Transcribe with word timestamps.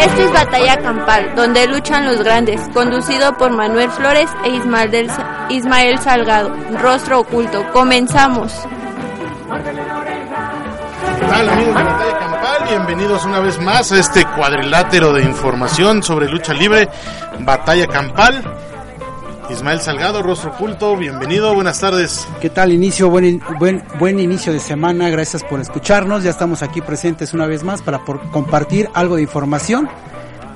Esto 0.00 0.22
es 0.22 0.32
Batalla 0.32 0.78
Campal, 0.78 1.34
donde 1.36 1.66
luchan 1.66 2.06
los 2.06 2.22
grandes, 2.22 2.60
conducido 2.72 3.36
por 3.36 3.50
Manuel 3.50 3.90
Flores 3.90 4.30
e 4.44 4.50
Ismael, 4.50 4.90
del- 4.90 5.10
Ismael 5.50 5.98
Salgado. 5.98 6.54
Rostro 6.80 7.20
oculto. 7.20 7.64
Comenzamos. 7.72 8.52
¿Qué 11.18 11.26
tal 11.26 11.48
amigos 11.48 11.74
de 11.76 11.82
Batalla 11.84 12.18
Campal? 12.18 12.68
Bienvenidos 12.68 13.24
una 13.24 13.40
vez 13.40 13.60
más 13.60 13.92
a 13.92 13.98
este 13.98 14.24
cuadrilátero 14.24 15.12
de 15.12 15.22
información 15.22 16.02
sobre 16.02 16.28
lucha 16.28 16.54
libre, 16.54 16.88
Batalla 17.40 17.86
Campal. 17.86 18.42
Ismael 19.50 19.80
Salgado, 19.80 20.22
rostro 20.22 20.50
oculto, 20.50 20.96
bienvenido, 20.96 21.54
buenas 21.54 21.80
tardes. 21.80 22.26
¿Qué 22.40 22.50
tal 22.50 22.72
inicio? 22.72 23.10
Buen, 23.10 23.24
in- 23.24 23.42
buen, 23.58 23.82
buen 23.98 24.20
inicio 24.20 24.52
de 24.52 24.60
semana, 24.60 25.10
gracias 25.10 25.42
por 25.42 25.60
escucharnos. 25.60 26.22
Ya 26.22 26.30
estamos 26.30 26.62
aquí 26.62 26.80
presentes 26.80 27.34
una 27.34 27.46
vez 27.46 27.64
más 27.64 27.82
para 27.82 28.04
por- 28.04 28.20
compartir 28.30 28.88
algo 28.94 29.16
de 29.16 29.22
información 29.22 29.88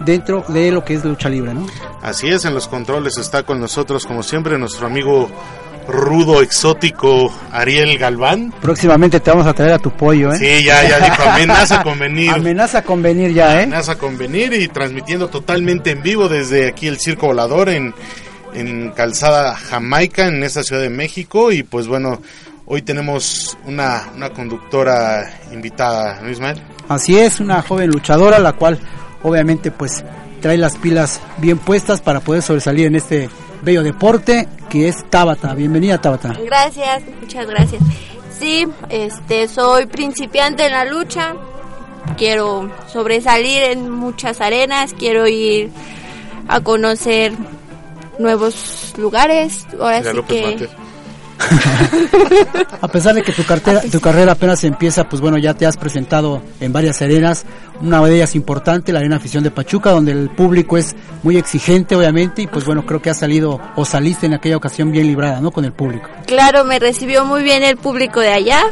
dentro 0.05 0.45
de 0.49 0.71
lo 0.71 0.85
que 0.85 0.95
es 0.95 1.05
lucha 1.05 1.29
libre, 1.29 1.55
¿no? 1.55 1.67
Así 2.03 2.29
es, 2.29 2.45
en 2.45 2.55
los 2.55 2.69
controles 2.69 3.19
está 3.19 3.43
con 3.43 3.61
nosotros 3.61 4.07
como 4.07 4.23
siempre 4.23 4.59
nuestro 4.59 4.87
amigo 4.87 5.29
rudo, 5.89 6.41
exótico, 6.41 7.31
Ariel 7.53 7.99
Galván. 7.99 8.55
Próximamente 8.63 9.21
te 9.21 9.31
vamos 9.31 9.47
a 9.47 9.53
traer 9.53 9.73
a 9.75 9.79
tu 9.79 9.91
pollo, 9.91 10.33
¿eh? 10.33 10.39
Sí, 10.39 10.65
ya, 10.65 10.83
ya 10.89 10.99
dijo, 11.01 11.23
amenaza 11.29 11.83
con 11.83 11.99
venir. 11.99 12.31
Amenaza 12.35 12.83
con 12.83 13.03
venir 13.03 13.35
ya, 13.35 13.61
¿eh? 13.61 13.65
Amenaza 13.65 13.97
con 13.99 14.17
venir 14.17 14.53
y 14.55 14.69
transmitiendo 14.69 15.29
totalmente 15.29 15.91
en 15.91 16.03
vivo 16.03 16.29
desde 16.29 16.69
aquí 16.69 16.87
el 16.87 16.99
Circo 16.99 17.27
Volador 17.27 17.69
en, 17.69 17.95
en 18.55 18.91
Calzada 18.93 19.55
Jamaica, 19.55 20.27
en 20.27 20.43
esta 20.43 20.63
Ciudad 20.63 20.83
de 20.83 20.91
México. 20.91 21.53
Y 21.53 21.63
pues 21.63 21.87
bueno, 21.87 22.21
hoy 22.67 22.83
tenemos 22.83 23.57
una, 23.67 24.09
una 24.15 24.31
conductora 24.31 25.41
invitada, 25.53 26.21
¿no, 26.23 26.31
Ismael? 26.31 26.61
Así 26.89 27.19
es, 27.19 27.41
una 27.41 27.63
joven 27.63 27.91
luchadora, 27.91 28.39
la 28.39 28.53
cual 28.53 28.79
obviamente 29.23 29.71
pues 29.71 30.05
trae 30.41 30.59
las 30.59 30.77
pilas 30.77 31.21
bien 31.39 31.59
puestas 31.59 32.01
para 32.01 32.21
poder 32.21 32.43
sobresalir 32.43 32.87
en 32.87 32.97
este 32.97 33.29
bello 33.63 33.83
deporte 33.83 34.49
que 34.69 34.89
es 34.89 35.09
Tabata. 35.09 35.55
Bienvenida 35.55 36.01
Tabata. 36.01 36.35
Gracias, 36.45 37.03
muchas 37.21 37.47
gracias. 37.47 37.83
Sí, 38.39 38.67
este, 38.91 39.49
soy 39.49 39.87
principiante 39.87 40.67
en 40.67 40.73
la 40.73 40.85
lucha. 40.85 41.35
Quiero 42.19 42.71
sobresalir 42.93 43.63
en 43.63 43.89
muchas 43.89 44.41
arenas. 44.41 44.93
Quiero 44.93 45.27
ir 45.27 45.71
a 46.49 46.61
conocer 46.61 47.33
nuevos 48.19 48.95
lugares. 48.97 49.67
Ahora 49.79 50.03
sí 50.03 50.13
López 50.15 50.57
que. 50.57 50.69
A 52.81 52.89
pesar 52.89 53.15
de 53.15 53.23
que 53.23 53.33
tu, 53.33 53.45
cartera, 53.45 53.81
tu 53.81 54.01
carrera 54.01 54.33
apenas 54.33 54.63
empieza, 54.65 55.09
pues 55.09 55.21
bueno, 55.21 55.39
ya 55.39 55.55
te 55.55 55.67
has 55.67 55.77
presentado 55.77 56.43
en 56.61 56.73
varias 56.73 57.03
arenas. 57.03 57.45
Una 57.81 58.01
de 58.03 58.17
ellas 58.17 58.35
importante, 58.35 58.93
la 58.93 59.01
Arena 59.01 59.17
Afición 59.17 59.43
de 59.43 59.51
Pachuca, 59.51 59.91
donde 59.91 60.13
el 60.13 60.31
público 60.31 60.79
es 60.79 60.95
muy 61.23 61.37
exigente, 61.37 61.97
obviamente, 61.97 62.43
y 62.43 62.47
pues 62.47 62.65
bueno, 62.65 62.87
creo 62.87 63.03
que 63.03 63.11
has 63.11 63.19
salido 63.19 63.61
o 63.77 63.85
saliste 63.85 64.27
en 64.27 64.35
aquella 64.35 64.57
ocasión 64.57 64.93
bien 64.93 65.07
librada, 65.07 65.41
¿no? 65.41 65.51
Con 65.51 65.65
el 65.65 65.73
público. 65.73 66.09
Claro, 66.27 66.65
me 66.65 66.79
recibió 66.79 67.25
muy 67.25 67.43
bien 67.43 67.63
el 67.63 67.77
público 67.77 68.21
de 68.21 68.33
allá. 68.33 68.63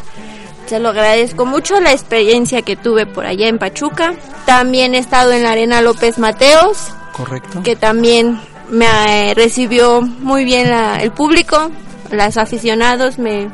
Se 0.67 0.79
lo 0.79 0.91
agradezco 0.91 1.45
mucho 1.45 1.81
la 1.81 1.93
experiencia 1.93 2.63
que 2.63 2.77
tuve 2.77 3.07
por 3.07 3.27
allá 3.27 3.49
en 3.49 3.59
Pachuca. 3.59 4.15
También 4.47 4.95
he 4.95 4.99
estado 4.99 5.33
en 5.33 5.43
la 5.43 5.51
Arena 5.51 5.81
López 5.81 6.19
Mateos, 6.19 6.93
¿Correcto? 7.13 7.63
que 7.63 7.75
también 7.75 8.41
me 8.73 9.31
eh, 9.31 9.35
recibió 9.35 10.03
muy 10.03 10.45
bien 10.45 10.69
la- 10.71 10.97
el 11.01 11.13
público. 11.13 11.71
Los 12.11 12.37
aficionados 12.37 13.19
me, 13.19 13.49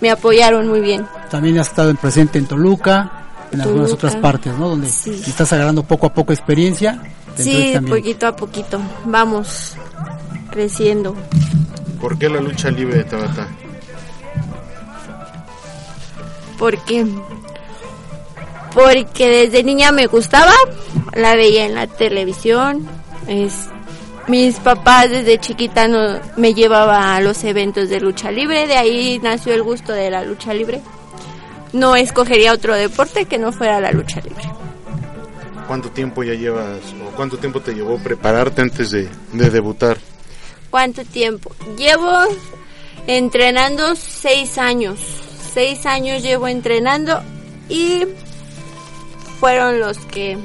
me 0.00 0.10
apoyaron 0.10 0.66
muy 0.68 0.80
bien. 0.80 1.06
También 1.30 1.58
has 1.58 1.68
estado 1.68 1.90
en 1.90 1.96
presente 1.96 2.38
en 2.38 2.46
Toluca, 2.46 3.10
en 3.52 3.60
algunas 3.60 3.90
Toluca. 3.90 4.06
otras 4.08 4.16
partes, 4.20 4.52
¿no? 4.58 4.68
Donde 4.70 4.88
Sí. 4.90 5.22
estás 5.26 5.52
agarrando 5.52 5.82
poco 5.84 6.06
a 6.08 6.12
poco 6.12 6.32
experiencia. 6.32 7.00
Sí, 7.36 7.74
poquito 7.88 8.26
a 8.26 8.36
poquito. 8.36 8.80
Vamos 9.06 9.74
creciendo. 10.50 11.14
¿Por 12.00 12.18
qué 12.18 12.28
la 12.28 12.40
lucha 12.40 12.70
libre 12.70 12.98
de 12.98 13.04
Tabata? 13.04 13.48
porque 16.58 17.04
porque 18.72 19.28
desde 19.28 19.62
niña 19.64 19.92
me 19.92 20.06
gustaba 20.06 20.52
la 21.14 21.34
veía 21.36 21.66
en 21.66 21.74
la 21.74 21.86
televisión 21.86 22.86
es 23.26 23.52
mis 24.28 24.56
papás 24.56 25.10
desde 25.10 25.38
chiquita 25.38 25.88
no, 25.88 26.20
me 26.36 26.54
llevaba 26.54 27.14
a 27.14 27.20
los 27.20 27.44
eventos 27.44 27.88
de 27.88 28.00
lucha 28.00 28.30
libre 28.30 28.66
de 28.66 28.76
ahí 28.76 29.20
nació 29.22 29.54
el 29.54 29.62
gusto 29.62 29.92
de 29.92 30.10
la 30.10 30.24
lucha 30.24 30.54
libre 30.54 30.80
no 31.72 31.96
escogería 31.96 32.52
otro 32.52 32.74
deporte 32.74 33.26
que 33.26 33.38
no 33.38 33.52
fuera 33.52 33.80
la 33.80 33.90
lucha 33.90 34.20
libre 34.20 34.44
¿Cuánto 35.66 35.90
tiempo 35.90 36.22
ya 36.22 36.34
llevas 36.34 36.80
o 37.02 37.16
cuánto 37.16 37.38
tiempo 37.38 37.60
te 37.60 37.74
llevó 37.74 37.98
prepararte 37.98 38.60
antes 38.60 38.90
de, 38.90 39.08
de 39.32 39.50
debutar? 39.50 39.96
¿Cuánto 40.70 41.04
tiempo? 41.04 41.54
Llevo 41.78 42.10
entrenando 43.06 43.96
seis 43.96 44.58
años. 44.58 44.98
Seis 45.54 45.86
años 45.86 46.22
llevo 46.22 46.48
entrenando 46.48 47.22
y 47.68 48.02
fueron 49.40 49.80
los 49.80 49.98
que 49.98 50.36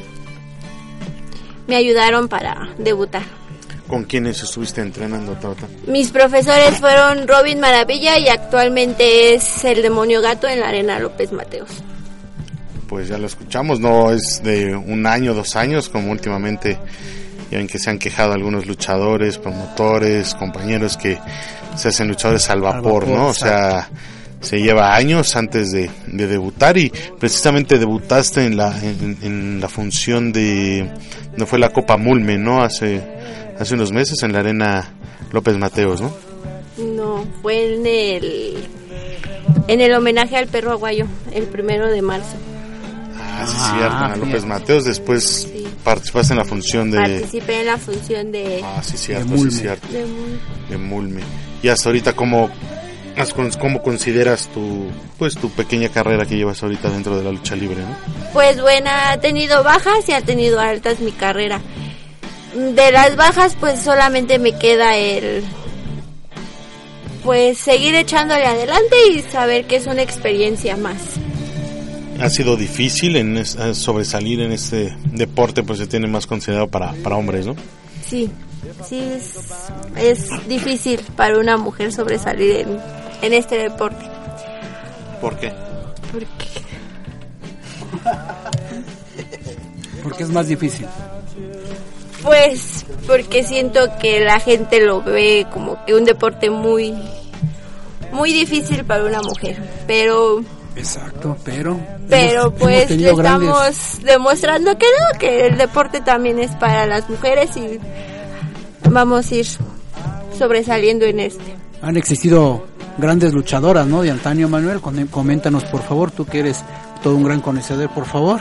me 1.67 1.75
ayudaron 1.75 2.29
para 2.29 2.69
debutar. 2.77 3.38
¿Con 3.89 4.03
quiénes 4.03 4.43
estuviste 4.43 4.81
entrenando, 4.81 5.33
Tabata? 5.33 5.67
Mis 5.87 6.11
profesores 6.11 6.77
fueron 6.79 7.27
Robin 7.27 7.59
Maravilla 7.59 8.19
y 8.19 8.27
actualmente 8.27 9.33
es 9.33 9.65
el 9.65 9.81
demonio 9.81 10.21
gato 10.21 10.47
en 10.47 10.59
la 10.59 10.69
Arena 10.69 10.99
López 10.99 11.31
Mateos. 11.31 11.69
Pues 12.87 13.07
ya 13.07 13.17
lo 13.17 13.25
escuchamos, 13.25 13.79
no 13.79 14.11
es 14.11 14.41
de 14.43 14.75
un 14.75 15.07
año, 15.07 15.33
dos 15.33 15.55
años, 15.55 15.89
como 15.89 16.11
últimamente 16.11 16.77
ya 17.49 17.57
ven 17.57 17.67
que 17.67 17.79
se 17.79 17.89
han 17.89 17.97
quejado 17.97 18.33
algunos 18.33 18.67
luchadores, 18.67 19.39
promotores, 19.39 20.35
compañeros 20.35 20.95
que 20.95 21.17
se 21.75 21.87
hacen 21.87 22.07
luchadores 22.07 22.47
al 22.51 22.61
vapor, 22.61 23.05
vapor, 23.05 23.07
¿no? 23.07 23.27
O 23.29 23.33
sea, 23.33 23.89
se 24.39 24.61
lleva 24.61 24.95
años 24.95 25.35
antes 25.35 25.71
de, 25.71 25.89
de 26.05 26.27
debutar 26.27 26.77
y 26.77 26.91
precisamente 27.19 27.79
debutaste 27.79 28.45
en 28.45 28.55
la, 28.55 28.77
en, 28.77 29.17
en 29.23 29.59
la 29.59 29.67
función 29.67 30.31
de, 30.31 30.87
no 31.37 31.47
fue 31.47 31.57
la 31.57 31.69
Copa 31.69 31.97
Mulme, 31.97 32.37
¿no? 32.37 32.61
Hace, 32.61 33.01
hace 33.59 33.73
unos 33.75 33.91
meses 33.91 34.21
en 34.23 34.33
la 34.33 34.39
Arena 34.39 34.89
López 35.31 35.57
Mateos, 35.57 36.01
¿no? 36.01 36.11
No, 36.77 37.25
fue 37.41 37.75
en 37.75 37.85
el 37.85 38.57
en 39.67 39.81
el 39.81 39.93
homenaje 39.93 40.37
al 40.37 40.47
perro 40.47 40.71
aguayo, 40.71 41.05
el 41.33 41.43
primero 41.43 41.87
de 41.89 42.01
marzo. 42.01 42.35
Ah, 43.17 43.45
sí, 43.47 43.55
Ah, 43.57 44.07
cierto. 44.09 44.25
López 44.25 44.45
Mateos, 44.45 44.85
después 44.85 45.47
Sí. 45.51 45.67
participaste 45.83 46.33
en 46.33 46.39
la 46.39 46.45
función 46.45 46.91
de... 46.91 46.97
Participé 46.97 47.59
en 47.61 47.65
la 47.67 47.77
función 47.77 48.31
de, 48.31 48.61
Ah, 48.63 48.81
sí, 48.83 48.97
cierto, 48.97 49.27
Mulme. 49.27 49.51
sí, 49.51 49.59
cierto. 49.59 49.87
de 49.89 50.05
de 50.69 50.77
Mulme. 50.77 51.21
Y 51.61 51.67
hasta 51.67 51.89
ahorita, 51.89 52.13
¿cómo, 52.13 52.49
¿Cómo 53.59 53.81
consideras 53.83 54.47
tu, 54.47 54.87
pues, 55.17 55.35
tu 55.35 55.49
pequeña 55.49 55.89
carrera 55.89 56.25
que 56.25 56.37
llevas 56.37 56.63
ahorita 56.63 56.89
dentro 56.89 57.17
de 57.17 57.23
la 57.25 57.31
lucha 57.31 57.53
libre? 57.53 57.81
¿no? 57.81 57.97
Pues 58.31 58.61
buena, 58.61 59.11
ha 59.11 59.19
tenido 59.19 59.61
bajas 59.61 60.07
y 60.07 60.13
ha 60.13 60.21
tenido 60.21 60.57
altas 60.61 61.01
mi 61.01 61.11
carrera. 61.11 61.59
De 62.55 62.91
las 62.91 63.15
bajas, 63.15 63.55
pues 63.59 63.79
solamente 63.79 64.39
me 64.39 64.53
queda 64.57 64.95
el. 64.97 65.43
Pues 67.23 67.57
seguir 67.57 67.95
echándole 67.95 68.45
adelante 68.45 68.95
y 69.13 69.21
saber 69.21 69.65
que 69.67 69.75
es 69.75 69.85
una 69.85 70.01
experiencia 70.01 70.75
más. 70.77 70.97
Ha 72.19 72.29
sido 72.29 72.55
difícil 72.57 73.15
en 73.17 73.37
es- 73.37 73.55
eh, 73.55 73.73
sobresalir 73.75 74.41
en 74.41 74.51
este 74.51 74.95
deporte, 75.11 75.63
pues 75.63 75.79
se 75.79 75.87
tiene 75.87 76.07
más 76.07 76.25
considerado 76.27 76.67
para, 76.67 76.93
para 77.03 77.15
hombres, 77.17 77.45
¿no? 77.45 77.55
Sí, 78.05 78.29
sí, 78.87 78.99
es, 78.99 79.35
es 79.97 80.47
difícil 80.47 80.99
para 81.15 81.37
una 81.37 81.57
mujer 81.57 81.93
sobresalir 81.93 82.57
en, 82.61 82.77
en 83.21 83.33
este 83.33 83.57
deporte. 83.57 84.05
¿Por 85.21 85.37
qué? 85.37 85.51
Porque 86.11 86.27
Porque 90.03 90.23
es 90.23 90.29
más 90.29 90.47
difícil. 90.47 90.87
Pues 92.23 92.85
porque 93.07 93.43
siento 93.43 93.79
que 94.01 94.19
la 94.19 94.39
gente 94.39 94.81
lo 94.85 95.01
ve 95.01 95.47
como 95.51 95.83
que 95.85 95.93
un 95.95 96.05
deporte 96.05 96.49
muy 96.49 96.93
muy 98.11 98.33
difícil 98.33 98.83
para 98.85 99.03
una 99.05 99.21
mujer, 99.21 99.61
pero 99.87 100.41
Exacto, 100.75 101.37
pero... 101.43 101.79
pero 102.09 102.41
hemos- 102.41 102.45
hemos 102.45 102.59
pues 102.59 102.89
le 102.91 103.13
grandes- 103.15 103.49
estamos 103.49 104.03
demostrando 104.03 104.77
que 104.77 104.85
no, 104.85 105.19
que 105.19 105.47
el 105.47 105.57
deporte 105.57 106.01
también 106.01 106.39
es 106.39 106.51
para 106.51 106.85
las 106.87 107.09
mujeres 107.09 107.55
y 107.57 107.79
vamos 108.89 109.31
a 109.31 109.35
ir 109.35 109.47
sobresaliendo 110.37 111.05
en 111.05 111.19
este. 111.19 111.55
Han 111.81 111.97
existido 111.97 112.65
grandes 112.97 113.33
luchadoras, 113.33 113.87
¿no? 113.87 114.01
De 114.01 114.11
antaño, 114.11 114.47
Manuel. 114.49 114.79
Coméntanos, 114.81 115.63
por 115.65 115.81
favor, 115.83 116.11
tú 116.11 116.25
que 116.25 116.39
eres 116.39 116.63
todo 117.03 117.15
un 117.15 117.23
gran 117.23 117.41
conocedor, 117.41 117.89
por 117.91 118.05
favor. 118.05 118.39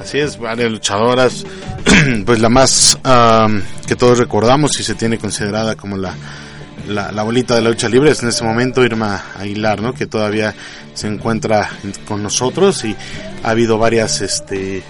Así 0.00 0.18
es, 0.18 0.38
varias 0.38 0.70
luchadoras, 0.70 1.44
pues 2.26 2.40
la 2.40 2.48
más 2.48 2.98
que 3.86 3.96
todos 3.96 4.18
recordamos 4.18 4.78
y 4.80 4.82
se 4.82 4.94
tiene 4.94 5.18
considerada 5.18 5.74
como 5.76 5.96
la, 5.96 6.12
la, 6.88 7.10
la 7.12 7.22
bolita 7.22 7.54
de 7.54 7.62
la 7.62 7.70
lucha 7.70 7.88
libre 7.88 8.10
es 8.10 8.22
en 8.22 8.28
este 8.28 8.44
momento 8.44 8.84
Irma 8.84 9.22
Aguilar, 9.38 9.80
¿no? 9.82 9.92
Que 9.94 10.06
todavía 10.06 10.54
se 10.94 11.08
encuentra 11.08 11.68
en- 11.82 11.92
con 12.04 12.22
nosotros 12.22 12.84
y 12.84 12.94
ha 13.42 13.50
habido 13.50 13.78
varias, 13.78 14.20
este, 14.20 14.82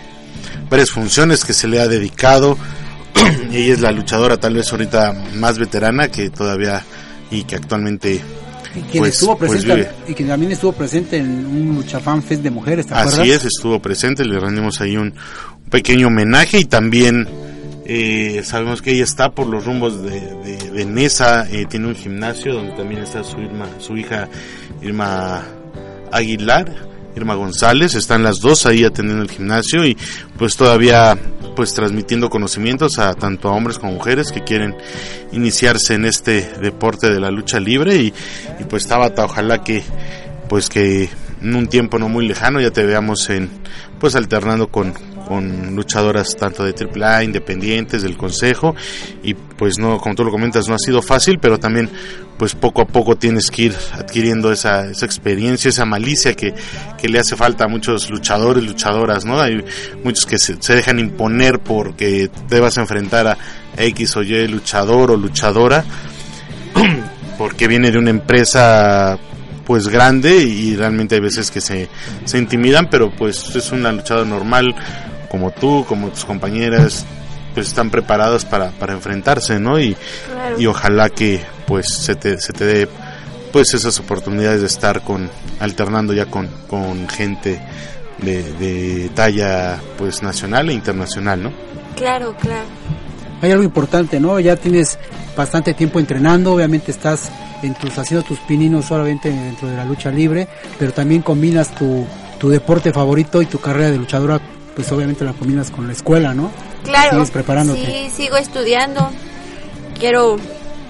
varias 0.71 0.91
funciones 0.91 1.45
que 1.45 1.53
se 1.55 1.69
le 1.69 1.81
ha 1.81 1.89
dedicado. 1.89 2.57
Ella 3.53 3.73
es 3.75 3.81
la 3.81 3.93
luchadora 3.93 4.37
tal 4.37 4.55
vez 4.55 4.71
ahorita 4.73 5.13
más 5.35 5.59
veterana 5.59 6.09
que 6.09 6.31
todavía 6.31 6.83
y 7.31 7.45
que 7.45 7.57
actualmente 7.57 8.21
quien 8.83 9.03
Pues- 9.03 9.15
estuvo 9.15 9.37
pues 9.37 9.51
presente, 9.51 9.91
y 10.09 10.15
quien 10.15 10.29
también 10.29 10.53
estuvo 10.53 10.73
presente 10.73 11.17
en 11.19 11.47
un 11.47 11.75
Luchafan 11.77 12.23
Fest 12.23 12.43
de 12.43 12.51
mujeres, 12.51 12.87
¿te 12.87 12.95
acuerdas? 12.95 13.19
Así 13.19 13.31
es, 13.31 13.45
estuvo 13.45 13.81
presente, 13.81 14.25
le 14.25 14.39
rendimos 14.39 14.81
ahí 14.81 14.97
un 14.97 15.15
pequeño 15.71 16.09
homenaje 16.09 16.59
y 16.61 16.65
también 16.65 17.29
eh, 17.85 18.43
sabemos 18.45 18.83
que 18.83 18.93
ella 18.93 19.05
está 19.05 19.31
por 19.31 19.47
los 19.47 19.65
rumbos 19.65 20.03
de, 20.03 20.21
de, 20.21 20.71
de 20.73 20.85
Nesa, 20.85 21.49
eh, 21.51 21.67
tiene 21.69 21.89
un 21.89 21.95
gimnasio 21.95 22.55
donde 22.55 22.73
también 22.73 23.03
está 23.03 23.23
su, 23.23 23.41
Irma, 23.41 23.67
su 23.79 23.97
hija 23.97 24.29
Irma 24.83 25.45
Aguilar, 26.13 26.73
Irma 27.17 27.35
González, 27.35 27.95
están 27.95 28.23
las 28.23 28.41
dos 28.41 28.67
ahí 28.67 28.85
atendiendo 28.85 29.23
el 29.23 29.31
gimnasio 29.31 29.85
y 29.87 29.97
pues 30.37 30.57
todavía 30.57 31.19
pues 31.57 31.73
transmitiendo 31.73 32.29
conocimientos 32.29 32.99
a 32.99 33.15
tanto 33.15 33.49
a 33.49 33.53
hombres 33.53 33.79
como 33.79 33.93
mujeres 33.93 34.31
que 34.31 34.45
quieren 34.45 34.77
iniciarse 35.33 35.95
en 35.95 36.05
este 36.05 36.43
deporte 36.61 37.11
de 37.11 37.19
la 37.19 37.31
lucha 37.31 37.59
libre 37.59 37.97
y, 37.97 38.13
pues 38.69 38.87
Tabata 38.87 39.25
ojalá 39.25 39.65
que 39.65 39.83
pues 40.51 40.69
que 40.69 41.09
en 41.41 41.55
un 41.55 41.67
tiempo 41.67 41.99
no 41.99 42.11
muy 42.11 42.29
lejano 42.29 42.61
ya 42.61 42.71
te 42.71 42.85
veamos 42.85 43.31
en 43.31 43.51
pues 43.99 44.15
alternando 44.15 44.69
con, 44.69 44.93
con 45.27 45.75
luchadoras 45.75 46.37
tanto 46.37 46.65
de 46.65 46.73
AAA, 46.73 47.25
independientes, 47.25 48.03
del 48.03 48.17
consejo 48.17 48.75
y 49.23 49.35
pues 49.35 49.79
no, 49.79 49.99
como 49.99 50.15
tú 50.15 50.25
lo 50.25 50.31
comentas, 50.31 50.69
no 50.69 50.75
ha 50.75 50.79
sido 50.79 51.03
fácil, 51.03 51.39
pero 51.41 51.59
también 51.59 51.91
pues 52.39 52.55
poco 52.55 52.83
a 52.83 52.87
poco 52.87 53.17
tienes 53.17 53.51
que 53.51 53.63
ir 53.63 53.75
adquiriendo 53.93 54.53
esa, 54.53 54.91
esa 54.91 55.07
experiencia, 55.07 55.71
esa 55.71 55.85
malicia 55.85 56.35
que, 56.35 56.55
que 56.99 57.09
le 57.09 57.19
hace 57.19 57.35
falta 57.35 57.65
a 57.65 57.69
muchos 57.69 58.11
luchadores, 58.11 58.63
luchadoras, 58.65 59.25
¿no? 59.25 59.41
Hay 59.41 59.65
muchos 60.05 60.27
que 60.27 60.39
se, 60.39 60.61
se 60.61 60.75
dejan 60.75 60.99
imponer 60.99 61.61
porque 61.61 62.31
te 62.49 62.61
vas 62.61 62.79
a 62.79 62.83
enfrentar 62.83 63.27
a 63.27 63.39
X 63.79 64.17
o 64.17 64.23
Y 64.23 64.47
luchador 64.49 65.11
o 65.11 65.17
luchadora 65.17 65.85
porque 67.39 67.69
viene 67.69 67.91
de 67.91 67.99
una 67.99 68.11
empresa 68.11 69.19
pues 69.67 69.89
grande 69.89 70.37
y 70.45 70.77
realmente 70.77 71.17
hay 71.17 71.21
veces 71.21 71.51
que 71.51 71.61
se, 71.61 71.89
se 72.25 72.39
intimidan, 72.39 72.89
pero 72.89 73.11
pues 73.11 73.55
es 73.57 73.73
una 73.73 73.93
luchada 73.93 74.25
normal, 74.25 74.75
como 75.29 75.51
tú, 75.51 75.85
como 75.89 76.09
tus 76.09 76.25
compañeras, 76.25 77.05
pues 77.55 77.69
están 77.69 77.91
preparadas 77.91 78.45
para, 78.45 78.71
para 78.73 78.93
enfrentarse, 78.93 79.59
¿no? 79.59 79.79
Y, 79.81 79.97
Claro. 80.31 80.61
y 80.61 80.67
ojalá 80.67 81.09
que 81.11 81.41
pues 81.67 81.87
se 81.89 82.15
te, 82.15 82.39
se 82.41 82.53
te 82.53 82.65
dé 82.65 82.89
pues 83.53 83.73
esas 83.75 83.99
oportunidades 83.99 84.61
de 84.61 84.67
estar 84.67 85.03
con 85.03 85.31
alternando 85.61 86.13
ya 86.13 86.27
con, 86.27 86.49
con 86.69 87.09
gente 87.09 87.61
de, 88.19 88.43
de 88.55 89.11
talla 89.15 89.79
pues 89.97 90.23
nacional 90.23 90.69
e 90.71 90.75
internacional, 90.75 91.43
¿no? 91.43 91.53
Claro, 91.97 92.35
claro. 92.41 92.65
Hay 93.43 93.51
algo 93.53 93.65
importante, 93.65 94.21
¿no? 94.21 94.39
Ya 94.41 94.57
tienes 94.57 94.99
bastante 95.37 95.75
tiempo 95.75 95.99
entrenando, 95.99 96.53
obviamente 96.55 96.91
estás 96.91 97.31
en 97.63 97.75
tus 97.75 97.97
haciendo 97.99 98.27
tus 98.27 98.39
pininos 98.41 98.85
solamente 98.87 99.31
dentro 99.31 99.69
de 99.69 99.77
la 99.77 99.85
lucha 99.85 100.11
libre, 100.11 100.47
pero 100.79 100.93
también 100.93 101.23
combinas 101.23 101.75
tu, 101.75 102.07
tu 102.39 102.49
deporte 102.51 102.93
favorito 102.93 103.41
y 103.43 103.47
tu 103.47 103.59
carrera 103.59 103.91
de 103.91 103.99
luchadora, 103.99 104.41
pues 104.77 104.93
obviamente 104.93 105.25
la 105.25 105.33
combinas 105.33 105.71
con 105.73 105.87
la 105.89 105.93
escuela, 105.95 106.35
¿no? 106.35 106.53
Claro. 106.85 107.11
Sigues 107.13 107.31
preparándote. 107.33 107.85
Sí, 107.85 108.11
sigo 108.15 108.37
estudiando. 108.37 109.11
Quiero 109.99 110.37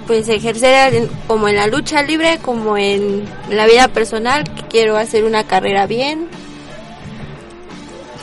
pues 0.07 0.29
ejercer 0.29 0.95
en- 0.95 1.09
como 1.27 1.49
en 1.49 1.57
la 1.57 1.67
lucha 1.69 2.03
libre, 2.03 2.39
como 2.43 2.77
en 2.77 3.25
la 3.51 3.67
vida 3.67 3.89
personal, 3.89 4.45
que 4.45 4.63
quiero 4.69 4.97
hacer 4.97 5.25
una 5.25 5.45
carrera 5.45 5.87
bien. 5.87 6.27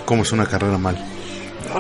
Como 0.06 0.24
es 0.24 0.32
una 0.32 0.46
carrera 0.46 0.78
mal. 0.78 0.98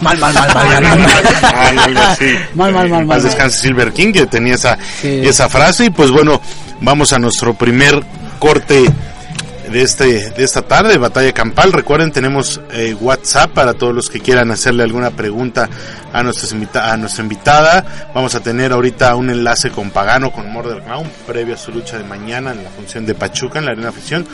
Mal, 0.02 0.18
mal, 0.18 0.34
mal, 0.34 0.54
mal, 0.54 0.82
mal, 0.82 0.98
mal. 1.00 1.10
Ay, 1.56 1.78
algo 1.78 2.00
así. 2.02 2.26
Mal, 2.56 2.74
mal, 2.74 2.90
mal, 2.90 3.06
mal. 3.06 3.22
descanse 3.22 3.60
Silver 3.60 3.92
King, 3.94 4.12
que 4.12 4.26
tenía 4.26 4.56
esa, 4.56 4.78
Sí. 5.02 5.22
esa 5.24 5.50
frase. 5.50 5.86
Y 5.86 5.90
pues 5.90 6.10
bueno, 6.10 6.42
vamos 6.82 7.14
a 7.14 7.20
nuestro 7.20 7.54
primer 7.54 8.02
corte 8.40 8.86
de 9.74 9.82
este 9.82 10.30
de 10.30 10.44
esta 10.44 10.62
tarde, 10.62 10.98
Batalla 10.98 11.34
Campal. 11.34 11.74
Recuerden, 11.74 12.12
tenemos 12.12 12.62
eh, 12.72 12.96
WhatsApp 13.00 13.52
para 13.52 13.74
todos 13.74 13.94
los 13.94 14.10
que 14.10 14.20
quieran 14.20 14.52
hacerle 14.52 14.84
alguna 14.84 15.12
pregunta 15.12 15.68
a, 16.14 16.24
nuestras 16.24 16.52
invita- 16.54 16.94
a 16.94 16.98
nuestra 16.98 17.24
invitada. 17.24 18.10
Vamos 18.14 18.36
a 18.36 18.40
tener 18.40 18.72
ahorita 18.72 19.16
un 19.16 19.30
enlace 19.32 19.72
con 19.72 19.90
Pagano, 19.90 20.32
con 20.32 20.50
Murder 20.52 20.84
Clown, 20.84 21.08
previo 21.28 21.56
a 21.56 21.58
su 21.58 21.72
lucha 21.72 21.98
de 21.98 22.04
mañana 22.04 22.52
en 22.52 22.64
la 22.64 22.70
función 22.70 23.06
de 23.06 23.16
Pachuca, 23.16 23.60
en 23.60 23.66
la 23.66 23.72
Arena 23.72 23.90
Afición, 23.90 24.26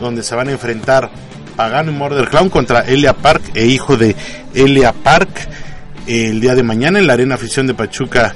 donde 0.00 0.22
se 0.22 0.34
van 0.34 0.48
a 0.48 0.52
enfrentar 0.52 1.10
Pagano 1.56 1.90
y 1.92 1.94
Murder 1.94 2.28
Clown 2.28 2.50
contra 2.50 2.80
Elia 2.80 3.12
Park 3.14 3.42
e 3.54 3.66
hijo 3.66 3.96
de 3.96 4.14
Elia 4.54 4.92
Park 4.92 5.30
el 6.06 6.40
día 6.40 6.54
de 6.54 6.62
mañana 6.62 6.98
en 6.98 7.06
la 7.06 7.12
Arena 7.14 7.36
Afición 7.36 7.66
de 7.66 7.74
Pachuca. 7.74 8.34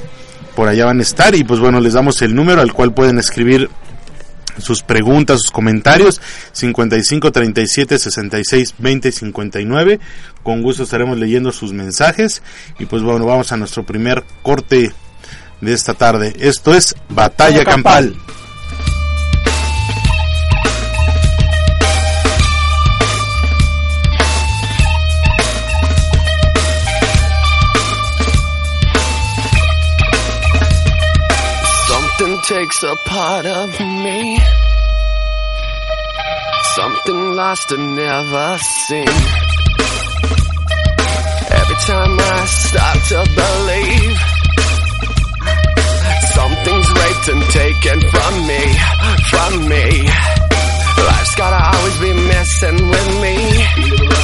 Por 0.55 0.69
allá 0.69 0.85
van 0.85 0.99
a 1.01 1.03
estar 1.03 1.35
y 1.35 1.43
pues 1.45 1.59
bueno, 1.61 1.81
les 1.81 1.95
damos 1.95 2.21
el 2.23 2.35
número 2.35 2.61
al 2.61 2.73
cual 2.73 2.93
pueden 2.93 3.19
escribir 3.19 3.69
sus 4.59 4.83
preguntas, 4.83 5.41
sus 5.43 5.51
comentarios 5.51 6.21
55 6.53 7.33
37 7.33 7.99
66 7.99 8.75
20 8.79 9.13
59. 9.13 10.01
Con 10.43 10.63
gusto 10.63 10.83
estaremos 10.83 11.19
leyendo 11.19 11.53
sus 11.53 11.73
mensajes 11.73 12.43
y 12.79 12.87
pues 12.87 13.03
bueno, 13.03 13.27
vamos 13.27 13.53
a 13.53 13.57
nuestro 13.57 13.85
primer 13.85 14.25
corte 14.43 14.93
de 15.61 15.73
esta 15.73 15.95
tarde. 15.95 16.35
Esto 16.39 16.75
es 16.75 16.95
Batalla 17.09 17.65
Campal. 17.65 18.15
Takes 32.43 32.83
a 32.83 32.97
part 33.07 33.47
of 33.47 33.69
me. 33.79 34.41
Something 36.75 37.33
lost 37.35 37.71
and 37.71 37.95
never 37.95 38.59
seen. 38.59 39.09
Every 41.61 41.79
time 41.87 42.19
I 42.19 42.45
start 42.47 42.99
to 43.11 43.21
believe 43.43 44.19
something's 46.35 46.91
raped 47.01 47.29
and 47.29 47.43
taken 47.51 48.01
from 48.11 48.47
me, 48.49 48.63
from 49.31 49.69
me. 49.69 49.87
Life's 51.07 51.35
gotta 51.37 51.77
always 51.77 51.99
be 51.99 52.13
messing 52.13 52.89
with 52.89 53.09
me. 53.23 54.22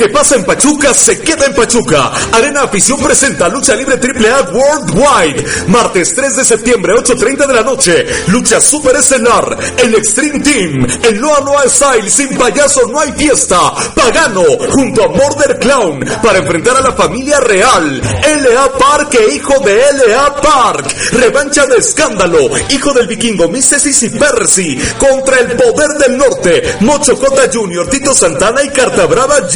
Lo 0.00 0.06
que 0.06 0.09
pasa 0.20 0.36
en 0.36 0.44
Pachuca 0.44 0.92
se 0.92 1.18
queda 1.18 1.46
en 1.46 1.54
Pachuca. 1.54 2.12
Arena 2.32 2.64
Afición 2.64 3.00
presenta 3.00 3.48
Lucha 3.48 3.74
Libre 3.74 3.94
AAA 3.94 4.50
Worldwide. 4.52 5.46
Martes 5.68 6.14
3 6.14 6.36
de 6.36 6.44
septiembre, 6.44 6.92
8.30 6.92 7.46
de 7.46 7.54
la 7.54 7.62
noche. 7.62 8.06
Lucha 8.26 8.60
Super 8.60 8.96
Escenar. 8.96 9.56
El 9.78 9.94
Extreme 9.94 10.40
Team. 10.40 10.86
En 11.04 11.20
Loa 11.22 11.40
Loa 11.40 11.66
Style. 11.70 12.10
Sin 12.10 12.36
payaso 12.36 12.86
no 12.88 13.00
hay 13.00 13.12
fiesta. 13.12 13.72
Pagano. 13.94 14.44
Junto 14.68 15.04
a 15.04 15.06
Border 15.06 15.58
Clown. 15.58 16.04
Para 16.22 16.40
enfrentar 16.40 16.76
a 16.76 16.82
la 16.82 16.92
familia 16.92 17.40
real. 17.40 18.02
L.A. 18.22 18.72
Park 18.76 19.14
e 19.14 19.36
hijo 19.36 19.58
de 19.60 19.72
L.A. 19.72 20.36
Park. 20.36 20.94
Revancha 21.12 21.64
de 21.64 21.78
escándalo. 21.78 22.40
Hijo 22.68 22.92
del 22.92 23.06
vikingo 23.06 23.48
Mises 23.48 24.02
y 24.02 24.10
Percy. 24.10 24.78
Contra 24.98 25.38
el 25.38 25.56
poder 25.56 25.96
del 25.96 26.18
norte. 26.18 26.76
Mocho 26.80 27.18
Cota 27.18 27.48
Jr., 27.50 27.88
Tito 27.88 28.12
Santana 28.12 28.62
y 28.62 28.68
Carta 28.68 29.06
Brava 29.06 29.48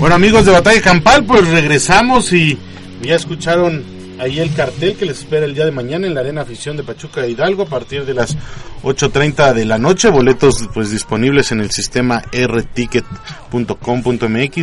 Bueno 0.00 0.14
amigos 0.14 0.46
de 0.46 0.52
Batalla 0.52 0.80
Campal, 0.80 1.24
pues 1.24 1.46
regresamos 1.48 2.32
y 2.32 2.58
ya 3.02 3.16
escucharon 3.16 3.99
ahí 4.20 4.38
el 4.38 4.52
cartel 4.54 4.96
que 4.96 5.06
les 5.06 5.18
espera 5.20 5.46
el 5.46 5.54
día 5.54 5.64
de 5.64 5.70
mañana 5.72 6.06
en 6.06 6.14
la 6.14 6.20
Arena 6.20 6.42
Afición 6.42 6.76
de 6.76 6.82
Pachuca 6.82 7.26
Hidalgo 7.26 7.62
a 7.62 7.66
partir 7.66 8.04
de 8.04 8.14
las 8.14 8.36
8.30 8.82 9.54
de 9.54 9.64
la 9.64 9.78
noche. 9.78 10.10
Boletos 10.10 10.68
pues 10.72 10.90
disponibles 10.90 11.50
en 11.52 11.60
el 11.60 11.70
sistema 11.70 12.22
rticket.com.mx, 12.32 13.10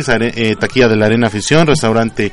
eh, 0.08 0.56
taquilla 0.58 0.88
de 0.88 0.96
la 0.96 1.06
Arena 1.06 1.26
Afición, 1.26 1.66
restaurante 1.66 2.32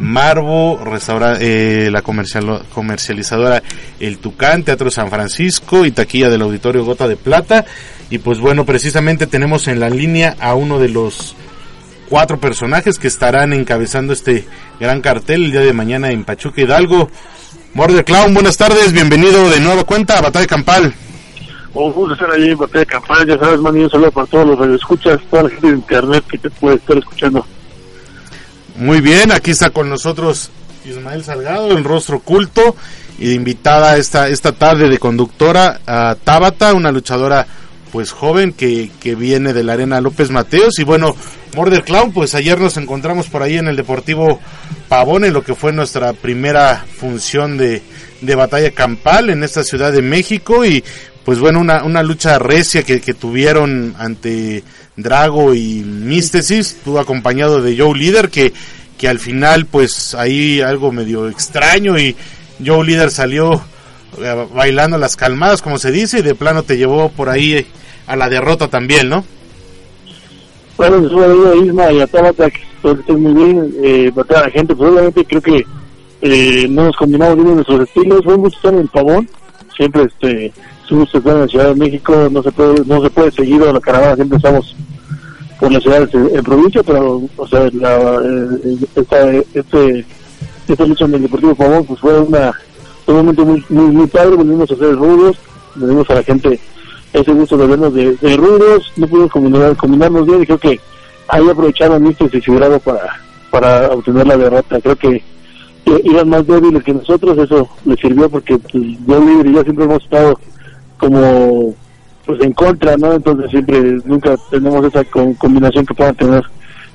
Marbo, 0.00 0.80
restaura, 0.82 1.36
eh, 1.38 1.90
la 1.92 2.00
comercial, 2.00 2.62
comercializadora 2.72 3.62
El 3.98 4.16
Tucán, 4.18 4.62
Teatro 4.62 4.90
San 4.90 5.10
Francisco 5.10 5.84
y 5.84 5.90
taquilla 5.90 6.30
del 6.30 6.40
Auditorio 6.40 6.84
Gota 6.84 7.06
de 7.06 7.16
Plata. 7.16 7.66
Y 8.08 8.18
pues 8.18 8.40
bueno, 8.40 8.64
precisamente 8.64 9.26
tenemos 9.26 9.68
en 9.68 9.78
la 9.78 9.90
línea 9.90 10.36
a 10.40 10.54
uno 10.54 10.78
de 10.78 10.88
los 10.88 11.36
cuatro 12.10 12.38
personajes 12.38 12.98
que 12.98 13.06
estarán 13.06 13.52
encabezando 13.52 14.12
este 14.12 14.44
gran 14.80 15.00
cartel 15.00 15.44
el 15.44 15.52
día 15.52 15.60
de 15.60 15.72
mañana 15.72 16.10
en 16.10 16.24
Pachuca 16.24 16.60
Hidalgo. 16.60 17.08
Morde 17.72 18.02
Clown, 18.02 18.34
buenas 18.34 18.56
tardes, 18.56 18.92
bienvenido 18.92 19.48
de 19.48 19.60
nueva 19.60 19.84
cuenta 19.84 20.18
a 20.18 20.20
Batalla 20.20 20.46
Campal. 20.48 20.92
Un 21.72 21.92
gusto 21.92 22.14
estar 22.14 22.28
ahí 22.32 22.50
en 22.50 22.58
Batalla 22.58 22.84
Campana, 22.84 23.24
ya 23.24 23.38
sabes, 23.38 23.60
man, 23.60 23.76
un 23.76 23.88
saludo 23.88 24.10
para 24.10 24.26
todos 24.26 24.44
los 24.48 24.58
radioescuchas, 24.58 25.20
toda 25.30 25.44
la 25.44 25.50
gente 25.50 25.68
de 25.68 25.74
internet 25.74 26.24
que 26.28 26.38
te 26.38 26.50
puede 26.50 26.76
estar 26.76 26.98
escuchando. 26.98 27.46
Muy 28.74 29.00
bien, 29.00 29.30
aquí 29.30 29.52
está 29.52 29.70
con 29.70 29.88
nosotros 29.88 30.50
Ismael 30.84 31.22
Salgado, 31.22 31.78
en 31.78 31.84
rostro 31.84 32.16
oculto, 32.16 32.74
y 33.20 33.34
invitada 33.34 33.96
esta, 33.98 34.28
esta 34.28 34.50
tarde 34.50 34.88
de 34.88 34.98
conductora 34.98 35.80
a 35.86 36.16
Tabata, 36.16 36.74
una 36.74 36.90
luchadora 36.90 37.46
pues 37.92 38.12
joven 38.12 38.52
que, 38.52 38.90
que 39.00 39.14
viene 39.14 39.52
de 39.52 39.62
la 39.62 39.74
Arena 39.74 40.00
López 40.00 40.30
Mateos. 40.30 40.78
Y 40.78 40.84
bueno, 40.84 41.16
Morder 41.54 41.84
Clown, 41.84 42.12
pues 42.12 42.34
ayer 42.34 42.60
nos 42.60 42.76
encontramos 42.76 43.28
por 43.28 43.42
ahí 43.42 43.56
en 43.56 43.68
el 43.68 43.76
Deportivo 43.76 44.40
Pavón, 44.88 45.24
en 45.24 45.32
lo 45.32 45.42
que 45.42 45.54
fue 45.54 45.72
nuestra 45.72 46.12
primera 46.12 46.84
función 46.96 47.58
de, 47.58 47.82
de 48.20 48.34
batalla 48.34 48.70
campal 48.72 49.30
en 49.30 49.42
esta 49.42 49.64
Ciudad 49.64 49.92
de 49.92 50.02
México. 50.02 50.64
Y 50.64 50.84
pues 51.24 51.38
bueno, 51.38 51.60
una, 51.60 51.84
una 51.84 52.02
lucha 52.02 52.38
recia 52.38 52.82
que, 52.82 53.00
que 53.00 53.14
tuvieron 53.14 53.94
ante 53.98 54.62
Drago 54.96 55.54
y 55.54 55.82
Místesis, 55.84 56.72
estuvo 56.72 56.98
acompañado 56.98 57.62
de 57.62 57.76
Joe 57.76 57.98
Líder, 57.98 58.28
que, 58.28 58.52
que 58.98 59.08
al 59.08 59.18
final 59.18 59.66
pues 59.66 60.14
ahí 60.14 60.60
algo 60.60 60.92
medio 60.92 61.28
extraño 61.28 61.98
y 61.98 62.16
Joe 62.64 62.84
Líder 62.84 63.10
salió 63.10 63.62
bailando 64.54 64.98
las 64.98 65.16
calmadas 65.16 65.62
como 65.62 65.78
se 65.78 65.90
dice 65.90 66.18
y 66.18 66.22
de 66.22 66.34
plano 66.34 66.62
te 66.62 66.76
llevó 66.76 67.10
por 67.10 67.28
ahí 67.28 67.54
eh, 67.54 67.66
a 68.06 68.16
la 68.16 68.28
derrota 68.28 68.68
también, 68.68 69.08
¿no? 69.08 69.24
Bueno, 70.76 70.96
a 70.96 71.56
Isma 71.56 71.92
y 71.92 72.00
a 72.00 72.06
que 72.06 72.18
espero 72.18 72.94
que 72.94 73.00
estén 73.00 73.22
muy 73.22 73.34
bien, 73.34 73.74
eh, 73.82 74.10
batalla 74.14 74.40
a 74.40 74.44
la 74.44 74.50
gente, 74.50 74.74
pues 74.74 74.90
obviamente 74.90 75.24
creo 75.26 75.42
que 75.42 75.66
eh, 76.22 76.66
no 76.68 76.84
nos 76.84 76.96
combinamos 76.96 77.36
bien 77.36 77.48
en 77.48 77.54
nuestros 77.56 77.86
estilos, 77.86 78.24
fue 78.24 78.36
mucho 78.38 78.56
estar 78.56 78.74
en 78.74 78.88
pavón, 78.88 79.28
siempre 79.76 80.04
este, 80.04 80.46
es 80.46 80.90
un 80.90 81.06
en 81.12 81.40
la 81.40 81.48
Ciudad 81.48 81.68
de 81.68 81.74
México, 81.74 82.28
no 82.30 82.42
se 82.42 82.50
puede, 82.50 82.84
no 82.86 83.02
se 83.02 83.10
puede 83.10 83.30
seguir 83.30 83.62
a 83.62 83.72
la 83.72 83.80
caravana, 83.80 84.16
siempre 84.16 84.38
estamos 84.38 84.74
por 85.58 85.70
las 85.70 85.82
ciudades 85.82 86.14
en, 86.14 86.30
en 86.34 86.42
provincia, 86.42 86.82
pero, 86.82 87.22
o 87.36 87.46
sea, 87.46 87.68
la, 87.74 88.20
eh, 88.24 88.76
esta, 88.96 89.30
este, 89.54 90.04
esta 90.66 90.86
lucha 90.86 91.04
en 91.04 91.14
el 91.14 91.22
Deportivo 91.22 91.54
Pavón, 91.54 91.84
pues 91.84 92.00
fue 92.00 92.18
una, 92.20 92.52
fue 93.10 93.20
un 93.20 93.26
momento 93.26 93.44
muy, 93.44 93.64
muy, 93.68 93.92
muy 93.92 94.06
padre, 94.06 94.36
volvimos 94.36 94.70
a 94.70 94.74
hacer 94.74 94.94
rudos, 94.94 95.36
volvimos 95.74 96.08
a 96.10 96.14
la 96.14 96.22
gente 96.22 96.60
ese 97.12 97.32
gusto 97.32 97.56
de 97.56 97.66
vernos 97.66 97.92
de, 97.92 98.14
de 98.14 98.36
rudos, 98.36 98.92
no 98.96 99.08
pudimos 99.08 99.32
combinar, 99.32 99.76
combinarnos 99.76 100.26
bien 100.26 100.42
y 100.42 100.46
creo 100.46 100.58
que 100.58 100.80
ahí 101.26 101.48
aprovecharon 101.48 102.04
Mistes 102.04 102.30
y 102.32 102.40
para, 102.78 103.20
para 103.50 103.88
obtener 103.88 104.28
la 104.28 104.36
derrota. 104.36 104.80
Creo 104.80 104.94
que 104.94 105.22
iban 106.04 106.28
más 106.28 106.46
débiles 106.46 106.84
que 106.84 106.94
nosotros, 106.94 107.36
eso 107.36 107.68
les 107.84 107.98
sirvió 107.98 108.30
porque 108.30 108.56
pues, 108.58 108.84
yo 109.04 109.18
libre 109.18 109.50
y 109.50 109.54
yo 109.54 109.62
siempre 109.64 109.86
hemos 109.86 110.04
estado 110.04 110.38
como 110.96 111.74
pues 112.26 112.40
en 112.42 112.52
contra, 112.52 112.96
¿no? 112.96 113.14
Entonces 113.14 113.50
siempre, 113.50 113.80
nunca 114.04 114.36
tenemos 114.52 114.84
esa 114.84 115.02
combinación 115.04 115.84
que 115.84 115.94
puedan 115.94 116.14
tener 116.14 116.44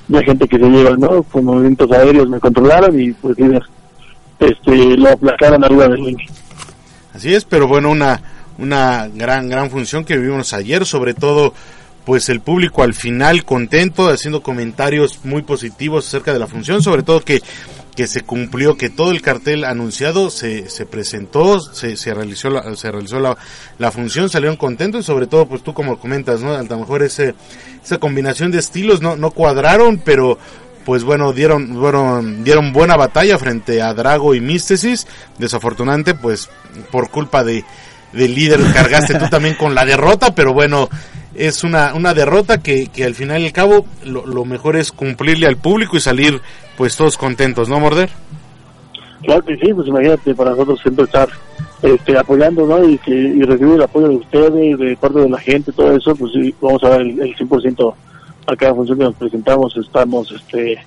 ya 0.08 0.22
gente 0.22 0.48
que 0.48 0.58
se 0.58 0.66
lleva, 0.66 0.96
¿no? 0.96 1.22
Con 1.24 1.44
movimientos 1.44 1.92
aéreos 1.92 2.26
me 2.26 2.40
controlaron 2.40 2.98
y 2.98 3.12
pues 3.12 3.38
líder, 3.38 3.62
este, 4.50 4.96
lo 4.96 5.10
aplacaron 5.10 5.64
arriba 5.64 5.88
del 5.88 6.04
ring. 6.04 6.18
Así 7.12 7.34
es, 7.34 7.44
pero 7.44 7.66
bueno, 7.66 7.90
una, 7.90 8.20
una 8.58 9.08
gran, 9.08 9.48
gran 9.48 9.70
función 9.70 10.04
que 10.04 10.16
vivimos 10.16 10.52
ayer, 10.52 10.84
sobre 10.84 11.14
todo 11.14 11.54
pues 12.04 12.28
el 12.28 12.40
público 12.40 12.84
al 12.84 12.94
final 12.94 13.44
contento, 13.44 14.08
haciendo 14.08 14.40
comentarios 14.40 15.24
muy 15.24 15.42
positivos 15.42 16.06
acerca 16.06 16.32
de 16.32 16.38
la 16.38 16.46
función, 16.46 16.80
sobre 16.80 17.02
todo 17.02 17.20
que, 17.20 17.42
que 17.96 18.06
se 18.06 18.20
cumplió, 18.20 18.76
que 18.76 18.90
todo 18.90 19.10
el 19.10 19.22
cartel 19.22 19.64
anunciado 19.64 20.30
se, 20.30 20.70
se 20.70 20.86
presentó, 20.86 21.58
se, 21.58 21.96
se 21.96 22.14
realizó, 22.14 22.48
la, 22.48 22.76
se 22.76 22.92
realizó 22.92 23.18
la, 23.18 23.36
la 23.78 23.90
función, 23.90 24.28
salieron 24.28 24.56
contentos 24.56 25.00
y 25.00 25.04
sobre 25.04 25.26
todo 25.26 25.46
pues 25.46 25.64
tú 25.64 25.74
como 25.74 25.98
comentas, 25.98 26.42
¿no? 26.42 26.54
A 26.54 26.62
lo 26.62 26.78
mejor 26.78 27.02
ese, 27.02 27.34
esa 27.82 27.98
combinación 27.98 28.52
de 28.52 28.60
estilos 28.60 29.02
no, 29.02 29.16
no 29.16 29.32
cuadraron, 29.32 29.98
pero 29.98 30.38
pues 30.86 31.02
bueno, 31.02 31.32
dieron, 31.32 31.80
dieron, 31.80 32.44
dieron 32.44 32.72
buena 32.72 32.96
batalla 32.96 33.36
frente 33.38 33.82
a 33.82 33.92
Drago 33.92 34.36
y 34.36 34.40
Místesis. 34.40 35.08
Desafortunadamente, 35.36 36.14
pues 36.14 36.48
por 36.92 37.10
culpa 37.10 37.42
de 37.42 37.64
del 38.12 38.34
líder 38.36 38.60
cargaste 38.72 39.18
tú 39.18 39.26
también 39.28 39.56
con 39.56 39.74
la 39.74 39.84
derrota, 39.84 40.32
pero 40.32 40.54
bueno, 40.54 40.88
es 41.34 41.64
una, 41.64 41.92
una 41.94 42.14
derrota 42.14 42.62
que, 42.62 42.86
que 42.86 43.04
al 43.04 43.16
final 43.16 43.42
y 43.42 43.46
al 43.46 43.52
cabo 43.52 43.84
lo, 44.04 44.24
lo 44.24 44.44
mejor 44.44 44.76
es 44.76 44.92
cumplirle 44.92 45.48
al 45.48 45.56
público 45.56 45.96
y 45.96 46.00
salir 46.00 46.40
pues 46.76 46.96
todos 46.96 47.18
contentos, 47.18 47.68
¿no, 47.68 47.80
Morder? 47.80 48.08
Claro 49.22 49.44
que 49.44 49.56
sí, 49.56 49.74
pues 49.74 49.88
imagínate, 49.88 50.36
para 50.36 50.50
nosotros 50.50 50.78
siempre 50.82 51.04
estar 51.04 51.28
este, 51.82 52.16
apoyando, 52.16 52.64
¿no? 52.64 52.88
Y, 52.88 53.00
y 53.06 53.42
recibir 53.42 53.74
el 53.74 53.82
apoyo 53.82 54.08
de 54.08 54.16
ustedes, 54.16 54.78
de 54.78 54.96
parte 54.96 55.18
de 55.18 55.28
la 55.28 55.38
gente, 55.40 55.72
todo 55.72 55.96
eso, 55.96 56.14
pues 56.14 56.30
sí, 56.32 56.54
vamos 56.60 56.82
a 56.84 56.90
dar 56.90 57.00
el, 57.00 57.20
el 57.20 57.36
100% 57.36 57.94
a 58.46 58.56
cada 58.56 58.74
función 58.74 58.98
que 58.98 59.04
nos 59.04 59.14
presentamos 59.14 59.76
estamos 59.76 60.30
este 60.30 60.78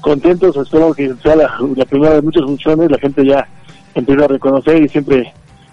contentos, 0.00 0.56
espero 0.56 0.92
que 0.94 1.14
sea 1.22 1.36
la, 1.36 1.84
primera 1.86 2.14
de 2.14 2.22
muchas 2.22 2.44
funciones, 2.44 2.90
la 2.90 2.98
gente 2.98 3.24
ya 3.24 3.48
empieza 3.94 4.24
a 4.24 4.28
reconocer 4.28 4.82
y 4.82 4.88
siempre 4.88 5.32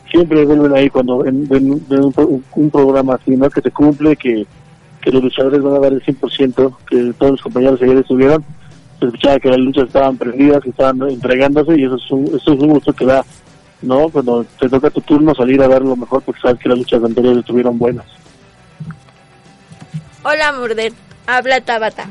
siempre 0.10 0.45
vuelven 0.45 0.73
ahí 0.73 0.89
cuando 0.89 1.25
en, 1.25 1.47
un 1.49 2.69
programa 2.71 3.15
así, 3.15 3.36
¿no? 3.36 3.49
Que 3.49 3.62
se 3.62 3.71
cumple, 3.71 4.15
que, 4.15 4.45
que 5.01 5.12
los 5.12 5.23
luchadores 5.23 5.62
van 5.62 5.75
a 5.75 5.79
dar 5.79 5.93
el 5.93 6.03
100%, 6.03 6.75
que 6.89 7.13
todos 7.17 7.34
los 7.34 7.41
compañeros 7.41 7.81
ayer 7.81 7.97
estuvieron, 7.97 8.43
se 8.99 9.05
escuchaba 9.05 9.39
que 9.39 9.49
las 9.49 9.60
luchas 9.60 9.88
estaban 9.88 10.17
prendidas, 10.17 10.63
que 10.63 10.69
estaban 10.69 11.01
entregándose 11.10 11.77
y 11.77 11.84
eso 11.84 11.95
es 11.95 12.12
un, 12.12 12.25
eso 12.27 12.53
es 12.53 12.60
un 12.60 12.69
gusto 12.69 12.93
que 12.93 13.05
da, 13.05 13.25
¿no? 13.81 14.10
Cuando 14.10 14.45
te 14.60 14.69
toca 14.69 14.89
tu 14.89 15.01
turno 15.01 15.36
salir 15.36 15.62
a 15.62 15.67
dar 15.67 15.81
lo 15.81 15.95
mejor 15.95 16.21
porque 16.23 16.41
sabes 16.41 16.60
que 16.60 16.69
las 16.69 16.77
luchas 16.77 17.03
anteriores 17.03 17.39
estuvieron 17.39 17.77
buenas. 17.77 18.05
Hola, 20.27 20.53
Murder. 20.53 20.91
Habla 21.27 21.61
Tabata. 21.61 22.07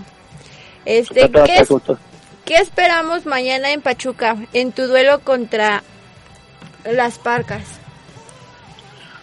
Este, 0.84 1.28
¿qué. 1.30 1.64
¿qué 2.44 2.54
esperamos 2.58 3.26
mañana 3.26 3.72
en 3.72 3.80
Pachuca 3.80 4.36
en 4.52 4.70
tu 4.70 4.86
duelo 4.86 5.18
contra 5.18 5.82
las 6.92 7.18
Parcas? 7.18 7.80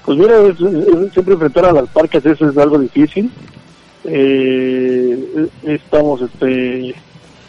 Pues 0.06 0.18
mira, 0.18 0.36
es- 0.42 0.60
es- 0.60 1.14
siempre 1.14 1.36
enfrentar 1.36 1.66
a 1.68 1.72
las 1.72 1.88
parcas 1.90 2.26
eso 2.26 2.50
es 2.50 2.58
algo 2.58 2.80
difícil. 2.80 3.32
Eh, 4.04 5.48
estamos, 5.64 6.22
este, 6.24 6.94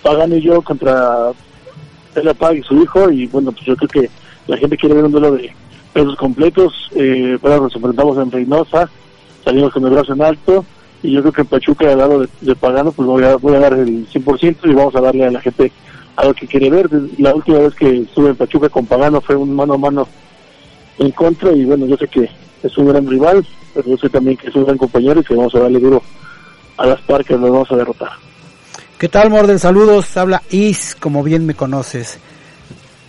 Pagano 0.02 0.36
y 0.36 0.42
yo 0.42 0.62
contra 0.62 1.32
Ella 2.14 2.34
Pag 2.34 2.56
y 2.58 2.62
su 2.62 2.80
hijo 2.82 3.10
y 3.10 3.26
bueno, 3.26 3.50
pues 3.50 3.64
yo 3.64 3.74
creo 3.76 3.88
que 3.88 4.10
la 4.46 4.58
gente 4.58 4.76
quiere 4.76 4.94
ver 4.94 5.06
un 5.06 5.12
duelo 5.12 5.32
de 5.32 5.52
pesos 5.92 6.14
completos. 6.16 6.72
Eh, 6.94 7.36
pero 7.42 7.62
nos 7.62 7.74
enfrentamos 7.74 8.16
en 8.18 8.30
Reynosa, 8.30 8.88
salimos 9.44 9.72
con 9.72 9.84
el 9.86 9.90
brazo 9.90 10.12
en 10.12 10.22
alto 10.22 10.64
y 11.02 11.12
yo 11.12 11.20
creo 11.20 11.32
que 11.32 11.40
en 11.42 11.46
Pachuca 11.48 11.90
al 11.90 11.98
lado 11.98 12.20
de, 12.20 12.28
de 12.40 12.54
Pagano 12.54 12.92
pues 12.92 13.06
voy 13.06 13.24
a, 13.24 13.36
voy 13.36 13.56
a 13.56 13.60
dar 13.60 13.74
el 13.74 14.08
100% 14.08 14.56
y 14.64 14.74
vamos 14.74 14.94
a 14.94 15.00
darle 15.00 15.26
a 15.26 15.30
la 15.30 15.40
gente 15.40 15.72
a 16.16 16.24
lo 16.24 16.34
que 16.34 16.46
quiere 16.46 16.70
ver. 16.70 16.88
La 17.18 17.34
última 17.34 17.58
vez 17.58 17.74
que 17.74 17.98
estuve 17.98 18.30
en 18.30 18.36
Pachuca 18.36 18.68
con 18.68 18.86
Pagano 18.86 19.20
fue 19.20 19.36
un 19.36 19.54
mano 19.54 19.74
a 19.74 19.78
mano 19.78 20.08
en 20.98 21.10
contra 21.10 21.52
y 21.52 21.64
bueno, 21.64 21.86
yo 21.86 21.96
sé 21.96 22.06
que 22.08 22.28
es 22.62 22.78
un 22.78 22.88
gran 22.88 23.08
rival, 23.08 23.44
pero 23.74 23.88
yo 23.88 23.96
sé 23.96 24.08
también 24.08 24.36
que 24.36 24.48
es 24.48 24.54
un 24.54 24.64
gran 24.64 24.78
compañero 24.78 25.20
y 25.20 25.24
que 25.24 25.34
vamos 25.34 25.54
a 25.54 25.60
darle 25.60 25.80
duro 25.80 26.02
a 26.76 26.86
las 26.86 27.00
parques, 27.02 27.38
nos 27.38 27.50
vamos 27.50 27.70
a 27.72 27.76
derrotar. 27.76 28.10
¿Qué 28.98 29.08
tal, 29.08 29.30
Morden? 29.30 29.58
Saludos. 29.58 30.16
Habla 30.16 30.42
Is, 30.50 30.94
como 30.94 31.24
bien 31.24 31.44
me 31.44 31.54
conoces. 31.54 32.20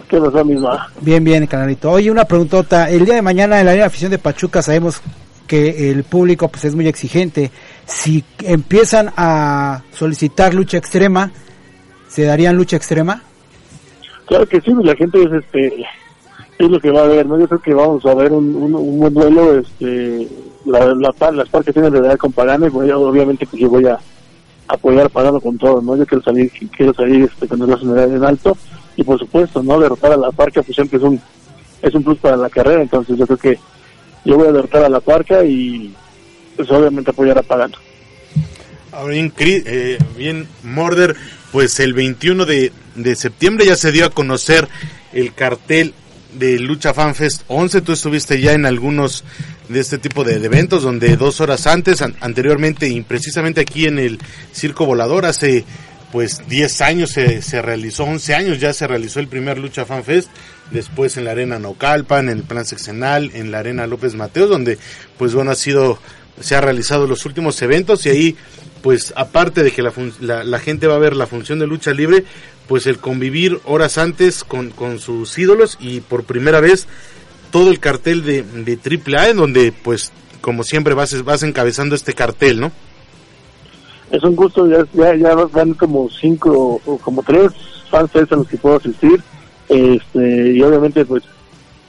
¿Qué 0.10 0.20
pasó, 0.20 0.44
misma? 0.44 0.90
Bien, 1.02 1.24
bien, 1.24 1.46
canalito. 1.46 1.92
Oye, 1.92 2.10
una 2.10 2.26
preguntota. 2.26 2.90
El 2.90 3.06
día 3.06 3.16
de 3.16 3.22
mañana 3.22 3.60
en 3.60 3.66
la 3.66 3.86
Afición 3.86 4.10
de 4.10 4.18
Pachuca 4.18 4.64
sabemos 4.64 5.02
que 5.48 5.92
el 5.92 6.04
público 6.04 6.48
pues 6.48 6.66
es 6.66 6.76
muy 6.76 6.88
exigente. 6.88 7.52
Si 7.86 8.24
empiezan 8.44 9.12
a 9.18 9.82
solicitar 9.92 10.54
lucha 10.54 10.78
extrema, 10.78 11.32
¿se 12.08 12.24
darían 12.24 12.56
lucha 12.56 12.78
extrema? 12.78 13.22
Claro 14.28 14.48
que 14.48 14.62
sí, 14.62 14.72
la 14.84 14.96
gente 14.96 15.22
es 15.22 15.32
este 15.32 15.86
es 16.60 16.70
lo 16.70 16.80
que 16.80 16.92
va 16.92 17.02
a 17.04 17.08
ver, 17.08 17.26
¿no? 17.26 17.38
Yo 17.40 17.48
creo 17.48 17.62
que 17.62 17.74
vamos 17.74 18.06
a 18.06 18.14
ver 18.14 18.32
un, 18.32 19.00
buen 19.00 19.14
duelo, 19.14 19.60
este, 19.60 20.28
la, 20.66 20.86
la, 20.96 21.12
par- 21.12 21.34
las 21.34 21.50
partes 21.50 21.74
tienen 21.74 21.92
de 21.92 22.00
edad 22.00 22.18
con 22.18 22.32
Pagano 22.32 22.66
y 22.68 22.70
voy 22.70 22.90
a- 22.90 22.98
obviamente 22.98 23.46
pues 23.46 23.62
yo 23.62 23.70
voy 23.70 23.86
a 23.86 23.98
apoyar 24.68 25.08
a 25.08 25.10
Pagano 25.10 25.42
con 25.42 25.58
todo, 25.58 25.82
¿no? 25.82 25.98
Yo 25.98 26.06
quiero 26.06 26.24
salir, 26.24 26.50
quiero 26.76 26.94
salir 26.94 27.26
este, 27.26 27.48
con 27.48 27.62
en 27.64 27.98
el- 27.98 28.14
en 28.16 28.24
alto 28.24 28.56
y 28.96 29.04
por 29.04 29.20
supuesto, 29.20 29.62
¿no? 29.62 29.80
Derrotar 29.80 30.14
a 30.14 30.18
la 30.18 30.32
parca 30.32 30.62
pues 30.62 30.76
siempre 30.76 30.98
es 31.00 31.04
un, 31.04 31.20
es 31.82 31.94
un 31.94 32.04
plus 32.04 32.18
para 32.20 32.38
la 32.38 32.50
carrera, 32.50 32.82
entonces 32.82 33.18
yo 33.18 33.26
creo 33.26 33.38
que 33.38 33.60
yo 34.24 34.38
voy 34.38 34.48
a 34.48 34.52
derrotar 34.54 34.84
a 34.86 34.90
la 34.90 35.02
parca 35.02 35.44
y 35.44 35.94
pues 36.56 36.70
obviamente 36.72 37.12
apoyar 37.12 37.38
a 37.38 37.44
Pagano. 37.44 37.78
Ahora 38.92 39.14
bien, 39.14 39.34
eh, 39.40 39.98
bien, 40.18 40.48
Morder, 40.64 41.16
pues 41.52 41.80
el 41.80 41.94
21 41.94 42.46
de, 42.46 42.72
de 42.96 43.16
septiembre 43.16 43.66
ya 43.66 43.76
se 43.76 43.92
dio 43.92 44.06
a 44.06 44.10
conocer 44.12 44.68
el 45.14 45.34
cartel 45.34 45.94
de 46.34 46.60
Lucha 46.60 46.94
Fan 46.94 47.16
Fest 47.16 47.42
11. 47.48 47.82
Tú 47.82 47.94
estuviste 47.94 48.40
ya 48.40 48.54
en 48.54 48.66
algunos 48.68 49.24
de 49.70 49.80
este 49.80 49.98
tipo 49.98 50.24
de, 50.24 50.36
eventos 50.36 50.84
donde 50.84 51.16
dos 51.18 51.42
horas 51.42 51.66
antes, 51.66 52.02
an- 52.04 52.16
anteriormente 52.22 52.88
y 52.88 53.02
precisamente 53.02 53.62
aquí 53.62 53.86
en 53.86 53.98
el 53.98 54.20
Circo 54.54 54.86
Volador, 54.86 55.26
hace 55.26 55.66
pues 56.12 56.48
10 56.48 56.82
años 56.82 57.10
se, 57.10 57.42
se 57.42 57.60
realizó, 57.64 58.04
11 58.04 58.36
años 58.36 58.60
ya 58.60 58.72
se 58.74 58.86
realizó 58.86 59.20
el 59.20 59.28
primer 59.28 59.58
Lucha 59.58 59.86
Fan 59.86 60.04
Fest, 60.04 60.30
después 60.70 61.18
en 61.18 61.26
la 61.26 61.32
Arena 61.32 61.58
Naucalpan, 61.58 62.30
en 62.30 62.38
el 62.38 62.44
Plan 62.44 62.66
Sexenal, 62.66 63.32
en 63.34 63.50
la 63.52 63.60
Arena 63.60 63.88
López 63.88 64.14
Mateos, 64.14 64.48
donde 64.48 64.78
pues 65.18 65.34
bueno 65.34 65.50
ha 65.50 65.56
sido, 65.56 65.98
se 66.40 66.56
ha 66.56 66.62
realizado 66.62 67.08
los 67.08 67.26
últimos 67.26 67.62
eventos 67.62 68.06
y 68.06 68.10
ahí 68.10 68.38
pues 68.82 69.14
aparte 69.16 69.64
de 69.64 69.72
que 69.72 69.82
la, 69.82 69.94
la, 70.20 70.44
la 70.44 70.60
gente 70.60 70.88
va 70.88 70.96
a 70.96 71.00
ver 71.00 71.16
la 71.16 71.26
función 71.26 71.60
de 71.60 71.68
lucha 71.68 71.94
libre, 71.94 72.26
pues 72.68 72.86
el 72.86 72.98
convivir 72.98 73.60
horas 73.64 73.98
antes 73.98 74.44
con, 74.44 74.72
con 74.72 75.00
sus 75.00 75.38
ídolos 75.38 75.78
y 75.80 76.02
por 76.02 76.26
primera 76.26 76.60
vez 76.60 76.88
todo 77.52 77.72
el 77.72 77.80
cartel 77.80 78.24
de, 78.24 78.44
de 78.44 78.78
AAA 78.78 79.30
en 79.30 79.38
donde 79.38 79.72
pues 79.72 80.12
como 80.42 80.64
siempre 80.64 80.94
vas, 80.94 81.24
vas 81.24 81.44
encabezando 81.44 81.96
este 81.96 82.14
cartel, 82.14 82.60
¿no? 82.60 82.72
es 84.14 84.24
un 84.24 84.36
gusto, 84.36 84.68
ya, 84.68 84.86
ya, 84.94 85.16
ya 85.16 85.34
van 85.34 85.74
como 85.74 86.08
cinco 86.08 86.80
o 86.86 86.98
como 87.00 87.24
tres 87.24 87.52
fans 87.90 88.12
a 88.16 88.36
los 88.36 88.48
que 88.48 88.58
puedo 88.58 88.76
asistir. 88.76 89.20
Este, 89.68 90.52
y 90.52 90.62
obviamente, 90.62 91.04
pues, 91.04 91.24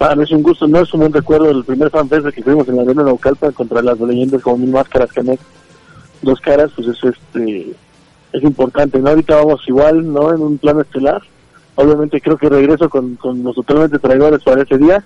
para 0.04 0.16
mí 0.16 0.24
es 0.24 0.32
un 0.32 0.42
gusto, 0.42 0.68
no 0.68 0.80
es 0.80 0.92
un 0.92 1.00
buen 1.00 1.14
recuerdo 1.14 1.46
del 1.46 1.64
primer 1.64 1.88
fanfest 1.88 2.26
que 2.26 2.42
fuimos 2.42 2.68
en 2.68 2.76
la 2.76 2.82
arena 2.82 3.04
Naucalpan 3.04 3.52
contra 3.52 3.80
las 3.80 3.98
leyendas 3.98 4.42
como 4.42 4.58
Mil 4.58 4.68
Máscaras, 4.68 5.10
Canek, 5.10 5.40
Dos 6.20 6.38
Caras, 6.40 6.72
pues 6.76 6.88
eso 6.88 7.08
este, 7.08 7.72
es 8.34 8.42
importante, 8.42 8.98
¿no? 8.98 9.08
Ahorita 9.08 9.36
vamos 9.36 9.62
igual, 9.66 10.12
¿no? 10.12 10.30
En 10.34 10.42
un 10.42 10.58
plan 10.58 10.78
estelar. 10.78 11.22
Obviamente 11.76 12.20
creo 12.20 12.36
que 12.36 12.50
regreso 12.50 12.90
con, 12.90 13.16
con 13.16 13.42
los 13.42 13.54
totalmente 13.54 13.98
traidores 13.98 14.42
para 14.42 14.60
ese 14.60 14.76
día. 14.76 15.02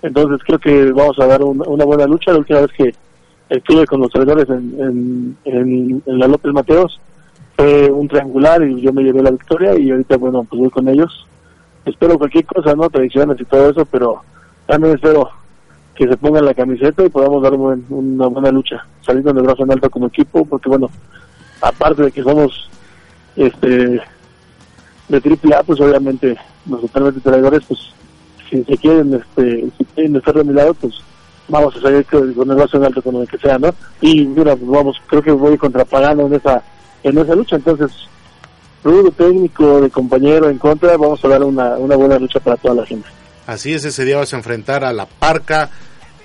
Entonces 0.00 0.40
creo 0.46 0.58
que 0.58 0.90
vamos 0.90 1.18
a 1.18 1.26
dar 1.26 1.42
una, 1.42 1.64
una 1.68 1.84
buena 1.84 2.06
lucha. 2.06 2.32
La 2.32 2.38
última 2.38 2.62
vez 2.62 2.70
que 2.72 2.94
estuve 3.50 3.84
con 3.84 4.00
los 4.00 4.10
traidores 4.10 4.48
en, 4.48 4.74
en, 4.80 5.36
en, 5.44 6.02
en 6.06 6.18
la 6.18 6.26
López 6.26 6.50
Mateos 6.54 6.98
fue 7.58 7.90
un 7.90 8.08
triangular 8.08 8.62
y 8.62 8.80
yo 8.80 8.90
me 8.90 9.02
llevé 9.02 9.22
la 9.22 9.32
victoria 9.32 9.78
y 9.78 9.90
ahorita 9.90 10.16
bueno 10.16 10.46
pues 10.48 10.60
voy 10.60 10.70
con 10.70 10.88
ellos 10.88 11.26
espero 11.84 12.16
cualquier 12.16 12.46
cosa 12.46 12.74
no 12.74 12.88
tradiciones 12.88 13.38
y 13.38 13.44
todo 13.44 13.68
eso 13.68 13.84
pero 13.84 14.22
también 14.70 14.94
espero 14.94 15.28
que 15.96 16.06
se 16.06 16.16
pongan 16.16 16.44
la 16.44 16.54
camiseta 16.54 17.04
y 17.04 17.08
podamos 17.08 17.42
dar 17.42 17.54
un 17.54 17.84
una 17.90 18.28
buena 18.28 18.52
lucha 18.52 18.86
saliendo 19.00 19.32
de 19.32 19.42
brazo 19.42 19.64
en 19.64 19.72
alto 19.72 19.90
como 19.90 20.06
equipo 20.06 20.44
porque 20.44 20.68
bueno 20.68 20.88
aparte 21.60 22.04
de 22.04 22.12
que 22.12 22.22
somos 22.22 22.70
este 23.34 24.00
de 25.08 25.20
triple 25.20 25.56
A 25.56 25.64
pues 25.64 25.80
obviamente 25.80 26.36
los 26.66 26.82
totalmente 26.82 27.20
traidores 27.20 27.64
pues 27.66 27.80
si 28.48 28.62
se 28.62 28.78
quieren 28.78 29.12
este 29.14 29.68
quieren 29.94 30.14
estar 30.14 30.34
de 30.34 30.44
mi 30.44 30.52
lado 30.54 30.72
pues 30.74 31.02
vamos 31.48 31.74
a 31.76 31.80
salir 31.80 32.06
con 32.06 32.32
con 32.34 32.48
el 32.48 32.56
brazo 32.56 32.76
en 32.76 32.84
alto 32.84 33.02
con 33.02 33.14
lo 33.14 33.26
que 33.26 33.38
sea, 33.38 33.58
¿no? 33.58 33.74
Y 34.00 34.24
mira, 34.24 34.54
pues 34.54 34.70
vamos, 34.70 35.02
creo 35.08 35.20
que 35.20 35.32
voy 35.32 35.58
contra 35.58 35.84
Pagano 35.84 36.26
en 36.26 36.34
esa, 36.34 36.62
en 37.02 37.18
esa 37.18 37.34
lucha, 37.34 37.56
entonces, 37.56 37.90
rudo 38.84 39.10
técnico, 39.10 39.80
de 39.80 39.90
compañero 39.90 40.48
en 40.48 40.58
contra, 40.58 40.96
vamos 40.96 41.24
a 41.24 41.28
dar 41.28 41.42
una, 41.42 41.76
una 41.76 41.96
buena 41.96 42.20
lucha 42.20 42.38
para 42.38 42.56
toda 42.56 42.76
la 42.76 42.86
gente. 42.86 43.08
Así 43.50 43.74
es, 43.74 43.84
ese 43.84 44.04
día 44.04 44.16
vas 44.16 44.32
a 44.32 44.36
enfrentar 44.36 44.84
a 44.84 44.92
La 44.92 45.06
Parca, 45.06 45.70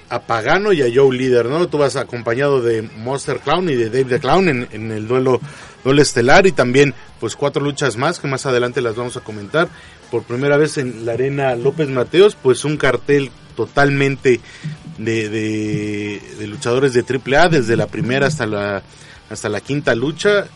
a 0.10 0.22
Pagano 0.22 0.74
y 0.74 0.84
a 0.84 0.92
Joe 0.94 1.18
Líder, 1.18 1.48
¿no? 1.48 1.68
Tú 1.68 1.80
vas 1.80 1.96
acompañado 1.96 2.62
de 2.62 2.84
Monster 2.84 3.40
Clown 3.40 3.68
y 3.68 3.74
de 3.74 3.86
Dave 3.90 4.04
the 4.04 4.20
Clown 4.20 4.48
en, 4.48 4.92
el 4.92 5.08
duelo, 5.08 5.42
duelo 5.84 6.04
estelar 6.04 6.46
y 6.46 6.52
también 6.52 6.94
pues 7.20 7.36
cuatro 7.36 7.64
luchas 7.64 7.98
más 7.98 8.20
que 8.20 8.28
más 8.28 8.46
adelante 8.46 8.80
las 8.80 8.96
vamos 8.96 9.18
a 9.18 9.22
comentar. 9.22 9.70
Por 10.12 10.22
primera 10.22 10.56
vez 10.58 10.78
en 10.78 11.04
la 11.04 11.14
arena 11.14 11.56
López 11.56 11.90
Mateos, 11.90 12.38
pues 12.40 12.64
un 12.64 12.78
cartel 12.78 13.32
totalmente 13.56 14.40
de, 15.00 15.28
de, 15.28 16.22
de 16.38 16.46
luchadores 16.46 16.94
de 16.94 17.02
AAA 17.02 17.50
desde 17.50 17.76
la 17.76 17.88
primera 17.88 18.28
hasta 18.28 18.46
la 18.46 18.84
hasta 19.30 19.50
la 19.50 19.62
quinta 19.62 19.96
lucha, 19.96 20.48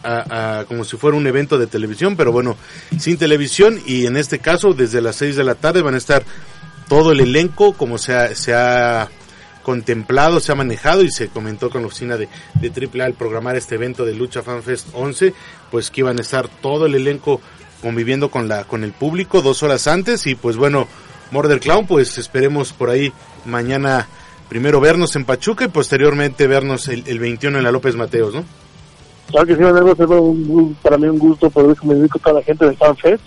como 0.67 0.83
si 0.83 0.97
fuera 0.97 1.17
un 1.17 1.25
evento 1.25 1.57
de 1.57 1.67
televisión, 1.67 2.15
pero 2.15 2.31
bueno, 2.31 2.55
sin 2.99 3.17
televisión 3.17 3.79
y 3.85 4.05
en 4.05 4.15
este 4.15 4.39
caso 4.39 4.73
desde 4.73 5.01
las 5.01 5.15
6 5.15 5.35
de 5.35 5.43
la 5.43 5.55
tarde 5.55 5.81
van 5.81 5.95
a 5.95 5.97
estar 5.97 6.23
todo 6.89 7.13
el 7.13 7.21
elenco 7.21 7.71
como 7.73 7.97
se 7.97 8.13
ha, 8.15 8.35
se 8.35 8.53
ha 8.53 9.07
contemplado, 9.63 10.39
se 10.39 10.51
ha 10.51 10.55
manejado 10.55 11.03
y 11.03 11.11
se 11.11 11.27
comentó 11.29 11.69
con 11.69 11.81
la 11.81 11.87
oficina 11.87 12.17
de, 12.17 12.27
de 12.55 12.87
AAA 12.87 13.05
al 13.05 13.13
programar 13.13 13.55
este 13.55 13.75
evento 13.75 14.03
de 14.05 14.15
Lucha 14.15 14.41
Fan 14.41 14.63
Fest 14.63 14.87
11, 14.93 15.33
pues 15.71 15.91
que 15.91 16.01
iban 16.01 16.17
a 16.17 16.21
estar 16.21 16.47
todo 16.47 16.85
el 16.87 16.95
elenco 16.95 17.39
conviviendo 17.81 18.29
con 18.29 18.47
la 18.49 18.63
con 18.65 18.83
el 18.83 18.91
público 18.91 19.41
dos 19.41 19.63
horas 19.63 19.87
antes 19.87 20.25
y 20.27 20.35
pues 20.35 20.57
bueno, 20.57 20.87
Murder 21.31 21.59
Clown, 21.59 21.85
pues 21.87 22.17
esperemos 22.17 22.73
por 22.73 22.89
ahí 22.89 23.13
mañana 23.45 24.07
primero 24.49 24.79
vernos 24.81 25.15
en 25.15 25.23
Pachuca 25.25 25.65
y 25.65 25.69
posteriormente 25.69 26.47
vernos 26.47 26.87
el, 26.87 27.03
el 27.07 27.19
21 27.19 27.59
en 27.59 27.63
la 27.63 27.71
López 27.71 27.95
Mateos, 27.95 28.33
¿no? 28.33 28.43
Claro 29.29 29.45
que 29.45 29.55
sí, 29.55 29.61
Manuel, 29.61 29.95
un- 30.09 30.75
para 30.81 30.97
mí 30.97 31.05
un 31.07 31.19
gusto 31.19 31.51
poder 31.51 31.77
convivir 31.77 32.09
con 32.09 32.19
toda 32.21 32.39
la 32.39 32.41
gente 32.43 32.65
del 32.65 32.75
FanFest. 32.75 33.23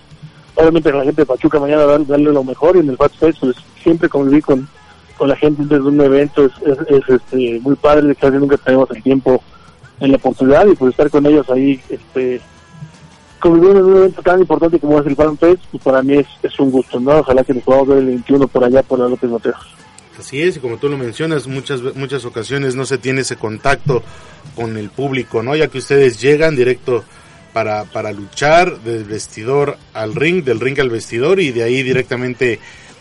Obviamente 0.55 0.93
la 0.93 1.05
gente 1.05 1.23
de 1.23 1.27
Pachuca 1.27 1.59
mañana 1.61 1.85
dar- 1.85 2.07
darle 2.07 2.33
lo 2.33 2.45
mejor 2.45 2.77
y 2.77 2.81
en 2.81 2.91
el 2.91 2.97
FanFest 2.97 3.41
pues 3.41 3.57
siempre 3.83 4.09
convivir 4.09 4.43
con, 4.43 4.69
con 5.17 5.29
la 5.29 5.37
gente 5.37 5.63
desde 5.63 5.81
un 5.89 6.01
evento 6.01 6.45
es, 6.45 6.53
es, 6.67 6.79
es, 6.89 7.09
este, 7.09 7.59
muy 7.61 7.75
padre, 7.77 8.15
casi 8.15 8.37
nunca 8.37 8.57
tenemos 8.59 8.91
el 8.91 9.03
tiempo 9.03 9.43
en 10.01 10.11
la 10.11 10.17
oportunidad 10.17 10.67
y 10.67 10.75
pues 10.75 10.91
estar 10.91 11.09
con 11.11 11.25
ellos 11.27 11.49
ahí, 11.51 11.81
este, 11.89 12.41
conviviendo 13.41 13.81
en 13.81 13.87
un 13.87 13.97
evento 13.99 14.23
tan 14.23 14.41
importante 14.41 14.79
como 14.79 15.01
es 15.01 15.07
el 15.07 15.17
Fan 15.17 15.39
Fest, 15.39 15.63
pues 15.71 15.83
para 15.83 16.03
mí 16.03 16.15
es, 16.19 16.27
es 16.43 16.59
un 16.61 16.71
gusto, 16.71 17.01
¿no? 17.01 17.19
Ojalá 17.19 17.43
que 17.45 17.55
nos 17.55 17.63
podamos 17.65 17.89
ver 17.89 17.99
el 17.99 18.07
21 18.07 18.47
por 18.49 18.65
allá 18.65 18.83
por 18.83 18.99
la 18.99 19.09
López 19.09 19.31
Mateos. 19.31 19.57
Así 20.19 20.43
es, 20.43 20.57
y 20.57 20.61
como 20.61 20.77
tú 20.77 20.89
lo 20.89 20.99
mencionas, 20.99 21.47
muchas 21.47 21.81
muchas 21.97 22.25
ocasiones 22.25 22.77
no 22.77 22.85
se 22.85 22.99
tiene 22.99 23.23
ese 23.23 23.37
contacto 23.37 24.03
con 24.55 24.77
el 24.77 24.91
público, 24.91 25.43
¿no? 25.43 25.57
Ya 25.57 25.69
que 25.69 25.79
ustedes 25.79 26.21
llegan 26.21 26.55
directo 26.55 27.03
para, 27.53 27.85
para 27.85 28.13
luchar 28.13 28.81
del 28.81 29.05
vestidor 29.05 29.77
al 29.95 30.15
ring, 30.15 30.45
del 30.45 30.61
ring 30.61 30.79
al 30.81 30.91
vestidor 30.91 31.41
y 31.41 31.51
de 31.53 31.63
ahí 31.63 31.83
directamente 31.83 32.59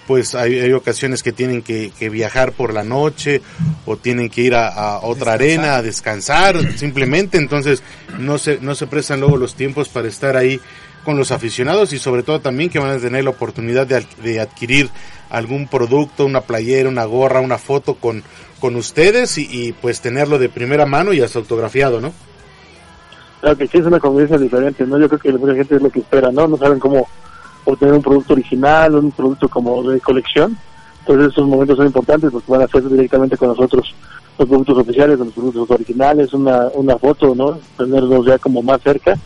pues 0.08 0.36
hay, 0.36 0.60
hay 0.60 0.74
ocasiones 0.74 1.24
que 1.24 1.32
tienen 1.32 1.62
que, 1.62 1.92
que 1.98 2.10
viajar 2.10 2.52
por 2.52 2.74
la 2.74 2.84
noche 2.84 3.42
o 3.86 3.98
tienen 3.98 4.30
que 4.30 4.42
ir 4.42 4.56
a, 4.56 4.68
a 4.68 5.00
otra 5.02 5.34
arena 5.34 5.76
a 5.76 5.82
descansar 5.82 6.78
simplemente, 6.78 7.38
entonces 7.38 7.82
no 8.20 8.38
se, 8.38 8.60
no 8.60 8.76
se 8.76 8.88
prestan 8.88 9.22
luego 9.22 9.38
los 9.38 9.56
tiempos 9.56 9.90
para 9.90 10.08
estar 10.08 10.36
ahí 10.36 10.60
con 11.04 11.18
los 11.18 11.32
aficionados 11.32 11.94
y 11.94 12.00
sobre 12.00 12.24
todo 12.24 12.42
también 12.42 12.70
que 12.70 12.80
van 12.80 12.98
a 12.98 13.00
tener 13.00 13.24
la 13.24 13.30
oportunidad 13.30 13.88
de, 13.88 14.06
de 14.24 14.40
adquirir 14.40 14.90
algún 15.30 15.68
producto, 15.68 16.26
una 16.26 16.42
playera, 16.42 16.90
una 16.90 17.06
gorra, 17.06 17.40
una 17.40 17.58
foto 17.58 17.96
con, 17.96 18.24
con 18.60 18.76
ustedes 18.76 19.38
y, 19.38 19.48
y, 19.50 19.72
pues 19.72 20.02
tenerlo 20.02 20.38
de 20.38 20.50
primera 20.50 20.86
mano 20.86 21.14
y 21.14 21.22
hasta 21.22 21.40
autografiado, 21.40 22.02
¿no? 22.02 22.14
Claro 23.42 23.58
que 23.58 23.68
sí 23.68 23.80
es 23.80 23.86
una 23.86 24.00
convivencia 24.00 24.38
diferente, 24.38 24.86
¿no? 24.86 25.00
Yo 25.00 25.10
creo 25.10 25.20
que 25.20 25.34
mucha 25.34 25.56
gente 25.56 25.76
es 25.76 25.82
lo 25.82 25.90
que 25.90 26.00
espera, 26.00 26.32
¿no? 26.32 26.48
No 26.48 26.58
saben 26.58 26.80
cómo 26.80 27.08
obtener 27.66 27.96
un 27.96 28.02
producto 28.02 28.34
original, 28.34 28.96
un 28.96 29.12
producto 29.12 29.50
como 29.50 29.90
de 29.90 30.00
colección. 30.00 30.56
Entonces 31.00 31.32
esos 31.32 31.48
momentos 31.48 31.78
son 31.78 31.88
importantes 31.88 32.30
porque 32.32 32.52
van 32.52 32.62
a 32.62 32.66
hacer 32.66 32.88
directamente 32.88 33.36
con 33.36 33.50
nosotros 33.50 33.96
los 34.38 34.48
productos 34.48 34.78
oficiales, 34.78 35.18
los 35.18 35.34
productos 35.34 35.72
originales, 35.72 36.34
una, 36.34 36.68
una 36.76 36.98
foto, 36.98 37.34
¿no? 37.34 37.60
Tenerlos 37.78 38.28
ya 38.28 38.38
como 38.38 38.62
más 38.62 38.80
cerca 38.82 39.18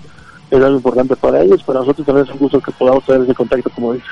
es 0.49 0.63
algo 0.63 0.77
importante 0.77 1.15
para 1.17 1.41
ellos. 1.41 1.61
Para 1.63 1.79
nosotros 1.79 2.05
también 2.05 2.25
es 2.25 2.33
un 2.33 2.39
gusto 2.39 2.61
que 2.61 2.71
podamos 2.71 3.05
tener 3.05 3.21
ese 3.23 3.35
contacto, 3.35 3.69
como 3.71 3.93
dices. 3.93 4.09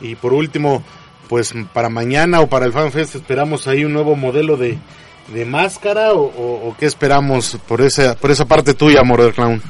Y 0.00 0.14
por 0.14 0.32
último, 0.32 0.82
pues 1.28 1.54
para 1.74 1.88
mañana 1.88 2.40
o 2.40 2.46
para 2.46 2.64
el 2.64 2.72
FanFest 2.72 3.16
esperamos 3.16 3.68
ahí 3.68 3.84
un 3.84 3.92
nuevo 3.92 4.16
modelo 4.16 4.56
de, 4.56 4.78
de 5.28 5.44
máscara 5.44 6.12
o, 6.12 6.22
o- 6.24 6.68
o 6.68 6.76
qué 6.78 6.86
esperamos 6.86 7.56
por 7.68 7.80
esa, 7.80 8.14
por 8.16 8.30
esa 8.30 8.44
parte 8.44 8.74
tuya, 8.74 9.02
del 9.02 9.32
clown. 9.32 9.62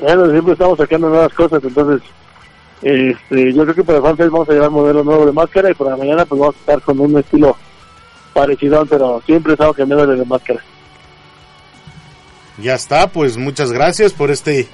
Bueno, 0.00 0.30
siempre 0.30 0.52
estamos 0.52 0.78
sacando 0.78 1.08
nuevas 1.08 1.32
cosas, 1.32 1.62
entonces 1.64 2.02
este, 2.82 3.52
yo 3.54 3.62
creo 3.62 3.74
que 3.74 3.84
para 3.84 3.98
el 3.98 4.04
FanFest 4.04 4.30
vamos 4.30 4.48
a 4.48 4.52
llevar 4.52 4.70
modelo 4.70 5.02
nuevo 5.02 5.24
de 5.26 5.32
máscara 5.32 5.70
y 5.70 5.74
para 5.74 5.96
mañana 5.96 6.24
pues 6.26 6.38
vamos 6.40 6.54
a 6.56 6.58
estar 6.58 6.82
con 6.82 7.00
un 7.00 7.18
estilo 7.18 7.56
parecido, 8.34 8.84
pero 8.86 9.22
siempre 9.24 9.54
estamos 9.54 9.74
cambiando 9.74 10.06
de 10.06 10.24
máscara. 10.24 10.60
Ya 12.62 12.74
está, 12.74 13.08
pues 13.08 13.36
muchas 13.36 13.72
gracias 13.72 14.12
por 14.12 14.30
este 14.30 14.68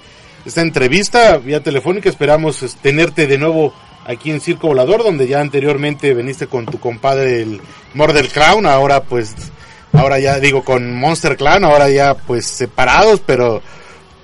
esta 0.45 0.61
entrevista 0.61 1.39
vía 1.39 1.63
telefónica. 1.63 2.09
Esperamos 2.09 2.63
es, 2.63 2.75
tenerte 2.77 3.27
de 3.27 3.39
nuevo 3.39 3.73
aquí 4.07 4.31
en 4.31 4.41
Circo 4.41 4.69
Volador, 4.69 5.03
donde 5.05 5.27
ya 5.29 5.41
anteriormente 5.41 6.15
veniste 6.15 6.47
con 6.49 6.67
tu 6.67 6.79
compadre 6.81 7.43
el 7.43 7.61
Murder 7.95 8.29
Clown, 8.29 8.67
ahora 8.67 9.03
pues 9.05 9.35
ahora 9.93 10.19
ya 10.19 10.41
digo 10.41 10.65
con 10.65 10.95
Monster 10.95 11.37
Clown, 11.37 11.65
ahora 11.65 11.89
ya 11.91 12.15
pues 12.15 12.47
separados, 12.47 13.21
pero 13.21 13.63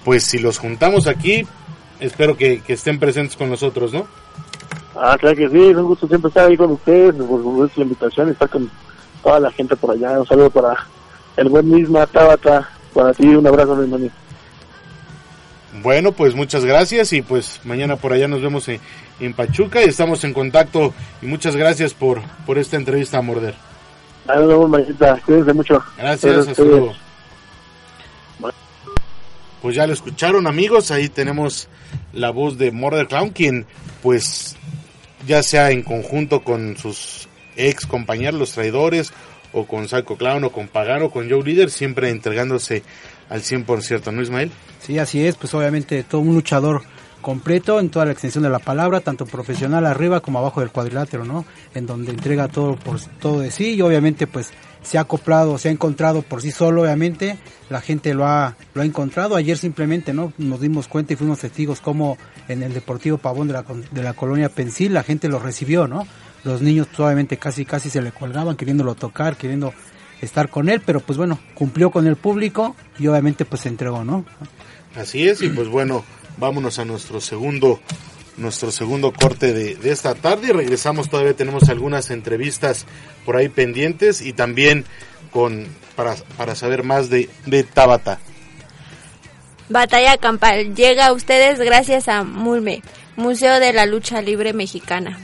pues 0.05 0.25
si 0.25 0.39
los 0.39 0.59
juntamos 0.59 1.07
aquí, 1.07 1.47
espero 2.01 2.37
que, 2.37 2.61
que 2.61 2.75
estén 2.75 2.99
presentes 2.99 3.37
con 3.37 3.51
nosotros, 3.51 3.93
¿no? 3.93 4.07
Ah, 5.01 5.17
claro 5.19 5.37
que 5.37 5.49
sí, 5.49 5.69
es 5.69 5.77
un 5.77 5.85
gusto 5.85 6.09
siempre 6.09 6.29
estar 6.29 6.49
ahí 6.49 6.57
con 6.57 6.73
ustedes, 6.73 7.15
por 7.15 7.71
la 7.77 7.83
invitación 7.83 8.31
estar 8.31 8.49
con 8.49 8.69
toda 9.23 9.39
la 9.39 9.51
gente 9.53 9.77
por 9.77 9.93
allá. 9.93 10.19
Un 10.19 10.27
saludo 10.27 10.51
para 10.51 10.75
el 11.37 11.49
buen 11.49 11.71
misma 11.71 12.07
Tabata, 12.07 12.69
para 12.93 13.13
ti 13.13 13.29
un 13.29 13.47
abrazo, 13.47 13.77
mi 13.77 13.85
hermano. 13.85 14.11
Bueno, 15.83 16.13
pues 16.13 16.35
muchas 16.35 16.65
gracias 16.65 17.13
y 17.13 17.23
pues 17.23 17.61
mañana 17.65 17.97
por 17.97 18.13
allá 18.13 18.27
nos 18.27 18.43
vemos 18.43 18.67
en, 18.69 18.81
en 19.21 19.35
Pachuca 19.35 19.81
y 19.83 19.89
estamos 19.89 20.25
en 20.25 20.33
contacto 20.33 20.93
y 21.23 21.27
muchas 21.27 21.55
gracias 21.55 21.95
por, 21.95 22.21
por 22.45 22.59
esta 22.59 22.77
entrevista 22.77 23.19
a 23.19 23.23
Morder. 23.23 23.55
Ahí 24.29 24.39
nos 24.39 24.49
vemos, 24.49 24.69
mañana. 24.71 25.23
Cuídense 25.25 25.53
mucho. 25.53 25.83
Gracias, 25.97 26.49
hasta 26.49 26.63
luego. 26.63 26.95
Pues 29.63 29.75
ya 29.75 29.87
lo 29.87 29.93
escucharon 29.93 30.47
amigos, 30.47 30.93
ahí 30.93 31.09
tenemos 31.09 31.69
la 32.13 32.31
voz 32.31 32.59
de 32.59 32.71
Murder 32.71 33.09
Clown, 33.09 33.31
quien 33.31 33.67
pues 34.03 34.55
ya 35.27 35.43
sea 35.43 35.73
en 35.73 35.83
conjunto 35.83 36.45
con 36.45 36.77
sus 36.77 37.29
ex 37.57 37.85
compañeros, 37.85 38.39
los 38.39 38.53
traidores, 38.53 39.13
o 39.53 39.67
con 39.67 39.89
Psycho 39.89 40.17
Clown, 40.17 40.45
o 40.45 40.51
con 40.51 40.69
Pagano, 40.69 41.07
o 41.07 41.11
con 41.11 41.29
Joe 41.29 41.43
Leader, 41.43 41.71
siempre 41.71 42.11
entregándose 42.11 42.85
al 43.29 43.43
100%, 43.43 44.13
¿no 44.13 44.23
Ismael? 44.23 44.53
Sí, 44.81 44.99
así 44.99 45.27
es, 45.27 45.35
pues 45.35 45.53
obviamente 45.55 46.05
todo 46.05 46.21
un 46.21 46.35
luchador 46.35 46.83
completo 47.21 47.81
en 47.81 47.91
toda 47.91 48.07
la 48.07 48.13
extensión 48.13 48.45
de 48.45 48.51
la 48.51 48.59
palabra, 48.59 49.01
tanto 49.01 49.27
profesional 49.27 49.87
arriba 49.87 50.21
como 50.21 50.39
abajo 50.39 50.61
del 50.61 50.71
cuadrilátero, 50.71 51.25
¿no? 51.25 51.45
En 51.75 51.87
donde 51.87 52.11
entrega 52.11 52.49
todo 52.49 52.77
por 52.77 53.01
todo 53.21 53.41
de 53.41 53.51
sí 53.51 53.75
y 53.75 53.83
obviamente 53.83 54.27
pues 54.27 54.51
se 54.83 54.99
ha 54.99 55.03
acoplado, 55.03 55.59
se 55.59 55.69
ha 55.69 55.73
encontrado 55.73 56.23
por 56.23 56.41
sí 56.41 56.51
solo, 56.51 56.83
obviamente, 56.83 57.39
la 57.69 57.81
gente 57.81 58.15
lo 58.15 58.27
ha 58.27 58.57
lo 58.75 58.83
ha 58.83 58.85
encontrado. 58.85 59.37
Ayer 59.37 59.59
simplemente, 59.59 60.13
¿no? 60.13 60.33
Nos 60.39 60.61
dimos 60.61 60.89
cuenta 60.89 61.13
y 61.13 61.17
fuimos 61.17 61.41
testigos 61.41 61.81
como 61.81 62.17
en 62.49 62.63
el 62.63 62.73
Deportivo 62.73 63.19
Pavón 63.19 63.49
de 63.49 63.55
la 63.55 63.65
de 63.91 64.03
la 64.03 64.15
colonia 64.15 64.49
Pensil 64.49 64.95
la 64.95 65.03
gente 65.03 65.29
lo 65.29 65.39
recibió, 65.39 65.87
¿no? 65.87 66.07
Los 66.45 66.63
niños 66.63 66.87
obviamente 66.99 67.37
casi 67.37 67.65
casi 67.65 67.91
se 67.91 68.01
le 68.01 68.13
colgaban 68.13 68.57
queriéndolo 68.57 68.95
tocar, 68.95 69.37
queriendo 69.37 69.75
estar 70.23 70.49
con 70.49 70.69
él, 70.69 70.81
pero 70.85 71.01
pues 71.01 71.19
bueno, 71.19 71.39
cumplió 71.55 71.91
con 71.91 72.07
el 72.07 72.17
público 72.17 72.75
y 72.99 73.07
obviamente 73.07 73.45
pues 73.45 73.63
se 73.63 73.69
entregó, 73.69 74.05
¿no? 74.05 74.25
Así 74.97 75.29
es, 75.29 75.43
y 75.43 75.49
pues 75.49 75.69
bueno, 75.69 76.05
vámonos 76.39 76.79
a 76.79 76.85
nuestro 76.85 77.21
segundo 77.21 77.81
nuestro 78.37 78.71
segundo 78.71 79.13
corte 79.13 79.53
de, 79.53 79.75
de 79.75 79.91
esta 79.91 80.15
tarde 80.15 80.49
y 80.49 80.53
regresamos, 80.53 81.09
todavía 81.09 81.35
tenemos 81.35 81.69
algunas 81.69 82.11
entrevistas 82.11 82.87
por 83.25 83.37
ahí 83.37 83.49
pendientes 83.49 84.21
y 84.21 84.33
también 84.33 84.85
con 85.33 85.67
para, 85.97 86.15
para 86.37 86.55
saber 86.55 86.85
más 86.85 87.11
de, 87.11 87.29
de 87.47 87.65
Tabata. 87.65 88.21
Batalla 89.69 90.17
Campal 90.17 90.75
llega 90.75 91.07
a 91.07 91.13
ustedes 91.13 91.59
gracias 91.59 92.09
a 92.09 92.23
Mulme, 92.23 92.83
Museo 93.17 93.61
de 93.61 93.73
la 93.73 93.85
Lucha 93.85 94.23
Libre 94.23 94.53
Mexicana. 94.53 95.19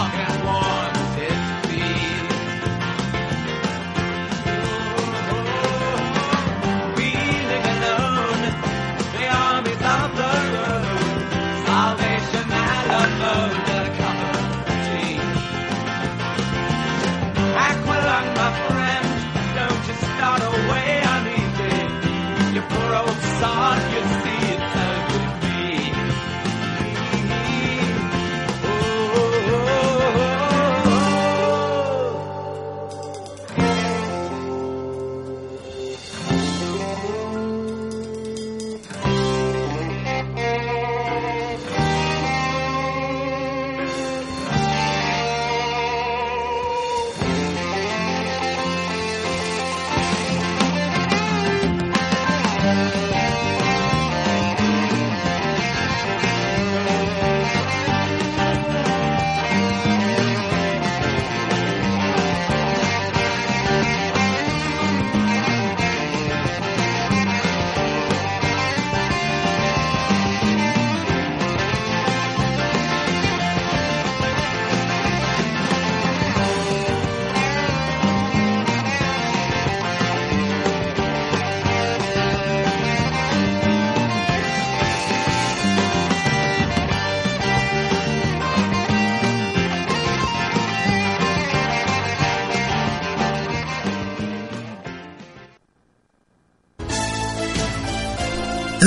talking. 0.00 0.39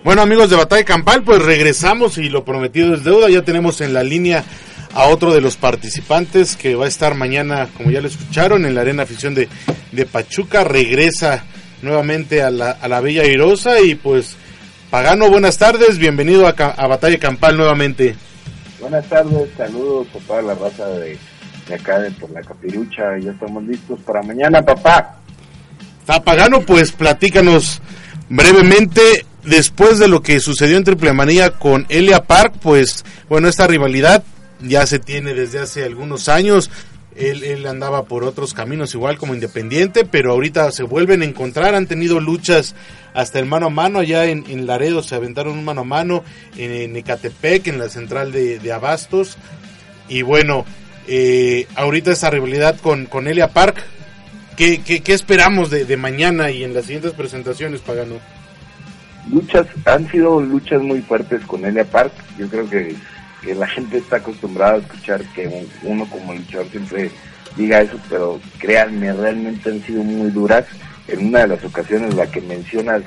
Bueno 0.03 0.21
amigos 0.21 0.49
de 0.49 0.55
Batalla 0.55 0.85
Campal, 0.85 1.23
pues 1.23 1.41
regresamos 1.41 2.17
y 2.17 2.29
lo 2.29 2.45
prometido 2.45 2.93
es 2.93 3.03
deuda. 3.03 3.29
Ya 3.29 3.41
tenemos 3.41 3.81
en 3.81 3.93
la 3.93 4.03
línea 4.03 4.45
a 4.93 5.07
otro 5.07 5.33
de 5.33 5.41
los 5.41 5.57
participantes 5.57 6.55
que 6.55 6.75
va 6.75 6.85
a 6.85 6.87
estar 6.87 7.13
mañana, 7.13 7.67
como 7.75 7.91
ya 7.91 7.99
lo 7.99 8.07
escucharon, 8.07 8.65
en 8.65 8.73
la 8.73 8.81
Arena 8.81 9.03
Afición 9.03 9.35
de, 9.35 9.49
de 9.91 10.05
Pachuca. 10.05 10.63
Regresa 10.63 11.43
nuevamente 11.81 12.41
a 12.41 12.49
la, 12.49 12.71
a 12.71 12.87
la 12.87 12.99
Airosa 12.99 13.81
y 13.81 13.95
pues 13.95 14.37
Pagano, 14.89 15.29
buenas 15.29 15.57
tardes, 15.57 15.97
bienvenido 15.97 16.47
a, 16.47 16.51
a 16.51 16.87
Batalla 16.87 17.19
Campal 17.19 17.57
nuevamente. 17.57 18.15
Buenas 18.79 19.05
tardes, 19.09 19.49
saludos 19.57 20.07
a 20.15 20.19
toda 20.25 20.41
la 20.41 20.55
raza 20.55 20.87
de, 20.87 21.17
de 21.67 21.75
acá 21.75 21.99
de 21.99 22.11
por 22.11 22.29
la 22.31 22.41
capirucha. 22.41 23.17
Ya 23.19 23.31
estamos 23.31 23.63
listos 23.65 23.99
para 24.05 24.23
mañana, 24.23 24.61
papá. 24.61 25.17
Está 25.99 26.23
Pagano, 26.23 26.61
pues 26.61 26.93
platícanos 26.93 27.81
brevemente 28.29 29.25
después 29.43 29.99
de 29.99 30.07
lo 30.07 30.21
que 30.21 30.39
sucedió 30.39 30.77
en 30.77 30.85
Triple 30.85 31.11
Manía 31.11 31.51
con 31.51 31.85
Elia 31.89 32.23
Park, 32.23 32.53
pues 32.61 33.03
bueno, 33.27 33.49
esta 33.49 33.67
rivalidad 33.67 34.23
ya 34.61 34.87
se 34.87 34.99
tiene 34.99 35.33
desde 35.33 35.59
hace 35.59 35.83
algunos 35.83 36.29
años. 36.29 36.71
Él, 37.17 37.43
él 37.43 37.65
andaba 37.65 38.05
por 38.05 38.23
otros 38.23 38.53
caminos 38.53 38.93
igual 38.93 39.17
como 39.17 39.33
independiente, 39.33 40.05
pero 40.05 40.31
ahorita 40.31 40.71
se 40.71 40.83
vuelven 40.83 41.21
a 41.21 41.25
encontrar, 41.25 41.75
han 41.75 41.87
tenido 41.87 42.19
luchas 42.19 42.75
hasta 43.13 43.39
el 43.39 43.45
mano 43.45 43.67
a 43.67 43.69
mano, 43.71 43.99
allá 43.99 44.25
en, 44.25 44.67
Laredo 44.67 45.01
se 45.01 45.15
aventaron 45.15 45.57
un 45.57 45.65
mano 45.65 45.81
a 45.81 45.85
mano, 45.85 46.23
en, 46.55 46.95
Ecatepec, 46.95 47.67
en 47.67 47.79
la 47.79 47.89
central 47.89 48.31
de, 48.31 48.71
Abastos, 48.71 49.37
y 50.07 50.21
bueno, 50.21 50.65
eh, 51.07 51.67
ahorita 51.75 52.11
esa 52.11 52.29
rivalidad 52.29 52.79
con, 52.79 53.07
con 53.07 53.27
Elia 53.27 53.47
Park, 53.47 53.83
¿qué, 54.55 54.81
qué, 54.83 55.01
qué 55.01 55.13
esperamos 55.13 55.71
de, 55.71 55.85
de 55.85 55.97
mañana 55.97 56.51
y 56.51 56.63
en 56.63 56.73
las 56.75 56.85
siguientes 56.85 57.13
presentaciones, 57.13 57.81
Pagano? 57.81 58.19
Luchas, 59.31 59.67
han 59.85 60.09
sido 60.09 60.39
luchas 60.41 60.81
muy 60.81 61.01
fuertes 61.01 61.43
con 61.45 61.65
Elia 61.65 61.85
Park. 61.85 62.13
Yo 62.37 62.47
creo 62.47 62.69
que, 62.69 62.95
que 63.41 63.55
la 63.55 63.67
gente 63.67 63.97
está 63.97 64.17
acostumbrada 64.17 64.75
a 64.75 64.77
escuchar 64.77 65.21
que 65.35 65.47
un- 65.47 65.69
uno 65.83 66.09
como 66.09 66.33
luchador 66.33 66.67
siempre 66.69 67.11
diga 67.55 67.81
eso, 67.81 67.97
pero 68.09 68.39
créanme, 68.59 69.13
realmente 69.13 69.69
han 69.69 69.81
sido 69.83 70.03
muy 70.03 70.29
duras. 70.31 70.65
En 71.07 71.27
una 71.27 71.39
de 71.41 71.47
las 71.47 71.63
ocasiones, 71.63 72.13
la 72.15 72.27
que 72.27 72.41
mencionas, 72.41 73.01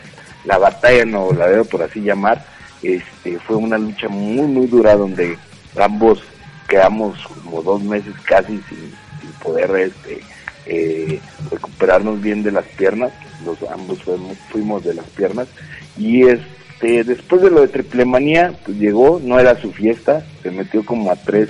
la 0.44 0.58
batalla, 0.58 1.04
no 1.04 1.32
la 1.32 1.46
veo 1.46 1.64
por 1.64 1.82
así 1.82 2.00
llamar, 2.00 2.44
este, 2.82 3.38
fue 3.40 3.56
una 3.56 3.76
lucha 3.76 4.08
muy, 4.08 4.46
muy 4.46 4.66
dura 4.66 4.96
donde 4.96 5.36
ambos 5.78 6.22
quedamos 6.68 7.18
como 7.44 7.62
dos 7.62 7.82
meses 7.82 8.14
casi 8.24 8.60
sin, 8.68 8.92
poder 9.42 9.70
este, 9.76 10.20
eh, 10.66 11.20
recuperarnos 11.50 12.20
bien 12.20 12.42
de 12.42 12.52
las 12.52 12.64
piernas, 12.66 13.10
los 13.44 13.58
ambos 13.70 14.02
fuimos, 14.02 14.36
fuimos 14.50 14.84
de 14.84 14.94
las 14.94 15.06
piernas, 15.06 15.48
y 15.98 16.22
este 16.22 16.46
después 16.80 17.42
de 17.42 17.50
lo 17.50 17.60
de 17.60 17.68
triplemanía, 17.68 18.52
pues 18.64 18.78
llegó, 18.78 19.20
no 19.22 19.38
era 19.38 19.54
su 19.56 19.70
fiesta, 19.72 20.24
se 20.42 20.50
metió 20.50 20.84
como 20.84 21.10
a 21.10 21.16
tres, 21.16 21.48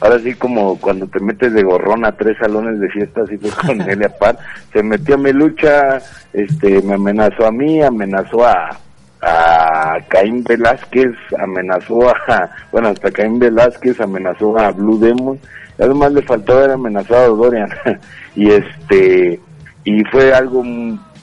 ahora 0.00 0.18
sí 0.18 0.34
como 0.34 0.78
cuando 0.78 1.06
te 1.06 1.20
metes 1.20 1.52
de 1.54 1.62
gorrón 1.62 2.04
a 2.04 2.12
tres 2.12 2.36
salones 2.38 2.78
de 2.78 2.90
fiesta, 2.90 3.22
así 3.22 3.38
fue 3.38 3.50
con 3.50 3.80
Elia 3.90 4.10
Par, 4.10 4.38
se 4.72 4.82
metió 4.82 5.14
a 5.14 5.18
mi 5.18 5.32
lucha, 5.32 5.98
este, 6.32 6.82
me 6.82 6.94
amenazó 6.94 7.46
a 7.46 7.52
mí, 7.52 7.82
amenazó 7.82 8.46
a, 8.46 8.78
a 9.22 9.98
Caín 10.08 10.44
Velázquez, 10.44 11.14
amenazó 11.38 12.10
a, 12.10 12.50
bueno, 12.72 12.88
hasta 12.88 13.10
Caín 13.10 13.38
Velázquez 13.38 13.98
amenazó 14.00 14.58
a 14.58 14.72
Blue 14.72 14.98
Demon, 14.98 15.38
además 15.78 16.12
le 16.12 16.22
faltó 16.22 16.58
haber 16.58 16.72
amenazado 16.72 17.24
a 17.24 17.36
Dorian, 17.36 17.70
y 18.36 18.50
este, 18.50 19.40
y 19.84 20.04
fue 20.04 20.34
algo, 20.34 20.62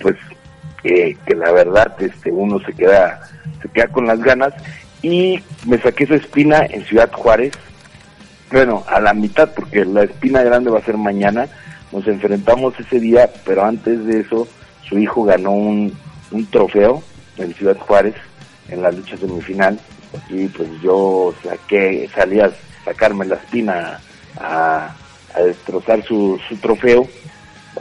pues, 0.01 0.15
que 0.83 1.35
la 1.35 1.51
verdad, 1.51 1.95
este, 1.99 2.31
uno 2.31 2.59
se 2.59 2.73
queda, 2.73 3.21
se 3.61 3.69
queda 3.69 3.87
con 3.87 4.05
las 4.05 4.19
ganas, 4.19 4.53
y 5.01 5.41
me 5.65 5.77
saqué 5.79 6.03
esa 6.03 6.15
espina 6.15 6.65
en 6.69 6.85
Ciudad 6.85 7.11
Juárez, 7.11 7.53
bueno, 8.51 8.83
a 8.87 8.99
la 8.99 9.13
mitad, 9.13 9.49
porque 9.53 9.83
la 9.85 10.03
espina 10.03 10.43
grande 10.43 10.69
va 10.69 10.79
a 10.79 10.85
ser 10.85 10.97
mañana, 10.97 11.47
nos 11.91 12.07
enfrentamos 12.07 12.79
ese 12.79 12.99
día, 12.99 13.29
pero 13.45 13.65
antes 13.65 14.05
de 14.05 14.19
eso, 14.21 14.47
su 14.87 14.99
hijo 14.99 15.23
ganó 15.23 15.51
un, 15.51 15.97
un 16.31 16.45
trofeo 16.47 17.01
en 17.37 17.53
Ciudad 17.53 17.77
Juárez, 17.77 18.15
en 18.69 18.81
la 18.81 18.91
lucha 18.91 19.17
semifinal, 19.17 19.79
y 20.29 20.47
pues 20.47 20.69
yo 20.81 21.33
saqué, 21.43 22.09
salí 22.13 22.39
a 22.39 22.51
sacarme 22.85 23.25
la 23.25 23.35
espina 23.35 23.99
a, 24.39 24.93
a 25.33 25.41
destrozar 25.41 26.03
su, 26.03 26.39
su 26.47 26.55
trofeo, 26.57 27.07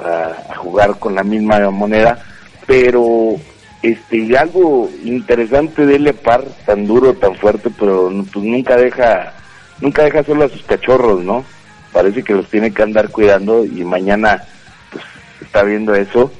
a, 0.03 0.53
a 0.53 0.57
jugar 0.57 0.99
con 0.99 1.15
la 1.15 1.23
misma 1.23 1.71
moneda, 1.71 2.25
pero 2.67 3.37
este 3.83 4.19
y 4.19 4.35
algo 4.37 4.89
interesante 5.05 5.87
de 5.87 5.99
Lepar, 5.99 6.45
tan 6.67 6.87
duro, 6.87 7.15
tan 7.15 7.35
fuerte, 7.35 7.71
pero 7.79 8.11
pues 8.33 8.45
nunca 8.45 8.77
deja, 8.77 9.35
nunca 9.81 10.05
deja 10.05 10.23
solo 10.23 10.45
a 10.45 10.49
sus 10.49 10.63
cachorros, 10.63 11.23
¿no? 11.23 11.45
Parece 11.93 12.23
que 12.23 12.35
los 12.35 12.49
tiene 12.49 12.73
que 12.73 12.83
andar 12.83 13.11
cuidando 13.11 13.65
y 13.65 13.85
mañana 13.85 14.45
pues 14.91 15.05
está 15.41 15.63
viendo 15.65 15.95
eso. 15.95 16.33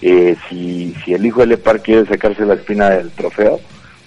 Eh, 0.00 0.36
si, 0.48 0.94
si 1.04 1.14
el 1.14 1.24
hijo 1.24 1.40
de 1.40 1.46
Lepar 1.46 1.82
quiere 1.82 2.06
sacarse 2.06 2.44
la 2.44 2.54
espina 2.54 2.90
del 2.90 3.10
trofeo, 3.10 3.60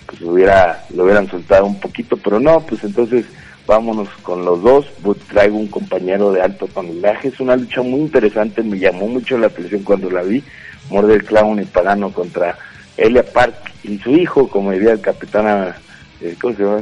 pues 0.06 0.22
hubiera, 0.22 0.84
lo 0.94 1.04
hubieran 1.06 1.30
soltado 1.30 1.66
un 1.66 1.80
poquito, 1.80 2.18
pero 2.18 2.40
no, 2.40 2.60
pues 2.62 2.84
entonces 2.84 3.26
vámonos 3.66 4.10
con 4.22 4.44
los 4.44 4.62
dos. 4.62 4.86
Traigo 5.30 5.58
un 5.58 5.68
compañero 5.68 6.32
de 6.34 6.42
alto 6.42 6.68
tonelaje, 6.68 7.30
es 7.30 7.40
una 7.40 7.56
lucha 7.56 7.82
muy 7.82 8.02
interesante, 8.02 8.62
me 8.62 8.78
llamó 8.78 9.08
mucho 9.08 9.38
la 9.38 9.48
atención 9.48 9.84
cuando 9.84 10.10
la 10.10 10.24
vi. 10.24 10.44
Morder 10.90 11.24
Clown 11.24 11.62
y 11.62 11.66
Pagano 11.66 12.12
contra 12.12 12.58
Elia 12.98 13.24
Park 13.24 13.72
y 13.84 13.98
su 14.00 14.12
hijo, 14.12 14.48
como 14.48 14.72
diría 14.72 14.92
el 14.94 15.02
capitán, 15.02 15.74
eh, 16.22 16.36
¿cómo 16.40 16.56
se 16.56 16.64
llama? 16.64 16.82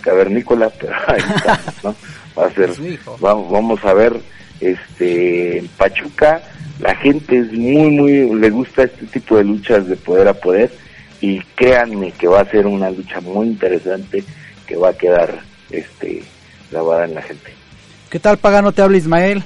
Cavernícola, 0.00 0.70
pero 0.80 0.94
ahí 1.06 1.20
está, 1.36 1.60
¿no? 1.82 1.94
Va 2.38 2.46
a 2.46 2.50
ser, 2.54 2.70
vamos, 3.20 3.50
vamos 3.50 3.84
a 3.84 3.92
ver, 3.92 4.20
este, 4.60 5.58
en 5.58 5.68
Pachuca, 5.68 6.42
la 6.80 6.94
gente 6.96 7.38
es 7.38 7.52
muy, 7.52 7.90
muy, 7.90 8.34
le 8.34 8.50
gusta 8.50 8.84
este 8.84 9.06
tipo 9.06 9.36
de 9.36 9.44
luchas 9.44 9.86
de 9.86 9.96
poder 9.96 10.28
a 10.28 10.34
poder 10.34 10.70
y 11.20 11.40
créanme 11.54 12.12
que 12.12 12.26
va 12.26 12.40
a 12.40 12.50
ser 12.50 12.66
una 12.66 12.90
lucha 12.90 13.20
muy 13.20 13.48
interesante 13.48 14.24
que 14.66 14.76
va 14.76 14.90
a 14.90 14.94
quedar, 14.94 15.40
este, 15.70 16.22
grabada 16.70 17.04
en 17.04 17.14
la 17.14 17.22
gente. 17.22 17.52
¿Qué 18.08 18.18
tal, 18.18 18.38
Pagano? 18.38 18.72
Te 18.72 18.82
habla 18.82 18.96
Ismael. 18.96 19.44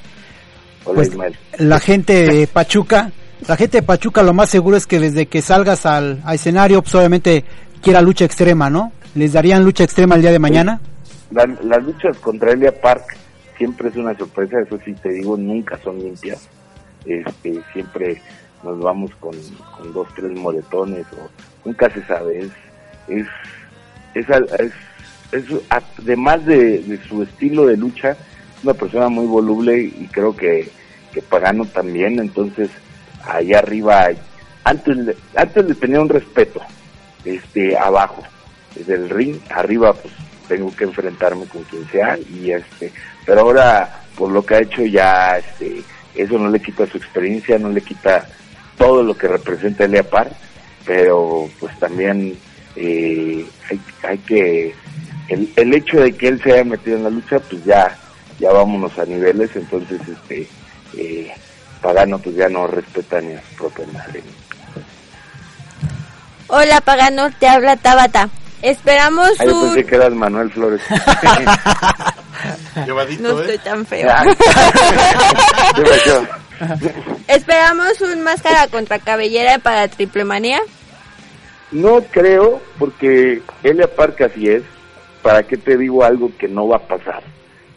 Hola 0.84 0.96
Pues, 0.96 1.08
Ismael. 1.08 1.36
La 1.58 1.80
gente 1.80 2.26
de 2.26 2.46
Pachuca, 2.46 3.10
la 3.46 3.56
gente 3.56 3.78
de 3.78 3.82
Pachuca 3.82 4.22
lo 4.22 4.32
más 4.32 4.50
seguro 4.50 4.76
es 4.76 4.86
que 4.86 4.98
desde 4.98 5.26
que 5.26 5.42
salgas 5.42 5.86
al, 5.86 6.22
escenario, 6.32 6.82
pues 6.82 6.94
obviamente 6.94 7.44
quiera 7.82 8.00
lucha 8.00 8.24
extrema, 8.24 8.70
¿no? 8.70 8.92
¿Les 9.14 9.32
darían 9.32 9.64
lucha 9.64 9.84
extrema 9.84 10.14
el 10.14 10.22
día 10.22 10.32
de 10.32 10.38
mañana? 10.38 10.80
La- 11.30 11.46
las 11.62 11.82
luchas 11.82 12.16
contra 12.18 12.52
Elia 12.52 12.72
Park 12.80 13.16
siempre 13.58 13.88
es 13.88 13.96
una 13.96 14.16
sorpresa, 14.16 14.60
eso 14.60 14.78
sí 14.84 14.94
te 14.94 15.10
digo, 15.10 15.36
nunca 15.36 15.78
son 15.82 15.98
limpias. 15.98 16.48
Este, 17.04 17.60
siempre 17.72 18.20
nos 18.62 18.80
vamos 18.80 19.10
con, 19.20 19.34
dos, 19.92 20.08
tres 20.16 20.32
moretones, 20.32 21.04
o 21.12 21.28
nunca 21.66 21.90
se 21.90 22.02
sabe, 22.06 22.38
es, 22.40 22.50
es, 23.08 23.26
es, 24.14 24.26
es, 24.30 24.72
es 25.32 25.44
además 25.98 26.44
de, 26.46 26.78
de 26.78 26.98
su 27.06 27.22
estilo 27.22 27.66
de 27.66 27.76
lucha, 27.76 28.16
una 28.62 28.72
persona 28.72 29.08
muy 29.10 29.26
voluble 29.26 29.78
y 29.82 30.08
creo 30.10 30.34
que, 30.34 30.70
que 31.12 31.20
Pagano 31.20 31.66
también, 31.66 32.18
entonces 32.18 32.70
allá 33.26 33.58
arriba, 33.58 34.08
antes, 34.64 35.16
antes 35.34 35.64
le 35.64 35.74
tenía 35.74 36.00
un 36.00 36.08
respeto, 36.08 36.60
este, 37.24 37.76
abajo, 37.76 38.22
desde 38.74 38.94
el 38.94 39.10
ring, 39.10 39.38
arriba 39.50 39.92
pues 39.92 40.12
tengo 40.48 40.74
que 40.74 40.84
enfrentarme 40.84 41.46
con 41.46 41.62
quien 41.64 41.88
sea 41.90 42.18
y 42.18 42.50
este, 42.50 42.92
pero 43.24 43.40
ahora 43.40 44.02
por 44.16 44.30
lo 44.30 44.44
que 44.44 44.54
ha 44.54 44.60
hecho 44.60 44.84
ya 44.84 45.38
este, 45.38 45.82
eso 46.14 46.38
no 46.38 46.48
le 46.50 46.60
quita 46.60 46.86
su 46.86 46.98
experiencia, 46.98 47.58
no 47.58 47.70
le 47.70 47.80
quita 47.80 48.28
todo 48.76 49.02
lo 49.02 49.16
que 49.16 49.28
representa 49.28 49.84
Elia 49.84 50.02
Par, 50.02 50.30
pero 50.84 51.48
pues 51.58 51.78
también 51.78 52.36
eh, 52.76 53.46
hay, 53.70 53.80
hay 54.02 54.18
que 54.18 54.74
el, 55.28 55.50
el 55.56 55.74
hecho 55.74 56.00
de 56.00 56.12
que 56.12 56.28
él 56.28 56.42
se 56.42 56.52
haya 56.52 56.64
metido 56.64 56.96
en 56.98 57.04
la 57.04 57.10
lucha 57.10 57.38
pues 57.38 57.64
ya 57.64 57.96
ya 58.38 58.52
vámonos 58.52 58.98
a 58.98 59.06
niveles 59.06 59.54
entonces 59.54 60.00
este 60.06 60.46
eh, 60.96 61.32
Pagano 61.84 62.18
pues 62.18 62.34
ya 62.34 62.48
no 62.48 62.66
respeta 62.66 63.20
ni 63.20 63.34
a 63.34 63.42
su 63.42 63.56
propia 63.56 63.84
madre 63.92 64.22
Hola, 66.46 66.80
Pagano, 66.80 67.30
te 67.38 67.48
habla 67.48 67.76
Tabata. 67.76 68.28
Esperamos 68.62 69.32
ah, 69.38 69.44
yo 69.44 69.58
un... 69.58 69.66
pensé 69.66 69.84
que 69.84 69.96
eras 69.96 70.12
Manuel 70.12 70.50
Flores 70.50 70.80
No 73.20 73.40
estoy 73.40 73.58
tan 73.58 73.84
feo. 73.86 74.08
Yo. 76.06 76.22
Esperamos 77.28 78.00
un 78.02 78.22
máscara 78.22 78.68
contra 78.68 78.98
cabellera 78.98 79.58
para 79.58 79.88
Triple 79.88 80.24
Manía. 80.24 80.60
No 81.72 82.02
creo, 82.10 82.60
porque 82.78 83.42
Elia 83.62 83.94
Park 83.94 84.22
así 84.22 84.48
es. 84.48 84.62
¿Para 85.22 85.42
qué 85.44 85.56
te 85.56 85.78
digo 85.78 86.04
algo 86.04 86.30
que 86.38 86.48
no 86.48 86.68
va 86.68 86.76
a 86.76 86.86
pasar? 86.86 87.22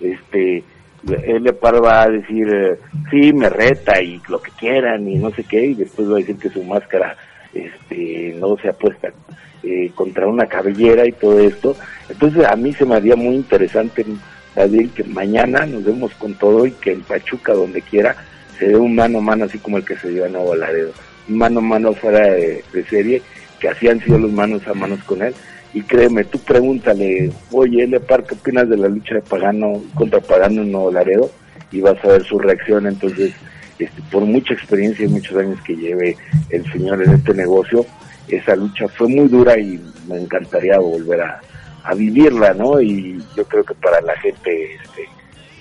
Este, 0.02 0.66
Elia 1.06 1.54
Park 1.54 1.84
va 1.84 2.04
a 2.04 2.10
decir, 2.10 2.48
eh, 2.50 2.80
sí, 3.10 3.32
me 3.34 3.50
reta 3.50 4.02
y 4.02 4.22
lo 4.28 4.42
que 4.42 4.52
quieran 4.52 5.08
y 5.08 5.16
no 5.16 5.32
sé 5.32 5.44
qué, 5.44 5.68
y 5.68 5.74
después 5.74 6.10
va 6.10 6.16
a 6.16 6.20
decir 6.20 6.38
que 6.38 6.50
su 6.50 6.64
máscara 6.64 7.16
este, 7.54 8.36
no 8.40 8.58
se 8.58 8.70
apuesta 8.70 9.10
eh, 9.64 9.92
contra 9.96 10.28
una 10.28 10.46
cabellera 10.48 11.06
y 11.06 11.12
todo 11.14 11.40
esto. 11.40 11.76
Entonces 12.10 12.46
a 12.46 12.56
mí 12.56 12.74
se 12.74 12.86
me 12.86 12.96
haría 12.96 13.16
muy 13.16 13.36
interesante, 13.36 14.06
David, 14.56 14.92
que 14.92 15.04
mañana 15.04 15.66
nos 15.66 15.84
vemos 15.84 16.14
con 16.16 16.34
todo 16.36 16.66
y 16.66 16.72
que 16.72 16.92
en 16.92 17.02
Pachuca, 17.02 17.54
donde 17.54 17.82
quiera, 17.82 18.16
se 18.58 18.70
dé 18.70 18.76
un 18.76 18.96
mano 18.96 19.20
a 19.20 19.22
mano 19.22 19.46
así 19.46 19.60
como 19.60 19.78
el 19.78 19.86
que 19.86 19.98
se 19.98 20.10
dio 20.10 20.26
a 20.26 20.30
Nuevo 20.30 20.56
Laredo. 20.56 20.92
Mano 21.28 21.60
a 21.60 21.64
mano 21.64 21.94
fuera 21.94 22.32
de, 22.32 22.64
de 22.74 22.84
serie, 22.86 23.22
que 23.60 23.70
así 23.70 23.88
han 23.88 24.00
sido 24.00 24.18
los 24.18 24.32
manos 24.32 24.68
a 24.68 24.74
manos 24.74 25.04
con 25.04 25.22
él. 25.22 25.34
Y 25.78 25.84
créeme, 25.84 26.24
tú 26.24 26.40
pregúntale, 26.40 27.32
oye, 27.52 27.84
Elia 27.84 28.00
Park, 28.00 28.30
¿qué 28.30 28.34
opinas 28.34 28.68
de 28.68 28.78
la 28.78 28.88
lucha 28.88 29.14
de 29.14 29.22
Pagano 29.22 29.84
contra 29.94 30.20
Pagano 30.20 30.64
en 30.64 30.72
Nuevo 30.72 30.92
Laredo? 30.92 31.30
Y 31.72 31.82
vas 31.82 32.04
a 32.04 32.08
ver 32.08 32.24
su 32.26 32.40
reacción. 32.40 32.88
Entonces, 32.88 33.32
este, 33.78 34.02
por 34.12 34.24
mucha 34.24 34.56
experiencia 34.56 35.06
y 35.06 35.10
muchos 35.10 35.38
años 35.38 35.60
que 35.62 35.76
lleve 35.76 36.18
el 36.50 36.66
señor 36.72 37.04
en 37.04 37.14
este 37.14 37.32
negocio, 37.36 37.86
esa 38.28 38.56
lucha 38.56 38.88
fue 38.88 39.08
muy 39.08 39.28
dura 39.28 39.60
y 39.60 39.80
me 40.08 40.20
encantaría 40.20 40.80
volver 40.80 41.22
a, 41.22 41.42
a 41.84 41.94
vivirla, 41.94 42.56
¿no? 42.56 42.82
Y 42.82 43.24
yo 43.36 43.46
creo 43.46 43.64
que 43.64 43.76
para 43.76 44.02
la 44.02 44.18
gente 44.18 44.74
este, 44.74 45.08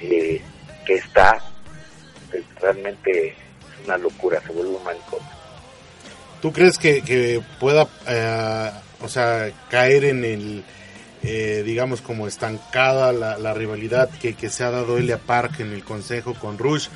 eh, 0.00 0.40
que 0.86 0.94
está, 0.94 1.38
pues, 2.30 2.42
realmente 2.62 3.28
es 3.28 3.34
una 3.84 3.98
locura, 3.98 4.40
se 4.40 4.50
vuelve 4.54 4.76
un 4.76 4.82
manicomio. 4.82 5.28
¿Tú 6.40 6.50
crees 6.52 6.78
que, 6.78 7.02
que 7.02 7.42
pueda, 7.60 7.86
eh, 8.08 8.70
o 9.00 9.08
sea, 9.08 9.50
caer 9.70 10.04
en 10.04 10.24
el, 10.24 10.64
eh, 11.22 11.62
digamos, 11.64 12.00
como 12.00 12.26
estancada 12.26 13.12
la, 13.12 13.38
la 13.38 13.54
rivalidad 13.54 14.10
que, 14.10 14.34
que 14.34 14.50
se 14.50 14.64
ha 14.64 14.70
dado 14.70 14.98
Elia 14.98 15.18
Park 15.18 15.60
en 15.60 15.72
el 15.72 15.84
consejo 15.84 16.34
con 16.34 16.58
Rush? 16.58 16.88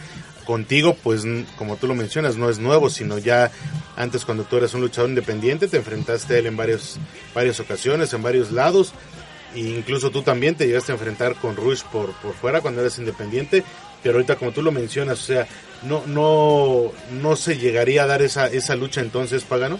Contigo, 0.45 0.97
pues, 1.01 1.23
como 1.57 1.77
tú 1.77 1.87
lo 1.87 1.95
mencionas, 1.95 2.37
no 2.37 2.51
es 2.51 2.59
nuevo, 2.59 2.91
sino 2.91 3.19
ya 3.19 3.51
antes 3.97 4.25
cuando 4.25 4.45
tú 4.45 4.57
eras 4.57 4.75
un 4.75 4.81
luchador 4.81 5.11
independiente, 5.11 5.69
te 5.69 5.77
enfrentaste 5.77 6.35
a 6.35 6.39
él 6.39 6.47
en 6.47 6.57
varios, 6.57 6.99
varias 7.35 7.61
ocasiones, 7.61 8.13
en 8.15 8.23
varios 8.23 8.51
lados. 8.51 8.93
E 9.55 9.61
incluso 9.61 10.11
tú 10.11 10.23
también 10.23 10.55
te 10.55 10.67
llegaste 10.67 10.93
a 10.93 10.95
enfrentar 10.95 11.35
con 11.37 11.57
Rush 11.57 11.83
por, 11.93 12.13
por 12.15 12.35
fuera 12.35 12.61
cuando 12.61 12.81
eras 12.81 12.99
independiente. 12.99 13.63
Pero 14.03 14.15
ahorita, 14.15 14.37
como 14.37 14.53
tú 14.53 14.63
lo 14.63 14.73
mencionas, 14.73 15.21
o 15.21 15.25
sea, 15.25 15.47
no, 15.83 16.05
no, 16.07 16.91
no 17.21 17.37
se 17.37 17.59
llegaría 17.59 18.05
a 18.05 18.07
dar 18.07 18.23
esa, 18.23 18.47
esa 18.47 18.75
lucha 18.75 19.03
entonces, 19.03 19.45
Pagano. 19.45 19.79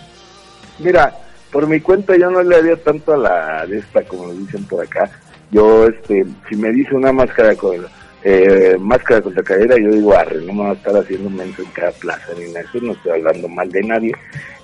Mira, 0.79 1.17
por 1.51 1.67
mi 1.67 1.81
cuenta 1.81 2.17
yo 2.17 2.31
no 2.31 2.43
le 2.43 2.57
haría 2.57 2.77
tanto 2.77 3.15
a 3.15 3.17
la 3.17 3.67
de 3.67 3.79
esta, 3.79 4.03
como 4.03 4.27
lo 4.27 4.35
dicen 4.35 4.65
por 4.65 4.85
acá, 4.85 5.11
Yo, 5.51 5.87
este, 5.87 6.25
si 6.49 6.57
me 6.57 6.71
dice 6.71 6.95
una 6.95 7.13
máscara 7.13 7.55
con 7.57 7.87
eh, 8.23 8.77
máscara 8.79 9.21
contra 9.21 9.43
cadera, 9.43 9.79
yo 9.79 9.91
digo 9.91 10.15
arre, 10.15 10.41
no 10.43 10.53
me 10.53 10.63
va 10.65 10.71
a 10.71 10.75
estar 10.75 10.97
haciendo 10.97 11.31
menso 11.31 11.63
en 11.63 11.71
cada 11.71 11.91
plaza 11.93 12.33
ni 12.39 12.53
nada, 12.53 12.61
eso 12.61 12.85
no 12.85 12.93
estoy 12.93 13.13
hablando 13.13 13.49
mal 13.49 13.71
de 13.71 13.83
nadie, 13.83 14.13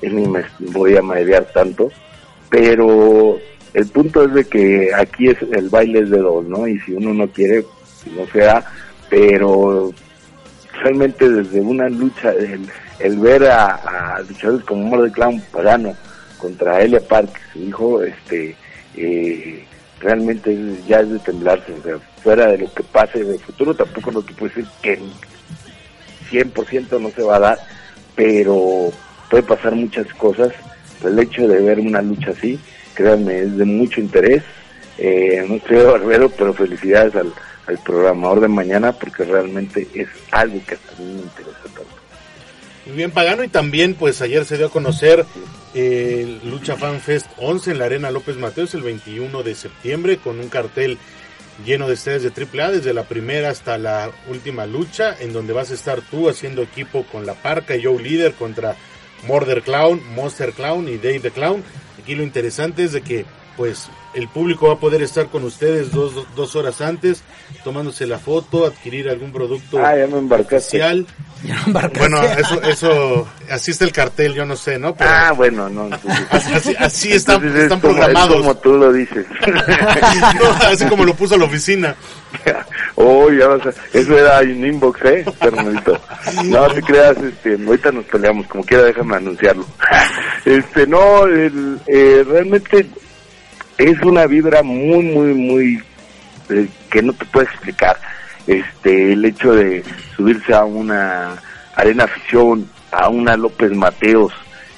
es 0.03 0.13
ni 0.13 0.29
me 0.29 0.45
voy 0.59 0.97
a 0.97 1.03
marear 1.03 1.45
tanto, 1.53 1.91
pero 2.51 3.39
el 3.75 3.87
punto 3.89 4.25
es 4.25 4.35
de 4.35 4.45
que 4.45 4.91
aquí 4.95 5.29
es 5.29 5.39
el 5.43 5.69
baile 5.69 6.01
es 6.01 6.11
de 6.11 6.19
dos, 6.19 6.47
¿no? 6.47 6.69
Y 6.69 6.79
si 6.81 6.93
uno 6.93 7.13
no 7.15 7.27
quiere, 7.29 7.65
no 8.15 8.27
se 8.33 8.41
da, 8.41 8.65
pero 9.09 9.91
realmente 10.83 11.29
desde 11.29 11.61
una 11.61 11.89
lucha, 11.89 12.33
el, 12.33 12.69
el 13.01 13.19
ver 13.19 13.45
a, 13.45 13.75
a 14.17 14.21
luchadores 14.21 14.65
como 14.65 14.85
Morde 14.85 15.11
Clown 15.13 15.43
Pagano 15.51 15.97
contra 16.39 16.81
Elia 16.83 17.01
Park, 17.01 17.31
su 17.53 17.61
hijo, 17.61 18.03
este, 18.03 18.57
eh, 18.97 19.65
realmente 20.01 20.57
ya 20.87 21.01
es 21.01 21.11
de 21.11 21.19
temblarse, 21.19 21.73
o 21.73 21.83
sea, 21.83 21.99
fuera 22.23 22.49
de 22.49 22.59
lo 22.59 22.73
que 22.73 22.83
pase 22.83 23.21
en 23.21 23.31
el 23.33 23.39
futuro, 23.39 23.75
tampoco 23.75 24.13
no 24.13 24.23
te 24.23 24.33
puedo 24.35 24.55
decir 24.55 24.67
que 24.83 24.99
100% 26.31 27.01
no 27.01 27.11
se 27.11 27.23
va 27.23 27.37
a 27.37 27.41
dar, 27.41 27.59
pero 28.15 28.91
puede 29.31 29.43
pasar 29.43 29.75
muchas 29.75 30.13
cosas. 30.15 30.53
El 31.05 31.19
hecho 31.19 31.47
de 31.47 31.61
ver 31.61 31.79
una 31.79 32.03
lucha 32.03 32.31
así, 32.31 32.59
créanme, 32.95 33.41
es 33.41 33.57
de 33.57 33.65
mucho 33.65 34.01
interés. 34.01 34.43
Eh, 34.99 35.45
no 35.47 35.59
soy 35.67 35.85
barbero, 35.85 36.31
pero 36.31 36.55
felicidades 36.55 37.15
al, 37.15 37.33
al 37.67 37.79
programador 37.79 38.41
de 38.41 38.49
mañana 38.49 38.93
porque 38.93 39.25
realmente 39.25 39.87
es 39.95 40.09
algo 40.31 40.59
que 40.67 40.75
hasta 40.75 40.93
mí 40.99 41.15
me 41.15 41.23
interesa. 41.23 41.57
Muy 42.87 42.97
bien, 42.97 43.11
Pagano, 43.11 43.43
y 43.43 43.49
también 43.49 43.95
pues 43.95 44.23
ayer 44.23 44.45
se 44.45 44.57
dio 44.57 44.67
a 44.67 44.71
conocer 44.71 45.27
eh, 45.75 46.39
el 46.43 46.49
Lucha 46.49 46.77
Fan 46.77 47.01
Fest 47.01 47.27
11 47.37 47.73
en 47.73 47.79
la 47.81 47.87
Arena 47.87 48.13
López 48.13 48.37
Mateos 48.37 48.75
el 48.75 48.83
21 48.83 49.43
de 49.43 49.57
septiembre 49.57 50.19
con 50.19 50.39
un 50.39 50.49
cartel 50.49 50.97
lleno 51.65 51.89
de 51.89 51.95
estrellas 51.95 52.23
de 52.23 52.31
AAA 52.31 52.71
desde 52.71 52.95
la 52.95 53.03
primera 53.03 53.51
hasta 53.51 53.77
la 53.77 54.11
última 54.29 54.67
lucha 54.67 55.17
en 55.19 55.33
donde 55.33 55.53
vas 55.53 55.73
a 55.73 55.75
estar 55.75 56.01
tú 56.01 56.29
haciendo 56.29 56.63
equipo 56.63 57.05
con 57.11 57.27
La 57.27 57.35
Parca 57.35 57.75
y 57.75 57.83
Joe 57.83 58.01
Líder 58.01 58.35
contra 58.35 58.77
Murder 59.27 59.63
Clown, 59.63 60.01
Monster 60.15 60.53
Clown 60.53 60.89
y 60.89 60.97
Dave 60.97 61.21
the 61.21 61.31
Clown. 61.33 61.65
Aquí 62.01 62.15
lo 62.15 62.23
interesante 62.23 62.85
es 62.85 62.93
de 62.93 63.01
que 63.01 63.25
pues 63.57 63.89
el 64.17 64.29
público 64.29 64.67
va 64.69 64.75
a 64.75 64.79
poder 64.79 65.03
estar 65.03 65.27
con 65.29 65.45
ustedes 65.45 65.93
dos, 65.93 66.13
dos- 66.35 66.57
horas 66.57 66.81
antes 66.81 67.23
tomándose 67.65 68.07
la 68.07 68.19
foto, 68.19 68.65
adquirir 68.67 69.09
algún 69.11 69.31
producto 69.33 69.79
Ah, 69.79 69.97
ya 69.97 70.07
me 70.07 70.19
embarcaste. 70.19 70.79
especial. 70.79 71.07
Bueno, 71.99 72.23
eso, 72.23 72.63
eso, 72.63 73.29
así 73.51 73.71
está 73.73 73.85
el 73.85 73.93
cartel, 73.93 74.33
yo 74.35 74.47
no 74.47 74.57
sé, 74.57 74.79
¿no? 74.79 74.95
Pero 74.97 75.11
Ah, 75.13 75.33
bueno, 75.33 75.69
no. 75.69 75.85
entonces- 75.87 76.27
así, 76.31 76.75
así- 76.79 77.13
están, 77.13 77.37
entonces 77.37 77.59
es 77.59 77.63
están 77.65 77.81
como- 77.81 77.93
es 77.93 77.99
programados. 78.01 78.37
como 78.39 78.57
tú 78.57 78.73
lo 78.79 78.93
dices. 78.93 79.27
No, 80.41 80.67
así 80.69 80.85
como 80.87 81.05
lo 81.05 81.15
puso 81.15 81.37
la 81.37 81.45
oficina. 81.45 81.95
Oh, 82.99 83.31
ya 83.31 83.47
vas 83.47 83.67
a... 83.67 83.99
Eso 83.99 84.19
era 84.19 84.41
un 84.41 84.65
inbox, 84.67 85.01
¿eh? 85.05 85.25
Hermanito. 85.43 86.01
No 86.47 86.67
te 86.69 86.81
creas, 86.83 87.15
este, 87.19 87.59
ahorita 87.67 87.93
nos 87.93 88.07
peleamos, 88.07 88.47
como 88.47 88.65
quiera 88.65 88.85
déjame 88.85 89.17
anunciarlo. 89.17 89.67
Este, 90.47 90.87
no, 90.87 91.25
el, 91.27 91.79
eh, 91.87 92.25
realmente 92.27 92.87
es 93.79 94.01
una 94.03 94.27
vibra 94.27 94.63
muy, 94.63 95.03
muy, 95.05 95.35
muy, 95.35 95.83
eh, 96.51 96.69
que 96.91 97.03
no 97.03 97.13
te 97.13 97.25
puedo 97.27 97.47
explicar. 97.47 97.97
Este, 98.47 99.13
el 99.13 99.25
hecho 99.25 99.53
de 99.53 99.83
subirse 100.17 100.55
a 100.55 100.65
una 100.65 101.37
arena 101.75 102.05
afición, 102.05 102.69
a 102.93 103.09
una 103.09 103.37
López 103.37 103.73
Mateos, 103.73 104.33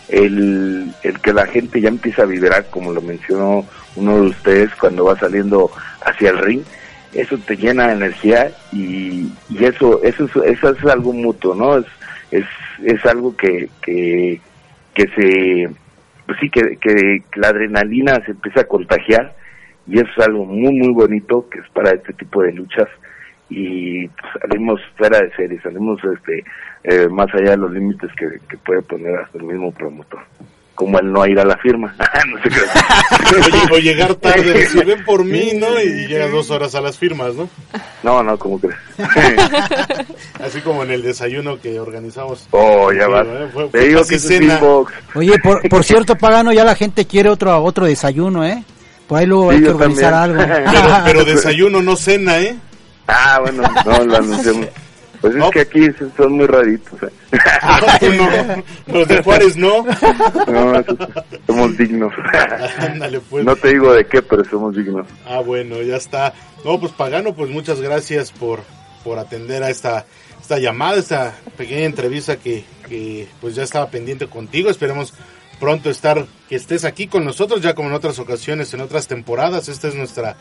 el, 0.09 0.93
el 1.03 1.21
que 1.21 1.33
la 1.33 1.47
gente 1.47 1.81
ya 1.81 1.89
empieza 1.89 2.23
a 2.23 2.27
vibrar, 2.27 2.67
como 2.71 2.93
lo 2.93 3.03
mencionó 3.03 3.67
uno 3.97 4.23
de 4.23 4.29
ustedes 4.29 4.75
cuando 4.77 5.05
va 5.05 5.19
saliendo 5.19 5.71
hacia 6.05 6.31
el 6.31 6.39
ring, 6.39 6.63
eso 7.13 7.39
te 7.39 7.57
llena 7.57 7.89
de 7.89 7.95
energía 7.95 8.51
y, 8.73 9.31
y 9.49 9.65
eso, 9.65 10.03
eso, 10.03 10.25
es, 10.25 10.57
eso 10.57 10.71
es 10.71 10.85
algo 10.87 11.13
mutuo, 11.13 11.55
¿no? 11.55 11.79
Es, 11.79 11.87
es, 12.31 12.45
es 12.85 13.05
algo 13.07 13.37
que, 13.37 13.69
que, 13.83 14.41
que 14.95 15.09
se, 15.09 15.71
pues 16.29 16.39
sí, 16.41 16.51
que, 16.51 17.23
la 17.37 17.49
adrenalina 17.49 18.23
se 18.27 18.33
empieza 18.33 18.61
a 18.61 18.69
contagiar 18.69 19.35
y 19.87 19.99
eso 19.99 20.11
es 20.15 20.27
algo 20.27 20.45
muy, 20.45 20.75
muy 20.75 20.93
bonito 20.93 21.49
que 21.49 21.61
es 21.61 21.69
para 21.71 21.93
este 21.93 22.13
tipo 22.13 22.43
de 22.43 22.53
luchas. 22.53 22.87
Y 23.49 24.07
pues, 24.09 24.33
salimos 24.43 24.79
fuera 24.99 25.21
de 25.21 25.35
serie, 25.35 25.59
salimos 25.63 25.99
este, 26.05 26.45
eh, 26.85 27.09
más 27.09 27.35
allá 27.35 27.53
de 27.53 27.57
los 27.57 27.73
límites 27.73 28.11
que 28.15 28.59
puede 28.59 28.83
poner 28.83 29.17
hasta 29.17 29.39
el 29.39 29.45
mismo 29.45 29.73
promotor, 29.73 30.21
como 30.79 30.97
el 31.01 31.13
no 31.13 31.27
ir 31.27 31.41
a 31.41 31.45
la 31.45 31.57
firma. 31.59 31.93
no 32.29 32.41
sé 32.41 32.49
qué. 32.51 33.37
Oye, 33.37 33.63
o 33.73 33.79
llegar 33.79 34.15
tarde, 34.15 34.53
decir, 34.53 34.85
ven 34.85 35.05
por 35.05 35.25
mí, 35.25 35.51
¿no? 35.57 35.67
Y 35.83 36.07
llegas 36.07 36.31
dos 36.31 36.51
horas 36.53 36.73
a 36.77 36.81
las 36.81 36.97
firmas, 36.97 37.35
¿no? 37.35 37.49
No, 38.05 38.23
no, 38.23 38.39
¿cómo 38.39 38.61
crees? 38.61 38.77
Así 40.41 40.61
como 40.61 40.85
en 40.85 40.93
el 40.93 41.03
desayuno 41.03 41.61
que 41.61 41.81
organizamos. 41.81 42.47
Oh, 42.53 42.93
ya. 42.93 43.07
¿eh? 43.07 43.49
Fue- 43.53 43.65
Te 43.65 43.71
fue 43.71 43.89
digo 43.89 44.07
que 44.07 44.15
es 44.15 44.23
cena. 44.27 44.61
Oye, 45.15 45.37
por, 45.41 45.69
por 45.69 45.83
cierto, 45.83 46.15
Pagano, 46.17 46.53
ya 46.53 46.63
la 46.65 46.77
gente 46.77 47.07
quiere 47.07 47.29
otro 47.29 47.61
otro 47.63 47.87
desayuno, 47.87 48.45
¿eh? 48.45 48.63
Por 49.09 49.19
ahí 49.19 49.27
luego 49.27 49.51
Sí, 49.51 49.57
hay 49.57 49.63
que 49.65 49.71
organizar 49.71 50.13
también. 50.13 50.49
algo. 50.53 50.71
Pero, 50.71 50.89
pero 51.05 51.25
desayuno, 51.25 51.83
no 51.83 51.97
cena, 51.97 52.39
¿eh? 52.39 52.57
Ah, 53.09 53.39
bueno, 53.41 53.63
no, 53.85 54.05
lo 54.05 54.17
anunciamos. 54.17 54.67
Pues 55.21 55.35
es 55.35 55.51
que 55.51 55.61
aquí 55.61 55.87
son 56.17 56.33
muy 56.33 56.47
raritos. 56.47 57.03
¿eh? 57.03 57.13
Ah, 57.61 57.99
no, 58.87 58.95
los 58.95 59.09
de 59.09 59.23
Juárez 59.23 59.57
no. 59.57 59.85
Somos 61.47 61.77
dignos. 61.77 62.13
Ándale, 62.79 63.21
pues. 63.21 63.45
No 63.45 63.57
te 63.57 63.69
digo 63.69 63.93
de 63.93 64.07
qué, 64.07 64.23
pero 64.23 64.45
somos 64.45 64.77
dignos. 64.77 65.07
Ah, 65.27 65.41
bueno, 65.41 65.83
ya 65.83 65.97
está. 65.97 66.33
No, 66.65 66.79
pues 66.81 66.93
Pagano, 66.93 67.35
pues 67.35 67.51
muchas 67.51 67.81
gracias 67.81 68.33
por, 68.33 68.61
por 69.05 69.19
atender 69.19 69.63
a 69.63 69.71
esta, 69.71 70.07
esta 70.41 70.59
llamada, 70.59 70.99
esta 70.99 71.35
pequeña 71.57 71.85
entrevista 71.85 72.37
que, 72.37 72.65
que 72.89 73.29
pues 73.41 73.55
ya 73.55 73.65
estaba 73.65 73.91
pendiente 73.91 74.29
contigo. 74.29 74.71
Esperemos 74.71 75.15
pronto 75.59 75.91
estar, 75.91 76.27
que 76.49 76.57
estés 76.57 76.85
aquí 76.85 77.09
con 77.09 77.25
nosotros, 77.25 77.61
ya 77.61 77.75
como 77.75 77.89
en 77.89 77.95
otras 77.95 78.19
ocasiones, 78.19 78.73
en 78.73 78.81
otras 78.81 79.09
temporadas. 79.09 79.69
Esta 79.69 79.89
es 79.89 79.95
nuestra 79.95 80.37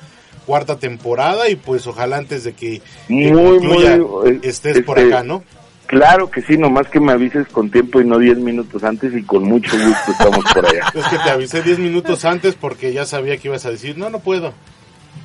cuarta 0.48 0.78
temporada 0.78 1.50
y 1.50 1.58
pues 1.58 1.86
ojalá 1.88 2.18
antes 2.18 2.46
de 2.46 2.54
que, 2.54 2.82
Muy, 3.10 3.32
concluya, 3.60 3.98
muy, 3.98 4.30
eh, 4.32 4.40
estés 4.44 4.82
por 4.82 4.98
este, 4.98 5.14
acá, 5.14 5.24
¿no? 5.24 5.44
Claro 5.88 6.32
que 6.32 6.42
sí, 6.42 6.58
nomás 6.58 6.88
que 6.88 7.02
me 7.02 7.12
avises 7.12 7.48
con 7.50 7.70
tiempo 7.70 8.00
y 8.00 8.06
no 8.06 8.18
10 8.18 8.38
minutos 8.40 8.84
antes 8.84 9.14
y 9.14 9.24
con 9.24 9.44
mucho 9.44 9.72
gusto 9.78 10.12
estamos 10.12 10.46
por 10.54 10.66
allá. 10.66 10.86
Es 10.96 11.06
que 11.08 11.18
te 11.18 11.30
avisé 11.30 11.62
10 11.62 11.80
minutos 11.80 12.24
antes 12.26 12.56
porque 12.56 12.94
ya 12.94 13.06
sabía 13.06 13.38
que 13.38 13.50
ibas 13.50 13.66
a 13.66 13.72
decir, 13.72 13.98
no, 13.98 14.10
no 14.10 14.20
puedo. 14.20 14.54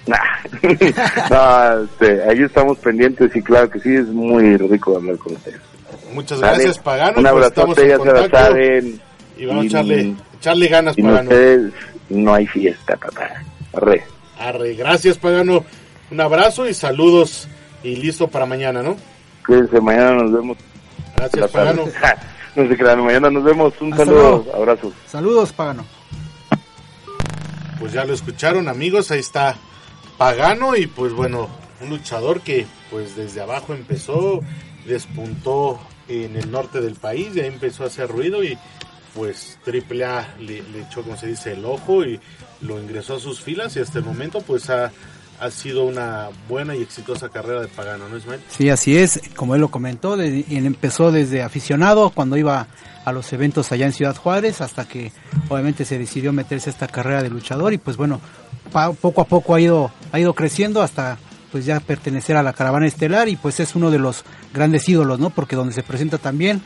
Nah. 0.07 0.17
no, 1.31 1.85
este, 1.85 2.23
ahí 2.29 2.43
estamos 2.43 2.79
pendientes 2.79 3.35
y 3.35 3.43
claro 3.43 3.71
que 3.71 3.79
sí, 3.79 3.95
es 3.95 4.09
muy 4.09 4.57
rico 4.57 4.97
hablar 4.97 5.17
con 5.19 5.35
ustedes. 5.35 5.61
Muchas 6.13 6.41
¿Sale? 6.41 6.53
gracias, 6.55 6.79
Pagano. 6.81 7.19
Un 7.19 7.25
pues 7.67 7.79
en 7.79 7.89
ya 7.89 7.99
se 7.99 8.13
la 8.13 8.29
saben. 8.29 9.01
Y 9.39 9.47
vamos 9.47 9.63
a 9.63 9.65
Y- 9.65 9.67
echarle, 9.69 10.15
echarle 10.39 10.69
ganas, 10.69 10.95
Sin 10.97 11.05
Pagano. 11.07 11.31
ustedes 11.31 11.73
no 12.09 12.35
hay 12.35 12.47
fiesta, 12.47 12.97
papá. 12.97 13.31
Arre. 13.73 14.05
Arre, 14.49 14.75
gracias 14.75 15.19
Pagano. 15.19 15.65
Un 16.11 16.21
abrazo 16.21 16.69
y 16.69 16.75
saludos 16.75 17.49
y 17.83 17.97
listo 17.97 18.29
para 18.29 18.47
mañana, 18.47 18.83
¿no? 18.83 18.97
Cuídense, 19.47 19.81
mañana 19.81 20.15
nos 20.15 20.33
vemos. 20.33 20.59
Gracias. 21.17 21.51
Pagano. 21.51 21.85
no 22.57 22.69
se 22.69 22.77
crean, 22.77 23.05
mañana 23.05 23.31
nos 23.31 23.45
vemos. 23.45 23.73
Un 23.81 23.93
Hasta 23.93 24.05
saludo, 24.05 24.45
luego. 24.45 24.57
abrazo. 24.57 24.93
Saludos, 25.07 25.53
Pagano. 25.53 25.85
Pues 27.79 27.93
ya 27.93 28.05
lo 28.05 28.15
escucharon 28.15 28.69
amigos, 28.69 29.11
ahí 29.11 29.21
está 29.21 29.57
Pagano 30.19 30.77
y 30.77 30.87
pues 30.87 31.13
bueno, 31.13 31.49
un 31.81 31.91
luchador 31.91 32.41
que 32.41 32.67
pues 32.91 33.17
desde 33.17 33.41
abajo 33.41 33.75
empezó, 33.75 34.41
despuntó 34.87 35.81
en 36.09 36.37
el 36.37 36.51
norte 36.51 36.81
del 36.81 36.95
país, 36.95 37.35
y 37.35 37.41
ahí 37.41 37.49
empezó 37.49 37.85
a 37.85 37.87
hacer 37.87 38.09
ruido 38.09 38.45
y 38.45 38.59
pues 39.15 39.59
AAA 39.67 40.37
le, 40.41 40.63
le 40.63 40.83
echó, 40.83 41.03
como 41.03 41.17
se 41.17 41.27
dice, 41.27 41.53
el 41.53 41.65
ojo 41.65 42.05
y 42.05 42.21
lo 42.61 42.81
ingresó 42.81 43.17
a 43.17 43.21
sus 43.21 43.41
filas 43.41 43.77
y 43.77 43.81
hasta 43.81 43.99
el 43.99 44.05
momento 44.05 44.41
pues 44.41 44.71
ha, 44.71 44.91
ha 45.41 45.51
sido 45.51 45.85
una 45.85 46.29
buena 46.49 46.77
y 46.77 46.83
exitosa 46.83 47.29
carrera 47.29 47.61
de 47.61 47.69
Pagano, 47.69 48.09
¿no 48.09 48.17
Ismael? 48.17 48.41
Sí, 48.49 48.71
así 48.71 48.97
es, 48.97 49.21
como 49.35 49.55
él 49.55 49.61
lo 49.61 49.71
comentó, 49.71 50.15
él 50.15 50.45
empezó 50.49 51.11
desde 51.11 51.43
aficionado 51.43 52.11
cuando 52.11 52.37
iba 52.37 52.69
a 53.05 53.13
los 53.13 53.33
eventos 53.33 53.73
allá 53.73 53.87
en 53.87 53.93
Ciudad 53.93 54.17
Juárez 54.17 54.61
hasta 54.61 54.87
que 54.87 55.13
obviamente 55.49 55.85
se 55.85 55.99
decidió 55.99 56.33
meterse 56.33 56.71
a 56.71 56.73
esta 56.73 56.87
carrera 56.87 57.23
de 57.23 57.31
luchador 57.31 57.73
y 57.73 57.79
pues 57.79 57.97
bueno, 57.97 58.21
poco 59.01 59.21
a 59.21 59.25
poco 59.25 59.55
ha 59.55 59.61
ido 59.61 59.91
ha 60.13 60.21
ido 60.21 60.35
creciendo 60.35 60.81
hasta 60.83 61.19
pues 61.51 61.67
ya 61.67 61.81
pertenecer 61.81 62.37
a 62.37 62.43
la 62.43 62.53
caravana 62.55 62.87
estelar 62.87 63.29
y 63.29 63.37
pues 63.37 63.61
es 63.61 63.75
uno 63.75 63.91
de 63.91 63.99
los 63.99 64.25
grandes 64.55 64.89
ídolos, 64.89 65.19
¿no? 65.19 65.31
Porque 65.31 65.57
donde 65.57 65.75
se 65.75 65.83
presenta 65.83 66.19
también 66.19 66.63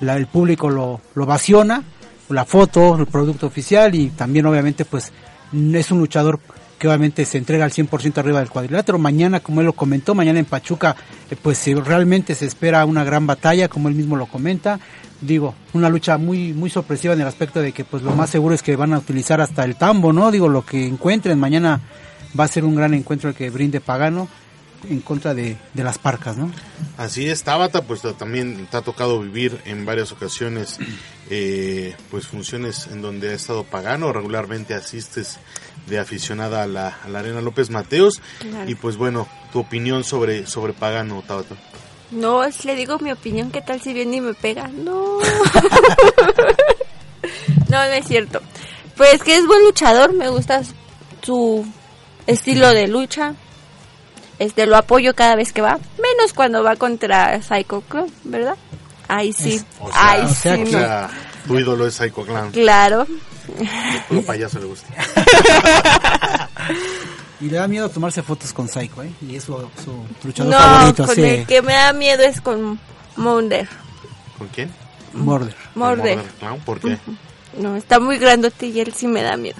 la- 0.00 0.16
el 0.16 0.26
público 0.26 0.68
lo, 0.70 1.00
lo 1.14 1.24
ovaciona, 1.24 1.82
la 2.28 2.44
foto, 2.44 2.96
el 2.98 3.06
producto 3.06 3.46
oficial 3.46 3.94
y 3.94 4.10
también 4.10 4.46
obviamente 4.46 4.84
pues 4.84 5.10
es 5.52 5.90
un 5.90 5.98
luchador 5.98 6.38
que 6.78 6.86
obviamente 6.88 7.26
se 7.26 7.36
entrega 7.36 7.64
al 7.66 7.72
100% 7.72 8.18
arriba 8.18 8.38
del 8.38 8.48
cuadrilátero. 8.48 8.98
Mañana, 8.98 9.40
como 9.40 9.60
él 9.60 9.66
lo 9.66 9.74
comentó, 9.74 10.14
mañana 10.14 10.38
en 10.38 10.46
Pachuca, 10.46 10.96
eh, 11.30 11.36
pues 11.40 11.62
realmente 11.84 12.34
se 12.34 12.46
espera 12.46 12.84
una 12.86 13.04
gran 13.04 13.26
batalla, 13.26 13.68
como 13.68 13.88
él 13.88 13.94
mismo 13.94 14.16
lo 14.16 14.24
comenta. 14.26 14.80
Digo, 15.20 15.54
una 15.74 15.90
lucha 15.90 16.16
muy 16.16 16.54
muy 16.54 16.70
sorpresiva 16.70 17.12
en 17.12 17.20
el 17.20 17.26
aspecto 17.26 17.60
de 17.60 17.72
que 17.72 17.84
pues 17.84 18.02
lo 18.02 18.12
más 18.14 18.30
seguro 18.30 18.54
es 18.54 18.62
que 18.62 18.76
van 18.76 18.94
a 18.94 18.98
utilizar 18.98 19.42
hasta 19.42 19.64
el 19.64 19.76
tambo, 19.76 20.12
¿no? 20.14 20.30
Digo, 20.30 20.48
lo 20.48 20.64
que 20.64 20.86
encuentren 20.86 21.38
mañana 21.38 21.80
va 22.38 22.44
a 22.44 22.48
ser 22.48 22.64
un 22.64 22.74
gran 22.76 22.94
encuentro 22.94 23.28
el 23.28 23.34
que 23.36 23.50
brinde 23.50 23.80
Pagano 23.82 24.28
en 24.88 25.00
contra 25.00 25.34
de, 25.34 25.56
de 25.74 25.84
las 25.84 25.98
parcas, 25.98 26.36
¿no? 26.36 26.50
Así 26.96 27.28
es, 27.28 27.42
Tabata, 27.42 27.82
pues 27.82 28.02
ta- 28.02 28.14
también 28.14 28.66
te 28.70 28.76
ha 28.76 28.82
tocado 28.82 29.20
vivir 29.20 29.60
en 29.64 29.84
varias 29.84 30.10
ocasiones, 30.12 30.78
eh, 31.28 31.94
pues 32.10 32.26
funciones 32.26 32.86
en 32.88 33.02
donde 33.02 33.30
ha 33.30 33.34
estado 33.34 33.64
pagano, 33.64 34.12
regularmente 34.12 34.74
asistes 34.74 35.38
de 35.86 35.98
aficionada 35.98 36.62
a 36.62 36.66
la, 36.66 36.98
a 37.04 37.08
la 37.08 37.18
Arena 37.20 37.40
López 37.40 37.70
Mateos, 37.70 38.20
Claro. 38.40 38.70
y 38.70 38.74
pues 38.74 38.96
bueno, 38.96 39.28
tu 39.52 39.60
opinión 39.60 40.02
sobre, 40.04 40.46
sobre 40.46 40.72
pagano, 40.72 41.22
Tabata. 41.26 41.56
No, 42.10 42.42
es- 42.42 42.64
le 42.64 42.74
digo 42.74 42.98
mi 42.98 43.12
opinión, 43.12 43.50
¿qué 43.50 43.60
tal 43.62 43.80
si 43.80 43.92
viene 43.92 44.16
y 44.16 44.20
me 44.20 44.34
pega? 44.34 44.68
No. 44.68 45.18
no, 47.68 47.78
no 47.78 47.82
es 47.82 48.06
cierto. 48.06 48.40
Pues 48.96 49.22
que 49.22 49.36
es 49.36 49.46
buen 49.46 49.62
luchador, 49.64 50.12
me 50.12 50.28
gusta 50.28 50.62
su 51.22 51.64
estilo 52.26 52.68
de 52.74 52.88
lucha. 52.88 53.34
Este 54.40 54.66
lo 54.66 54.76
apoyo 54.76 55.14
cada 55.14 55.36
vez 55.36 55.52
que 55.52 55.60
va, 55.60 55.78
menos 56.02 56.32
cuando 56.34 56.64
va 56.64 56.74
contra 56.74 57.40
Psycho 57.42 57.82
Clown, 57.82 58.10
¿verdad? 58.24 58.56
Ahí 59.06 59.32
sí. 59.32 59.62
O 59.78 59.88
sea, 59.92 60.10
Ay, 60.10 60.22
o 60.24 60.28
sea 60.28 60.54
sí, 60.56 60.62
o 60.62 60.64
no. 60.64 60.70
sea, 60.70 61.10
tu 61.46 61.58
ídolo 61.58 61.86
es 61.86 61.94
Psycho 61.94 62.24
Clown, 62.24 62.50
Claro. 62.50 63.06
puro 64.08 64.22
payaso 64.22 64.58
le 64.58 64.64
gusta. 64.66 64.88
Y 67.40 67.48
le 67.48 67.56
da 67.56 67.66
miedo 67.66 67.88
tomarse 67.88 68.22
fotos 68.22 68.52
con 68.52 68.68
Psycho, 68.68 69.02
¿eh? 69.02 69.10
Y 69.26 69.36
es 69.36 69.44
su, 69.44 69.54
su 69.82 70.04
luchador 70.26 70.52
No, 70.52 70.58
favorito, 70.58 71.06
con 71.06 71.14
sí, 71.14 71.22
el 71.22 71.46
que 71.46 71.62
me 71.62 71.72
da 71.72 71.92
miedo 71.94 72.22
es 72.22 72.38
con 72.42 72.78
Mounder. 73.16 73.66
¿Con 74.36 74.48
quién? 74.48 74.70
Morder. 75.14 75.56
Morder. 75.74 76.18
¿por 76.66 76.80
qué? 76.80 76.98
No, 77.56 77.76
está 77.76 77.98
muy 77.98 78.18
grandote 78.18 78.66
y 78.66 78.80
él 78.80 78.92
sí 78.94 79.06
me 79.06 79.22
da 79.22 79.38
miedo. 79.38 79.56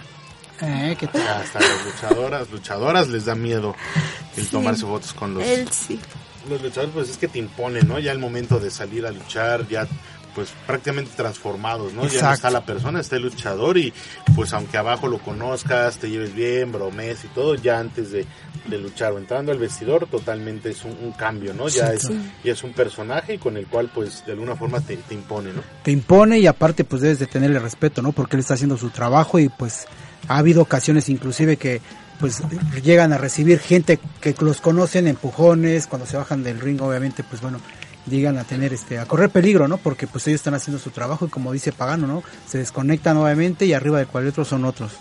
Eh, 0.63 0.97
¿qué 0.99 1.07
tal? 1.07 1.23
Hasta 1.27 1.61
las 1.61 1.85
luchadoras, 1.87 2.51
luchadoras 2.51 3.09
les 3.09 3.25
da 3.25 3.35
miedo 3.35 3.75
el 4.37 4.45
Sí. 4.45 4.51
tomarse 4.51 4.83
fotos 4.83 5.13
con 5.13 5.35
los, 5.35 5.45
Él 5.45 5.69
sí. 5.71 5.99
los 6.49 6.61
luchadores 6.63 6.93
pues 6.95 7.09
es 7.11 7.17
que 7.19 7.29
te 7.29 7.39
imponen, 7.39 7.87
¿no? 7.89 7.99
Ya 7.99 8.13
el 8.13 8.19
momento 8.19 8.59
de 8.61 8.71
salir 8.71 9.07
a 9.07 9.11
luchar, 9.11 9.67
ya 9.69 9.87
pues 10.35 10.51
prácticamente 10.65 11.11
transformados, 11.17 11.93
¿no? 11.93 12.07
Ya 12.07 12.23
no 12.23 12.33
está 12.33 12.51
la 12.51 12.65
persona, 12.65 13.01
está 13.01 13.17
el 13.17 13.23
luchador 13.23 13.77
y 13.77 13.93
pues 14.37 14.53
aunque 14.53 14.79
abajo 14.79 15.09
lo 15.09 15.19
conozcas, 15.19 15.99
te 15.99 16.09
lleves 16.09 16.33
bien, 16.37 16.71
bromes 16.71 17.25
y 17.25 17.29
todo, 17.29 17.57
ya 17.57 17.81
antes 17.81 18.13
de, 18.13 18.25
de 18.67 18.79
luchar 18.79 19.13
o 19.13 19.19
entrando 19.19 19.51
al 19.51 19.59
vestidor 19.59 20.07
totalmente 20.07 20.71
es 20.71 20.85
un, 20.85 20.97
un 21.03 21.11
cambio, 21.13 21.53
¿no? 21.53 21.67
Ya, 21.69 21.89
Sí, 21.89 21.97
es, 21.97 22.11
ya 22.45 22.53
es 22.53 22.63
un 22.63 22.73
personaje 22.73 23.41
con 23.41 23.57
el 23.57 23.67
cual 23.67 23.91
pues 23.93 24.25
de 24.25 24.31
alguna 24.33 24.55
forma 24.55 24.81
te, 24.81 24.97
te 24.99 25.15
impone, 25.15 25.53
¿no? 25.53 25.63
Te 25.83 25.91
impone 25.91 26.39
y 26.39 26.47
aparte 26.47 26.85
pues 26.85 27.03
debes 27.03 27.19
de 27.19 27.27
tenerle 27.27 27.59
respeto, 27.59 28.01
¿no? 28.01 28.13
Porque 28.13 28.37
él 28.37 28.41
está 28.41 28.55
haciendo 28.55 28.77
su 28.77 28.91
trabajo 28.91 29.41
y 29.41 29.49
pues 29.49 29.87
ha 30.31 30.39
habido 30.39 30.63
ocasiones 30.63 31.09
inclusive 31.09 31.57
que 31.57 31.81
pues 32.21 32.41
llegan 32.85 33.13
a 33.13 33.19
recibir 33.19 33.59
gente 33.59 33.99
que 34.21 34.33
los 34.41 34.61
conocen, 34.61 35.09
empujones, 35.09 35.89
cuando 35.89 36.07
se 36.07 36.17
bajan 36.17 36.45
del 36.45 36.61
ring 36.61 36.81
obviamente 36.81 37.25
pues 37.25 37.43
bueno, 37.43 37.61
llegan 38.07 38.39
a 38.39 38.45
tener 38.45 38.73
este 38.73 39.01
a 39.01 39.07
correr 39.07 39.31
peligro, 39.31 39.67
¿no? 39.67 39.79
Porque 39.79 40.07
pues 40.07 40.29
ellos 40.29 40.39
están 40.39 40.55
haciendo 40.55 40.81
su 40.81 40.91
trabajo 40.91 41.27
y 41.27 41.31
como 41.31 41.53
dice 41.53 41.73
Pagano, 41.73 42.07
¿no? 42.07 42.23
Se 42.47 42.59
desconectan 42.59 43.17
obviamente 43.17 43.67
y 43.67 43.73
arriba 43.73 43.99
de 43.99 44.07
cual 44.07 44.29
otro 44.29 44.45
son 44.45 44.65
otros. 44.65 44.93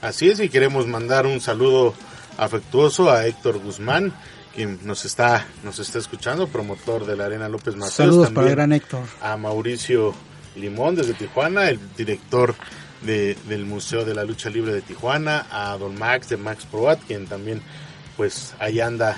Así 0.00 0.30
es, 0.30 0.40
y 0.40 0.48
queremos 0.48 0.86
mandar 0.86 1.26
un 1.26 1.42
saludo 1.42 1.92
afectuoso 2.38 3.10
a 3.10 3.26
Héctor 3.26 3.58
Guzmán, 3.58 4.14
quien 4.54 4.78
nos 4.84 5.04
está, 5.04 5.46
nos 5.62 5.78
está 5.78 5.98
escuchando, 5.98 6.48
promotor 6.48 7.04
de 7.04 7.16
la 7.16 7.26
Arena 7.26 7.50
López 7.50 7.74
Mateos. 7.74 7.96
Saludos 7.96 8.30
para 8.30 8.30
el 8.30 8.34
también 8.34 8.56
gran 8.56 8.72
Héctor. 8.72 9.02
A 9.20 9.36
Mauricio 9.36 10.14
Limón 10.56 10.94
desde 10.94 11.12
Tijuana, 11.12 11.68
el 11.68 11.78
director 11.98 12.54
de- 13.02 13.36
del 13.48 13.64
Museo 13.66 14.04
de 14.04 14.14
la 14.14 14.24
Lucha 14.24 14.50
Libre 14.50 14.72
de 14.72 14.82
Tijuana, 14.82 15.46
a 15.50 15.76
Don 15.78 15.98
Max 15.98 16.28
de 16.28 16.36
Max 16.36 16.66
Proat, 16.70 17.00
quien 17.06 17.26
también 17.26 17.60
pues 18.16 18.54
ahí 18.58 18.80
anda 18.80 19.16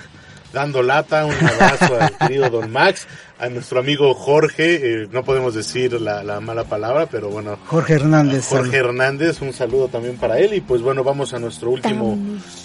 dando 0.53 0.83
lata, 0.83 1.25
un 1.25 1.33
abrazo 1.35 1.99
al 2.01 2.17
querido 2.19 2.51
Don 2.51 2.71
Max, 2.71 3.07
a 3.39 3.49
nuestro 3.49 3.81
amigo 3.81 4.15
Jorge, 4.15 5.03
eh, 5.03 5.09
no 5.11 5.25
podemos 5.25 5.55
decir 5.55 6.01
la, 6.01 6.23
la 6.23 6.41
mala 6.41 6.65
palabra, 6.65 7.07
pero 7.07 7.31
bueno, 7.31 7.59
Jorge 7.67 7.95
Hernández. 7.95 8.47
Jorge. 8.49 8.77
Hernández, 8.77 9.41
un 9.41 9.53
saludo 9.53 9.89
también 9.89 10.17
para 10.17 10.39
él 10.39 10.55
y 10.55 10.61
pues 10.61 10.81
bueno, 10.83 11.03
vamos 11.03 11.33
a 11.35 11.39
nuestro 11.41 11.71
último, 11.71 12.17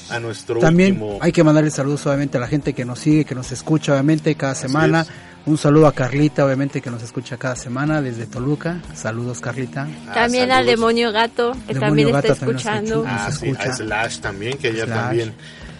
a 0.09 0.19
nuestro 0.19 0.59
También 0.59 1.01
último. 1.01 1.17
hay 1.21 1.31
que 1.31 1.43
mandarle 1.43 1.71
saludos 1.71 2.05
obviamente 2.05 2.37
a 2.37 2.41
la 2.41 2.47
gente 2.47 2.73
que 2.73 2.85
nos 2.85 2.99
sigue, 2.99 3.25
que 3.25 3.33
nos 3.35 3.51
escucha 3.51 3.93
obviamente 3.93 4.35
cada 4.35 4.53
semana. 4.53 5.01
es. 5.01 5.07
Un 5.47 5.57
saludo 5.57 5.87
a 5.87 5.93
Carlita 5.93 6.45
obviamente 6.45 6.81
que 6.81 6.89
nos 6.91 7.01
escucha 7.03 7.37
cada 7.37 7.55
semana 7.55 8.01
desde 8.01 8.25
Toluca. 8.25 8.81
Saludos 8.93 9.39
Carlita. 9.39 9.87
Ah, 10.09 10.13
También 10.13 10.51
al 10.51 10.65
demonio 10.65 11.11
gato, 11.13 11.53
que 11.65 11.73
Demonio 11.73 11.79
también 11.79 12.07
está 12.09 12.21
Gato 12.21 12.33
escuchando. 12.51 12.95
escucha. 13.05 13.25
Ah, 13.25 13.31
sí, 13.31 13.53
a 13.57 13.73
Slash 13.75 14.19
también, 14.19 14.57
que 14.57 14.67
ayer 14.67 14.85
Slash. 14.85 14.97
también 14.99 15.33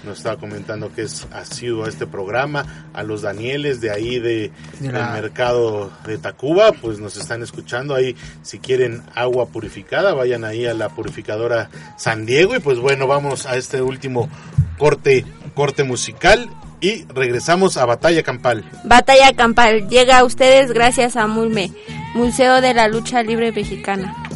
nos 0.05 0.19
estaba 0.19 0.37
comentando 0.37 0.89
que 0.93 1.01
es 1.01 1.27
asiduo 1.33 1.83
a 1.83 1.89
este 1.89 2.07
programa, 2.07 2.87
a 2.93 3.03
los 3.03 3.23
Danieles 3.23 3.81
de 3.81 3.91
ahí 3.91 4.19
de, 4.19 4.51
De 4.79 4.89
la- 4.89 5.11
del 5.11 5.21
mercado 5.23 5.91
de 6.05 6.17
Tacuba, 6.17 6.71
pues 6.71 6.99
nos 6.99 7.17
están 7.17 7.43
escuchando 7.43 7.93
ahí, 7.93 8.15
si 8.43 8.59
quieren 8.59 9.03
agua 9.15 9.47
purificada, 9.47 10.13
vayan 10.13 10.45
ahí 10.45 10.65
a 10.65 10.73
la 10.73 10.87
purificadora 10.87 11.69
San 11.97 12.25
Diego 12.25 12.55
y 12.55 12.59
pues 12.59 12.79
bueno, 12.79 13.05
vamos 13.05 13.45
a 13.45 13.57
este 13.57 13.81
último 13.81 14.29
corte, 14.77 15.25
corte 15.55 15.83
musical 15.83 16.49
y 16.81 17.05
regresamos 17.05 17.77
a 17.77 17.85
Batalla 17.85 18.23
Campal. 18.23 18.63
Batalla 18.83 19.33
Campal 19.33 19.87
llega 19.89 20.19
a 20.19 20.23
ustedes 20.23 20.71
gracias 20.71 21.15
a 21.15 21.27
Mulme, 21.27 21.71
Museo 22.13 22.61
de 22.61 22.73
la 22.73 22.87
Lucha 22.87 23.23
Libre 23.23 23.51
Mexicana. 23.51 24.26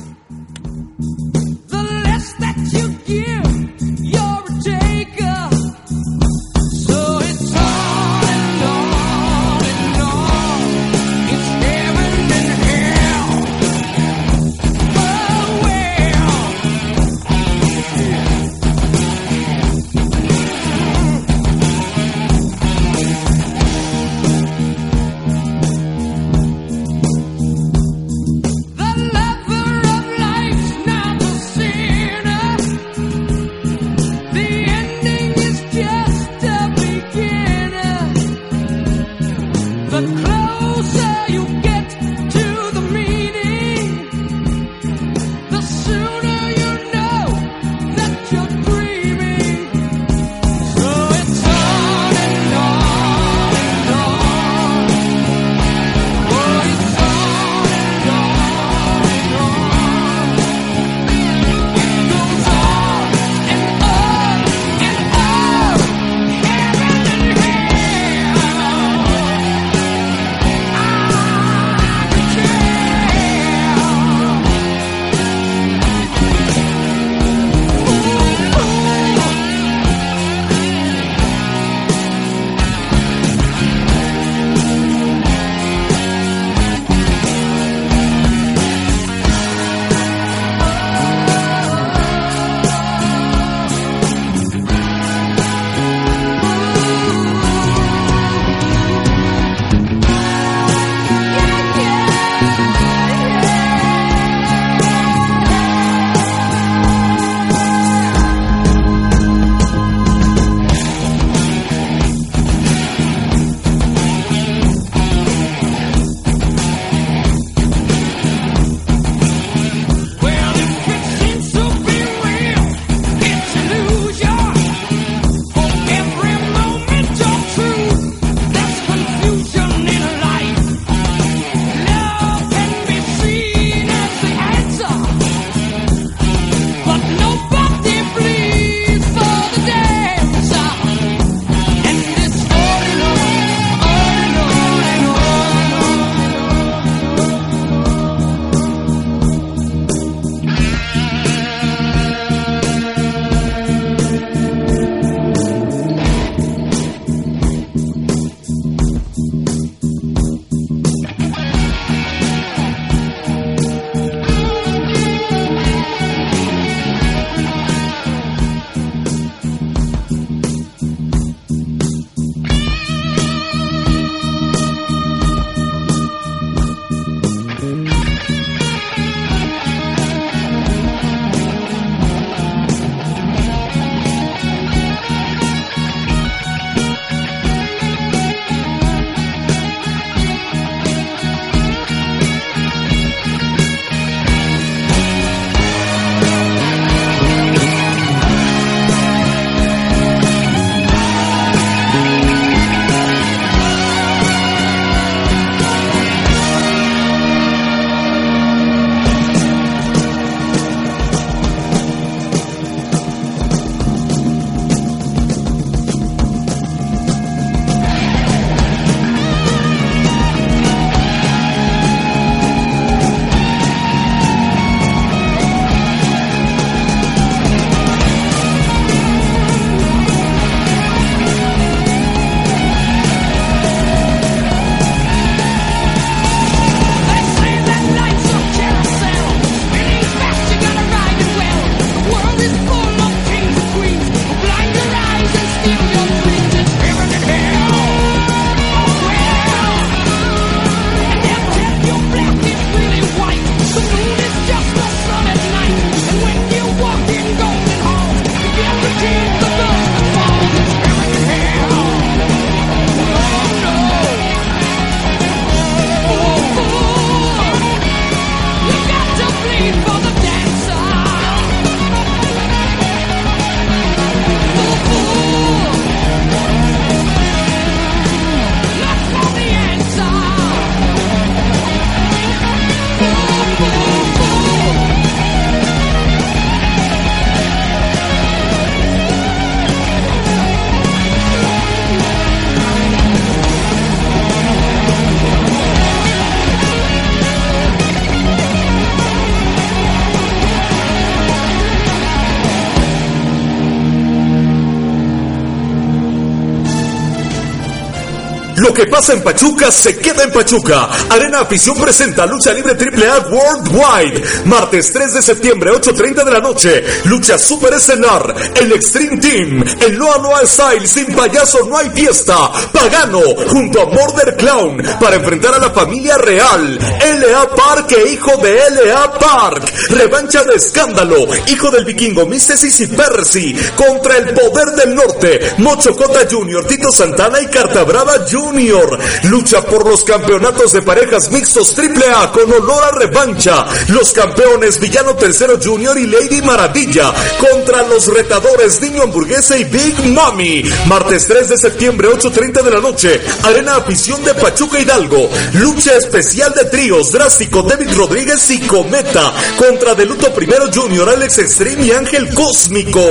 Lo 308.62 308.72
que 308.72 308.86
pasa 308.86 309.14
en 309.14 309.24
Pachuca 309.24 309.72
se 309.72 309.98
queda 309.98 310.22
en 310.22 310.32
Pachuca. 310.32 310.88
Arena 311.10 311.40
Afición 311.40 311.76
presenta 311.82 312.28
Lucha 312.28 312.54
Libre 312.54 312.74
AAA 312.74 313.28
Worldwide. 313.32 314.24
Martes 314.46 314.94
3 314.94 315.16
de 315.16 315.22
septiembre, 315.24 315.72
8.30 315.72 316.24
de 316.24 316.32
la 316.32 316.40
noche. 316.40 316.84
Lucha 317.06 317.40
Super 317.40 317.74
Escenar. 317.74 318.36
El 318.56 318.72
Extreme 318.74 319.18
Team. 319.18 319.64
El 319.80 319.96
Loa 319.96 320.20
Noa 320.20 320.46
Style. 320.46 320.88
Sin 320.88 321.08
payaso 321.08 321.66
no 321.68 321.76
hay 321.76 321.90
fiesta. 321.90 322.52
Pagano. 322.72 323.22
Junto 323.48 323.82
a 323.82 323.86
Murder 323.86 324.38
Clown. 324.38 324.84
Para 325.00 325.16
enfrentar 325.16 325.56
a 325.56 325.60
la 325.60 325.72
familia 325.72 326.18
real. 326.20 326.78
L.A. 327.02 327.56
Park 327.56 327.94
e 327.94 328.12
hijo 328.14 328.38
de 328.38 328.60
L.A. 328.68 329.12
Park. 329.12 329.74
Revancha 329.90 330.44
de 330.44 330.58
escándalo. 330.58 331.26
Hijo 331.48 331.72
del 331.72 331.86
vikingo 331.86 332.28
Místesis 332.28 332.80
y 332.82 332.88
Percy. 332.88 333.56
Contra 333.76 334.18
el 334.18 334.36
poder 334.36 334.76
del 334.76 334.94
norte. 334.94 335.40
Mocho 335.58 335.96
Cota 335.96 336.28
Jr., 336.30 336.64
Tito 336.68 336.92
Santana 336.92 337.42
y 337.42 337.48
Carta 337.48 337.84
Brava 337.84 338.24
Jr. 338.52 339.00
Lucha 339.30 339.62
por 339.62 339.88
los 339.88 340.04
campeonatos 340.04 340.74
de 340.74 340.82
parejas 340.82 341.32
mixtos 341.32 341.74
AAA 341.78 342.32
con 342.34 342.52
olor 342.52 342.84
a 342.84 342.92
revancha. 342.92 343.66
Los 343.88 344.12
campeones 344.12 344.80
Villano 344.80 345.16
Tercero 345.16 345.58
Jr. 345.62 345.98
y 346.00 346.08
Lady 346.08 346.42
Maravilla 346.42 347.14
contra 347.40 347.84
los 347.84 348.08
retadores 348.08 348.82
Niño 348.82 349.04
Hamburguesa 349.04 349.58
y 349.58 349.64
Big 349.64 349.98
Mommy. 350.08 350.64
Martes 350.88 351.28
3 351.28 351.50
de 351.50 351.58
septiembre, 351.58 352.10
8.30 352.10 352.62
de 352.62 352.72
la 352.72 352.82
noche. 352.82 353.22
Arena 353.44 353.78
Afición 353.78 354.22
de 354.24 354.34
Pachuca 354.34 354.80
Hidalgo. 354.80 355.30
Lucha 355.54 355.96
especial 355.96 356.54
de 356.54 356.66
tríos. 356.66 357.12
Drástico 357.14 357.64
David 357.64 357.96
Rodríguez 357.96 358.50
y 358.50 358.60
Cometa 358.60 359.34
contra 359.58 359.96
Deluto 359.96 360.34
Primero 360.34 360.66
Jr. 360.74 361.10
Alex 361.10 361.40
Extreme 361.40 361.86
y 361.86 361.92
Ángel 361.92 362.34
Cósmico. 362.34 363.02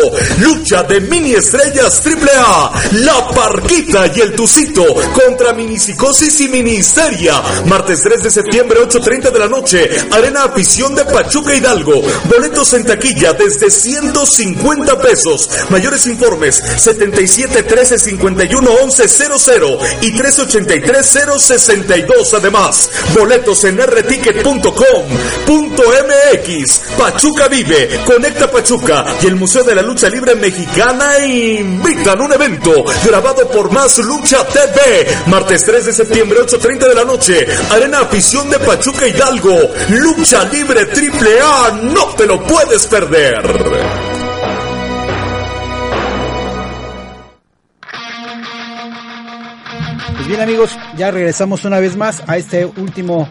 Lucha 0.41 0.83
de 0.83 1.01
mini 1.01 1.33
estrellas 1.33 2.03
AAA. 2.05 2.73
La 2.93 3.29
Parquita 3.29 4.07
y 4.15 4.21
el 4.21 4.35
Tucito 4.35 4.85
contra 5.31 5.53
Minicicosis 5.53 6.41
y 6.41 6.49
Ministeria. 6.49 7.41
Martes 7.67 8.03
3 8.03 8.25
de 8.25 8.31
septiembre, 8.33 8.81
8.30 8.81 9.31
de 9.31 9.39
la 9.39 9.47
noche. 9.47 9.89
Arena 10.11 10.43
Afición 10.43 10.93
de 10.97 11.05
Pachuca 11.05 11.55
Hidalgo. 11.55 12.03
Boletos 12.25 12.73
en 12.73 12.85
taquilla 12.85 13.33
desde 13.35 13.71
150 13.71 15.01
pesos. 15.01 15.49
Mayores 15.69 16.09
informes 16.09 16.57
77 16.57 17.63
13 17.63 18.01
51 18.01 18.71
11 18.83 19.09
00 19.39 19.79
y 20.01 20.17
383 20.17 21.19
062. 21.39 22.35
Además, 22.35 22.91
boletos 23.15 23.63
en 23.63 23.81
rticket.com.mx. 23.81 26.81
Pachuca 26.99 27.47
Vive, 27.47 28.01
Conecta 28.05 28.51
Pachuca 28.51 29.05
y 29.23 29.29
el 29.29 29.37
Museo 29.37 29.63
de 29.63 29.77
la 29.77 29.83
Lucha 29.83 30.09
Libre 30.09 30.35
Mexicana 30.35 31.25
invitan 31.25 32.21
un 32.21 32.33
evento 32.33 32.73
grabado 33.05 33.49
por 33.49 33.71
Más 33.71 33.97
Lucha 33.99 34.45
TV. 34.49 35.07
Martes 35.27 35.65
3 35.65 35.87
de 35.87 35.93
septiembre, 35.93 36.39
8.30 36.41 36.89
de 36.89 36.95
la 36.95 37.05
noche. 37.05 37.47
Arena 37.71 38.01
Afición 38.01 38.51
de 38.51 38.59
Pachuca 38.59 39.07
Hidalgo. 39.07 39.57
Lucha 39.91 40.45
Libre 40.45 40.87
Triple 40.87 41.41
A. 41.41 41.71
No 41.83 42.07
te 42.17 42.27
lo 42.27 42.43
puedes 42.45 42.87
perder. 42.87 43.43
Pues 50.17 50.29
bien 50.29 50.41
amigos, 50.41 50.79
ya 50.97 51.11
regresamos 51.11 51.65
una 51.65 51.81
vez 51.81 51.97
más 51.97 52.23
a 52.27 52.37
este 52.37 52.65
último 52.65 53.29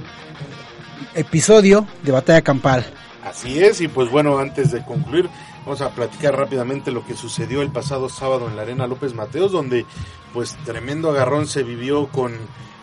episodio 1.15 1.88
de 2.03 2.11
Batalla 2.11 2.41
Campal. 2.41 2.86
Así 3.23 3.63
es, 3.63 3.80
y 3.82 3.88
pues 3.88 4.09
bueno, 4.09 4.39
antes 4.39 4.71
de 4.71 4.84
concluir, 4.84 5.30
vamos 5.66 5.82
a 5.82 5.91
platicar 5.91 6.36
rápidamente 6.36 6.91
lo 6.91 7.05
que 7.05 7.16
sucedió 7.16 7.62
el 7.62 7.72
pasado 7.72 8.10
sábado 8.10 8.47
en 8.47 8.55
la 8.55 8.64
Arena 8.64 8.88
López 8.88 9.14
Mateos, 9.14 9.51
donde 9.51 9.86
pues 10.34 10.57
tremendo 10.66 11.10
agarrón 11.10 11.47
se 11.47 11.64
vivió 11.64 12.07
con 12.07 12.36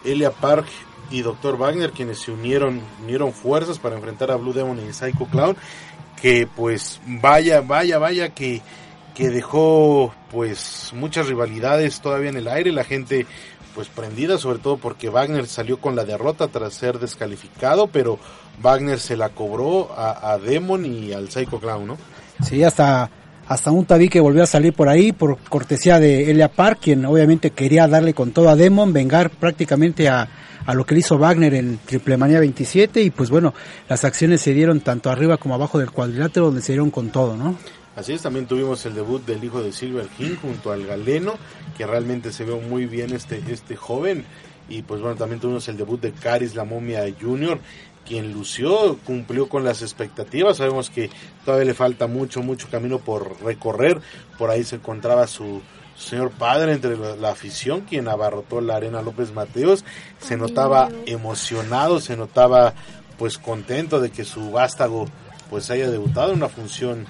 Elia 0.04 0.30
Park 0.30 0.66
y 1.10 1.22
Dr. 1.22 1.56
Wagner, 1.56 1.92
quienes 1.92 2.18
se 2.18 2.32
unieron, 2.32 2.80
unieron 3.02 3.32
fuerzas 3.32 3.78
para 3.78 3.96
enfrentar 3.96 4.30
a 4.30 4.36
Blue 4.36 4.52
Demon 4.52 4.78
y 4.78 4.92
Psycho 4.92 5.26
Clown, 5.26 5.56
que 6.20 6.46
pues 6.46 7.00
vaya, 7.06 7.60
vaya, 7.60 7.98
vaya 7.98 8.30
que, 8.30 8.62
que 9.14 9.30
dejó 9.30 10.12
pues 10.30 10.90
muchas 10.94 11.28
rivalidades 11.28 12.00
todavía 12.00 12.30
en 12.30 12.36
el 12.36 12.48
aire, 12.48 12.72
la 12.72 12.84
gente 12.84 13.26
pues 13.74 13.88
prendida, 13.88 14.38
sobre 14.38 14.58
todo 14.58 14.78
porque 14.78 15.10
Wagner 15.10 15.46
salió 15.46 15.78
con 15.78 15.94
la 15.96 16.04
derrota 16.04 16.48
tras 16.48 16.72
ser 16.72 16.98
descalificado, 16.98 17.88
pero 17.88 18.18
Wagner 18.62 18.98
se 18.98 19.16
la 19.16 19.28
cobró 19.28 19.92
a, 19.94 20.32
a 20.32 20.38
Demon 20.38 20.86
y 20.86 21.12
al 21.12 21.30
Psycho 21.30 21.60
Clown, 21.60 21.86
¿no? 21.86 21.98
Sí, 22.42 22.62
hasta, 22.62 23.10
hasta 23.46 23.70
un 23.70 23.84
tabique 23.86 24.20
volvió 24.20 24.42
a 24.42 24.46
salir 24.46 24.72
por 24.72 24.88
ahí 24.88 25.12
por 25.12 25.38
cortesía 25.38 26.00
de 26.00 26.30
Elia 26.30 26.48
Park, 26.48 26.78
quien 26.82 27.04
obviamente 27.04 27.50
quería 27.50 27.88
darle 27.88 28.14
con 28.14 28.32
todo 28.32 28.48
a 28.48 28.56
Demon, 28.56 28.92
vengar 28.92 29.30
prácticamente 29.30 30.08
a, 30.08 30.28
a 30.66 30.74
lo 30.74 30.84
que 30.84 30.94
le 30.94 31.00
hizo 31.00 31.18
Wagner 31.18 31.54
en 31.54 31.78
Triple 31.78 32.16
Manía 32.16 32.40
27 32.40 33.02
y 33.02 33.10
pues 33.10 33.30
bueno, 33.30 33.54
las 33.88 34.04
acciones 34.04 34.40
se 34.40 34.52
dieron 34.52 34.80
tanto 34.80 35.10
arriba 35.10 35.36
como 35.36 35.54
abajo 35.54 35.78
del 35.78 35.90
cuadrilátero 35.90 36.46
donde 36.46 36.62
se 36.62 36.72
dieron 36.72 36.90
con 36.90 37.10
todo, 37.10 37.36
¿no? 37.36 37.56
Así 37.94 38.12
es, 38.12 38.20
también 38.20 38.46
tuvimos 38.46 38.84
el 38.84 38.94
debut 38.94 39.24
del 39.24 39.42
hijo 39.42 39.62
de 39.62 39.72
Silver 39.72 40.06
King 40.18 40.34
junto 40.42 40.70
al 40.70 40.84
Galeno, 40.84 41.34
que 41.78 41.86
realmente 41.86 42.30
se 42.30 42.44
ve 42.44 42.54
muy 42.68 42.84
bien 42.84 43.14
este, 43.14 43.42
este 43.48 43.74
joven. 43.74 44.24
Y 44.68 44.82
pues 44.82 45.00
bueno, 45.00 45.16
también 45.16 45.40
tuvimos 45.40 45.66
el 45.68 45.78
debut 45.78 45.98
de 45.98 46.12
Caris 46.12 46.54
la 46.54 46.64
momia 46.64 47.04
Junior, 47.18 47.58
quien 48.06 48.32
lució, 48.32 48.98
cumplió 49.04 49.48
con 49.48 49.64
las 49.64 49.82
expectativas. 49.82 50.58
Sabemos 50.58 50.90
que 50.90 51.10
todavía 51.44 51.66
le 51.66 51.74
falta 51.74 52.06
mucho, 52.06 52.42
mucho 52.42 52.68
camino 52.70 52.98
por 52.98 53.42
recorrer. 53.42 54.00
Por 54.38 54.50
ahí 54.50 54.64
se 54.64 54.76
encontraba 54.76 55.26
su, 55.26 55.60
señor 55.96 56.30
padre 56.30 56.72
entre 56.72 56.96
la, 56.96 57.16
la 57.16 57.30
afición, 57.30 57.82
quien 57.82 58.08
abarrotó 58.08 58.60
la 58.60 58.76
arena 58.76 59.02
López 59.02 59.32
Mateos. 59.32 59.84
Se 60.18 60.36
notaba 60.36 60.88
emocionado, 61.06 62.00
se 62.00 62.16
notaba 62.16 62.74
pues 63.18 63.38
contento 63.38 64.00
de 64.00 64.10
que 64.10 64.24
su 64.24 64.50
vástago 64.50 65.06
pues 65.48 65.70
haya 65.70 65.90
debutado 65.90 66.32
en 66.32 66.38
una 66.38 66.48
función 66.48 67.06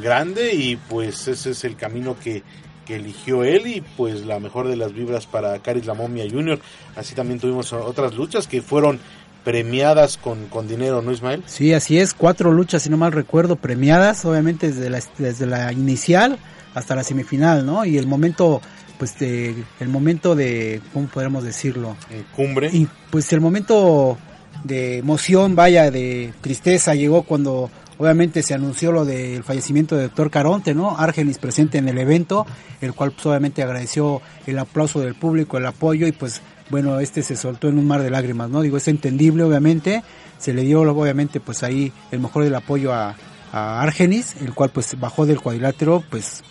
grande 0.00 0.54
y 0.54 0.76
pues 0.76 1.28
ese 1.28 1.50
es 1.50 1.64
el 1.64 1.76
camino 1.76 2.16
que, 2.18 2.42
que 2.86 2.96
eligió 2.96 3.44
él 3.44 3.66
y 3.66 3.80
pues 3.80 4.24
la 4.24 4.38
mejor 4.38 4.68
de 4.68 4.76
las 4.76 4.92
vibras 4.92 5.26
para 5.26 5.58
Caris 5.58 5.86
la 5.86 5.94
momia 5.94 6.24
Junior. 6.30 6.60
Así 6.96 7.14
también 7.14 7.40
tuvimos 7.40 7.72
otras 7.72 8.14
luchas 8.14 8.46
que 8.46 8.62
fueron 8.62 9.00
premiadas 9.44 10.16
con, 10.16 10.46
con 10.46 10.68
dinero, 10.68 11.02
¿no 11.02 11.12
Ismael? 11.12 11.42
Sí, 11.46 11.72
así 11.72 11.98
es, 11.98 12.14
cuatro 12.14 12.52
luchas, 12.52 12.82
si 12.82 12.90
no 12.90 12.96
mal 12.96 13.12
recuerdo, 13.12 13.56
premiadas, 13.56 14.24
obviamente 14.24 14.70
desde 14.72 14.90
la, 14.90 15.00
desde 15.18 15.46
la 15.46 15.72
inicial 15.72 16.38
hasta 16.74 16.94
la 16.94 17.04
semifinal, 17.04 17.66
¿no? 17.66 17.84
Y 17.84 17.98
el 17.98 18.06
momento, 18.06 18.60
pues, 18.98 19.18
de, 19.18 19.54
el 19.80 19.88
momento 19.88 20.34
de, 20.34 20.80
¿cómo 20.92 21.08
podemos 21.08 21.44
decirlo? 21.44 21.96
Cumbre. 22.36 22.70
Y 22.72 22.88
pues 23.10 23.32
el 23.32 23.40
momento 23.40 24.18
de 24.64 24.98
emoción, 24.98 25.56
vaya, 25.56 25.90
de 25.90 26.32
tristeza 26.40 26.94
llegó 26.94 27.22
cuando 27.22 27.70
obviamente 27.98 28.42
se 28.42 28.54
anunció 28.54 28.92
lo 28.92 29.04
del 29.04 29.44
fallecimiento 29.44 29.94
del 29.96 30.06
doctor 30.06 30.30
Caronte, 30.30 30.74
¿no? 30.74 30.96
Argenis 30.96 31.38
presente 31.38 31.78
en 31.78 31.88
el 31.88 31.98
evento, 31.98 32.46
el 32.80 32.94
cual 32.94 33.12
pues 33.12 33.26
obviamente 33.26 33.62
agradeció 33.62 34.22
el 34.46 34.58
aplauso 34.58 35.00
del 35.00 35.14
público, 35.14 35.58
el 35.58 35.66
apoyo 35.66 36.06
y 36.06 36.12
pues 36.12 36.40
bueno, 36.70 37.00
este 37.00 37.22
se 37.22 37.36
soltó 37.36 37.68
en 37.68 37.78
un 37.78 37.86
mar 37.86 38.02
de 38.02 38.10
lágrimas, 38.10 38.48
¿no? 38.48 38.62
Digo, 38.62 38.76
es 38.76 38.88
entendible 38.88 39.42
obviamente, 39.42 40.02
se 40.38 40.54
le 40.54 40.62
dio 40.62 40.80
obviamente 40.80 41.40
pues 41.40 41.62
ahí 41.62 41.92
el 42.10 42.20
mejor 42.20 42.44
del 42.44 42.54
apoyo 42.54 42.92
a, 42.92 43.16
a 43.52 43.82
Argenis, 43.82 44.36
el 44.40 44.54
cual 44.54 44.70
pues 44.70 44.98
bajó 44.98 45.26
del 45.26 45.40
cuadrilátero, 45.40 46.02
pues 46.08 46.42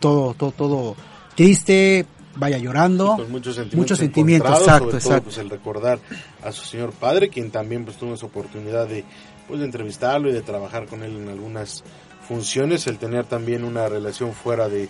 todo, 0.00 0.34
todo, 0.34 0.52
todo 0.52 0.96
triste, 1.36 2.06
vaya 2.36 2.58
llorando. 2.58 3.16
Muchos 3.28 3.56
sentimientos, 3.56 3.74
Muchos 3.74 3.98
sentimientos, 3.98 4.50
exacto, 4.50 4.72
sobre 4.72 4.88
todo, 4.88 4.96
exacto. 4.96 5.24
pues, 5.24 5.38
el 5.38 5.50
recordar 5.50 5.98
a 6.42 6.52
su 6.52 6.64
señor 6.64 6.92
padre, 6.92 7.28
quien 7.28 7.50
también 7.50 7.84
pues 7.84 7.96
tuvo 7.96 8.14
esa 8.14 8.26
oportunidad 8.26 8.88
de, 8.88 9.04
pues, 9.46 9.60
de 9.60 9.66
entrevistarlo 9.66 10.30
y 10.30 10.32
de 10.32 10.42
trabajar 10.42 10.86
con 10.86 11.02
él 11.02 11.16
en 11.16 11.28
algunas 11.28 11.84
funciones, 12.26 12.86
el 12.86 12.98
tener 12.98 13.26
también 13.26 13.64
una 13.64 13.88
relación 13.88 14.32
fuera 14.32 14.68
de, 14.68 14.88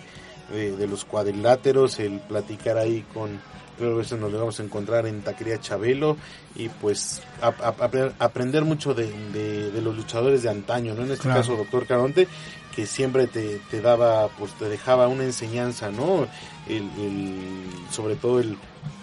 de, 0.52 0.76
de 0.76 0.86
los 0.86 1.04
cuadriláteros, 1.04 1.98
el 1.98 2.20
platicar 2.20 2.78
ahí 2.78 3.04
con, 3.14 3.40
creo 3.80 3.90
que 3.90 3.96
a 3.96 3.98
veces 4.02 4.18
nos 4.20 4.32
vamos 4.32 4.60
a 4.60 4.62
encontrar 4.62 5.06
en 5.06 5.22
Taquería 5.22 5.58
Chabelo 5.60 6.16
y 6.54 6.68
pues 6.68 7.22
a- 7.42 7.48
a- 7.48 7.76
apre- 7.76 8.12
aprender 8.18 8.64
mucho 8.64 8.94
de, 8.94 9.10
de- 9.32 9.70
de 9.72 9.82
los 9.82 9.96
luchadores 9.96 10.42
de 10.44 10.50
antaño, 10.50 10.94
¿no? 10.94 11.02
En 11.04 11.10
este 11.10 11.22
Claro. 11.24 11.40
caso, 11.40 11.56
doctor 11.56 11.86
Caronte, 11.86 12.28
que 12.76 12.86
siempre 12.86 13.26
te, 13.26 13.60
te 13.70 13.80
daba, 13.80 14.28
pues 14.38 14.52
te 14.52 14.68
dejaba 14.68 15.08
una 15.08 15.24
enseñanza, 15.24 15.90
¿no? 15.90 16.28
El, 16.68 16.82
el- 17.00 17.66
sobre 17.90 18.14
todo 18.14 18.38
el, 18.38 18.56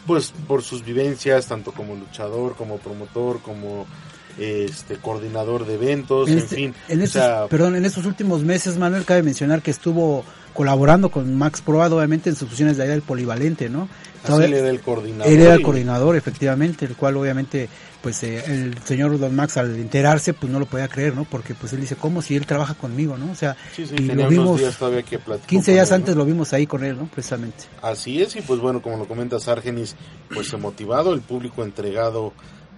pues 0.06 0.34
por 0.48 0.64
sus 0.64 0.86
vivencias, 0.86 1.48
tanto 1.48 1.74
como 1.74 1.96
luchador, 1.96 2.56
como 2.56 2.78
promotor, 2.78 3.42
como 3.42 3.86
este 4.38 4.98
coordinador 4.98 5.66
de 5.66 5.74
eventos, 5.76 6.28
En 6.30 6.34
en, 6.38 6.40
este- 6.44 6.56
fin. 6.56 6.74
en 6.90 7.02
o 7.02 7.04
estos, 7.04 7.22
sea, 7.24 7.48
perdón, 7.48 7.76
en 7.76 7.86
estos 7.86 8.06
últimos 8.06 8.44
meses, 8.44 8.78
Manuel, 8.78 9.04
cabe 9.04 9.24
mencionar 9.24 9.62
que 9.62 9.72
estuvo 9.72 10.24
colaborando 10.54 11.10
con 11.10 11.36
Max 11.36 11.62
Proad, 11.62 11.92
obviamente, 11.94 12.30
en 12.30 12.36
sus 12.36 12.48
funciones 12.48 12.78
de 12.78 12.84
allá 12.84 12.92
del 12.94 13.02
polivalente, 13.02 13.70
¿no? 13.70 13.90
Así 14.30 14.44
él 14.44 14.54
era 14.54 14.70
el 14.70 14.82
coordinador. 14.82 15.32
Él 15.32 15.42
era 15.42 15.54
el 15.54 15.62
coordinador, 15.62 16.16
efectivamente, 16.16 16.86
el 16.86 16.96
cual 16.96 17.18
obviamente, 17.18 17.70
pues 18.02 18.22
eh, 18.24 18.44
el 18.46 18.78
señor 18.84 19.18
Don 19.20 19.36
Max 19.36 19.58
al 19.58 19.76
enterarse, 19.76 20.34
pues 20.34 20.52
no 20.52 20.60
lo 20.60 20.66
podía 20.66 20.88
creer, 20.88 21.16
¿no? 21.16 21.26
Porque 21.26 21.54
pues 21.54 21.74
él 21.74 21.82
dice, 21.82 21.96
¿cómo 21.96 22.22
si 22.22 22.36
él 22.36 22.46
trabaja 22.46 22.74
conmigo, 22.74 23.18
no? 23.18 23.32
O 23.32 23.36
sea, 23.36 23.56
Sí, 23.76 23.86
sí, 23.86 23.96
y 23.98 24.02
lo 24.04 24.28
vimos 24.28 24.60
días 24.60 24.78
todavía 24.78 25.04
que 25.04 25.20
platicó 25.20 25.48
15 25.48 25.66
con 25.66 25.74
días 25.74 25.88
él, 25.88 25.90
¿no? 25.92 25.96
antes 25.96 26.16
lo 26.16 26.26
vimos 26.26 26.54
ahí 26.54 26.68
con 26.68 26.84
él, 26.84 26.98
¿no? 26.98 27.08
Precisamente. 27.08 27.66
Así 27.82 28.22
es, 28.22 28.36
y 28.36 28.42
pues 28.42 28.60
bueno, 28.60 28.82
como 28.82 28.98
lo 28.98 29.08
comentas 29.08 29.48
Argenis, 29.48 29.96
pues 30.34 30.52
eh, 30.54 30.58
motivado, 30.58 31.14
el 31.14 31.22
público 31.22 31.64
entregado 31.64 32.34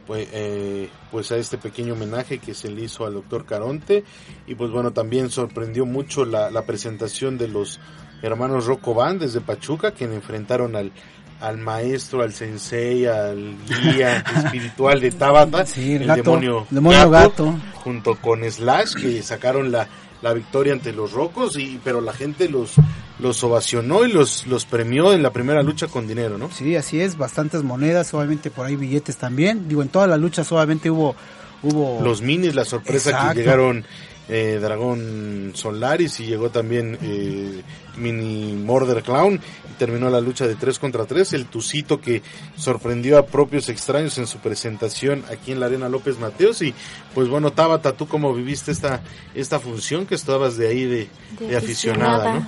pues, 0.10 0.28
eh, 0.34 0.90
pues 1.12 1.32
a 1.32 1.38
este 1.38 1.60
pequeño 1.60 1.94
homenaje 1.94 2.40
que 2.40 2.56
se 2.56 2.72
le 2.72 2.82
hizo 2.82 3.06
al 3.06 3.14
doctor 3.14 3.46
Caronte, 3.46 4.04
y 4.48 4.56
pues 4.56 4.72
bueno, 4.72 4.92
también 4.92 5.30
sorprendió 5.30 5.86
mucho 5.86 6.26
la, 6.26 6.50
la 6.50 6.64
presentación 6.66 7.38
de 7.38 7.48
los 7.48 7.80
hermanos 8.24 8.66
Rocco 8.66 8.98
desde 9.20 9.42
Pachuca, 9.42 9.94
que 9.94 10.06
enfrentaron 10.06 10.76
al, 10.76 10.92
al 11.40 11.58
maestro, 11.58 12.22
al 12.22 12.34
sensei, 12.34 13.06
al 13.06 13.56
guía 13.68 14.18
espiritual 14.46 15.00
de 15.00 15.12
Tabata, 15.12 15.66
Sí, 15.66 15.94
el 15.96 16.02
el, 16.04 16.08
gato, 16.08 16.24
demonio, 16.24 16.68
demonio 16.70 17.10
gato. 17.10 17.56
junto 17.76 18.16
con 18.16 18.44
Slash, 18.50 18.94
que 18.96 19.22
sacaron 19.24 19.72
la, 19.72 19.88
la 20.22 20.34
victoria 20.34 20.74
ante 20.74 20.92
los 20.92 21.12
Rocos, 21.14 21.58
y, 21.58 21.80
pero 21.84 22.02
la 22.02 22.14
gente 22.14 22.50
los, 22.50 22.74
los 23.20 23.44
ovacionó 23.44 24.06
y 24.06 24.12
los, 24.12 24.48
los 24.48 24.66
premió 24.66 25.14
en 25.14 25.24
la 25.24 25.32
primera 25.32 25.64
lucha 25.64 25.88
con 25.88 26.08
dinero, 26.08 26.38
¿no? 26.38 26.50
Sí, 26.52 26.76
así 26.76 27.00
es, 27.00 27.18
bastantes 27.18 27.64
monedas, 27.64 28.14
obviamente 28.14 28.52
por 28.52 28.66
ahí 28.66 28.76
billetes 28.76 29.18
también. 29.18 29.68
Digo, 29.70 29.82
en 29.82 29.90
todas 29.90 30.10
las 30.10 30.20
luchas 30.20 30.52
obviamente 30.52 30.90
hubo... 30.92 31.16
hubo 31.64 32.02
Los 32.04 32.22
minis, 32.22 32.54
la 32.56 32.66
sorpresa 32.66 33.12
Exacto. 33.12 33.34
que 33.36 33.40
llegaron 33.40 33.86
eh, 34.28 34.60
Dragón 34.62 35.54
Solaris 35.56 36.20
y 36.20 36.26
llegó 36.28 36.50
también 36.52 36.98
eh, 37.02 37.64
Mini 37.98 38.54
Murder 38.54 39.02
Clown 39.02 39.40
terminó 39.80 40.10
la 40.12 40.22
lucha 40.22 40.46
de 40.46 40.54
3 40.54 40.78
contra 40.78 41.06
3. 41.06 41.34
El 41.34 41.48
Tucito 41.48 42.00
que 42.00 42.22
sorprendió 42.56 43.18
a 43.18 43.26
propios 43.26 43.70
extraños 43.70 44.20
en 44.20 44.28
su 44.28 44.38
presentación 44.38 45.24
aquí 45.32 45.52
en 45.52 45.60
la 45.60 45.66
Arena 45.66 45.90
López 45.90 46.20
Mateos. 46.20 46.62
Y 46.62 46.76
pues 47.16 47.28
bueno, 47.30 47.52
Tabata, 47.52 47.94
¿tú 47.94 48.08
cómo 48.08 48.32
viviste 48.34 48.72
esta, 48.72 49.02
esta 49.34 49.60
función 49.60 50.06
que 50.06 50.14
estabas 50.14 50.58
de 50.58 50.68
ahí 50.68 50.86
de, 50.86 51.10
de 51.40 51.58
aficionada, 51.58 52.36
¿no? 52.36 52.48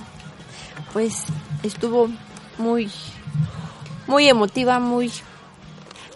Pues 0.92 1.24
estuvo 1.64 2.08
muy, 2.58 2.90
muy 4.06 4.28
emotiva, 4.28 4.78
muy... 4.78 5.10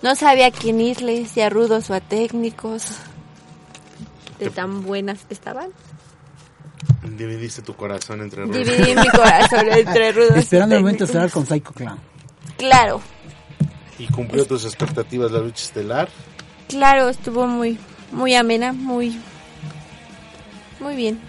No 0.03 0.15
sabía 0.15 0.49
a 0.49 0.51
quién 0.51 0.81
irle, 0.81 1.27
si 1.27 1.41
a 1.41 1.49
rudos 1.49 1.91
o 1.91 1.95
a 1.95 2.01
técnicos. 2.01 2.99
De 4.39 4.51
tan 4.51 4.83
buenas 4.83 5.25
que 5.25 5.33
estaban. 5.33 5.71
Dividiste 7.17 7.63
tu 7.63 7.75
corazón 7.75 8.21
entre 8.23 8.45
rudos. 8.45 8.57
Dividí 8.57 8.95
mi 8.95 9.09
corazón 9.09 9.69
entre 9.71 10.13
rudos. 10.13 10.37
y 10.37 10.39
Esperando 10.41 10.75
el 10.77 10.81
momento 10.83 11.05
estelar 11.05 11.31
con 11.31 11.47
Psycho 11.47 11.73
Clown. 11.73 11.99
Claro, 12.57 13.01
Y 13.99 14.07
cumplió 14.09 14.47
tus 14.47 14.65
expectativas 14.65 15.31
la 15.31 15.41
lucha 15.41 15.63
estelar. 15.65 16.09
claro, 16.69 17.09
estuvo 17.09 17.47
muy, 17.47 17.79
muy 18.13 18.35
amena, 18.35 18.73
muy, 18.73 19.19
muy 20.81 20.97
bien. 20.97 21.21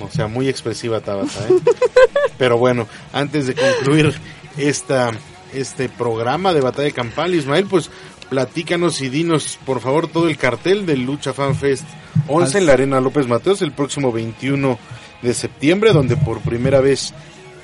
O 0.00 0.08
sea, 0.10 0.26
muy 0.26 0.48
expresiva 0.48 1.00
Tabata, 1.00 1.46
¿eh? 1.48 1.52
Pero 2.38 2.56
bueno, 2.56 2.88
antes 3.12 3.46
de 3.46 3.54
concluir 3.54 4.14
esta, 4.56 5.10
este 5.52 5.88
programa 5.90 6.54
de 6.54 6.60
Batalla 6.62 6.90
Campal, 6.92 7.34
Ismael, 7.34 7.66
pues 7.66 7.90
platícanos 8.30 9.02
y 9.02 9.10
dinos, 9.10 9.58
por 9.66 9.80
favor, 9.80 10.08
todo 10.08 10.28
el 10.28 10.38
cartel 10.38 10.86
del 10.86 11.02
Lucha 11.04 11.34
Fan 11.34 11.54
Fest 11.54 11.84
11 12.28 12.58
en 12.58 12.66
la 12.66 12.72
Arena 12.72 13.00
López 13.00 13.26
Mateos 13.26 13.62
el 13.62 13.72
próximo 13.72 14.12
21 14.12 14.78
de 15.22 15.34
septiembre, 15.34 15.92
donde 15.92 16.16
por 16.16 16.40
primera 16.40 16.80
vez 16.80 17.14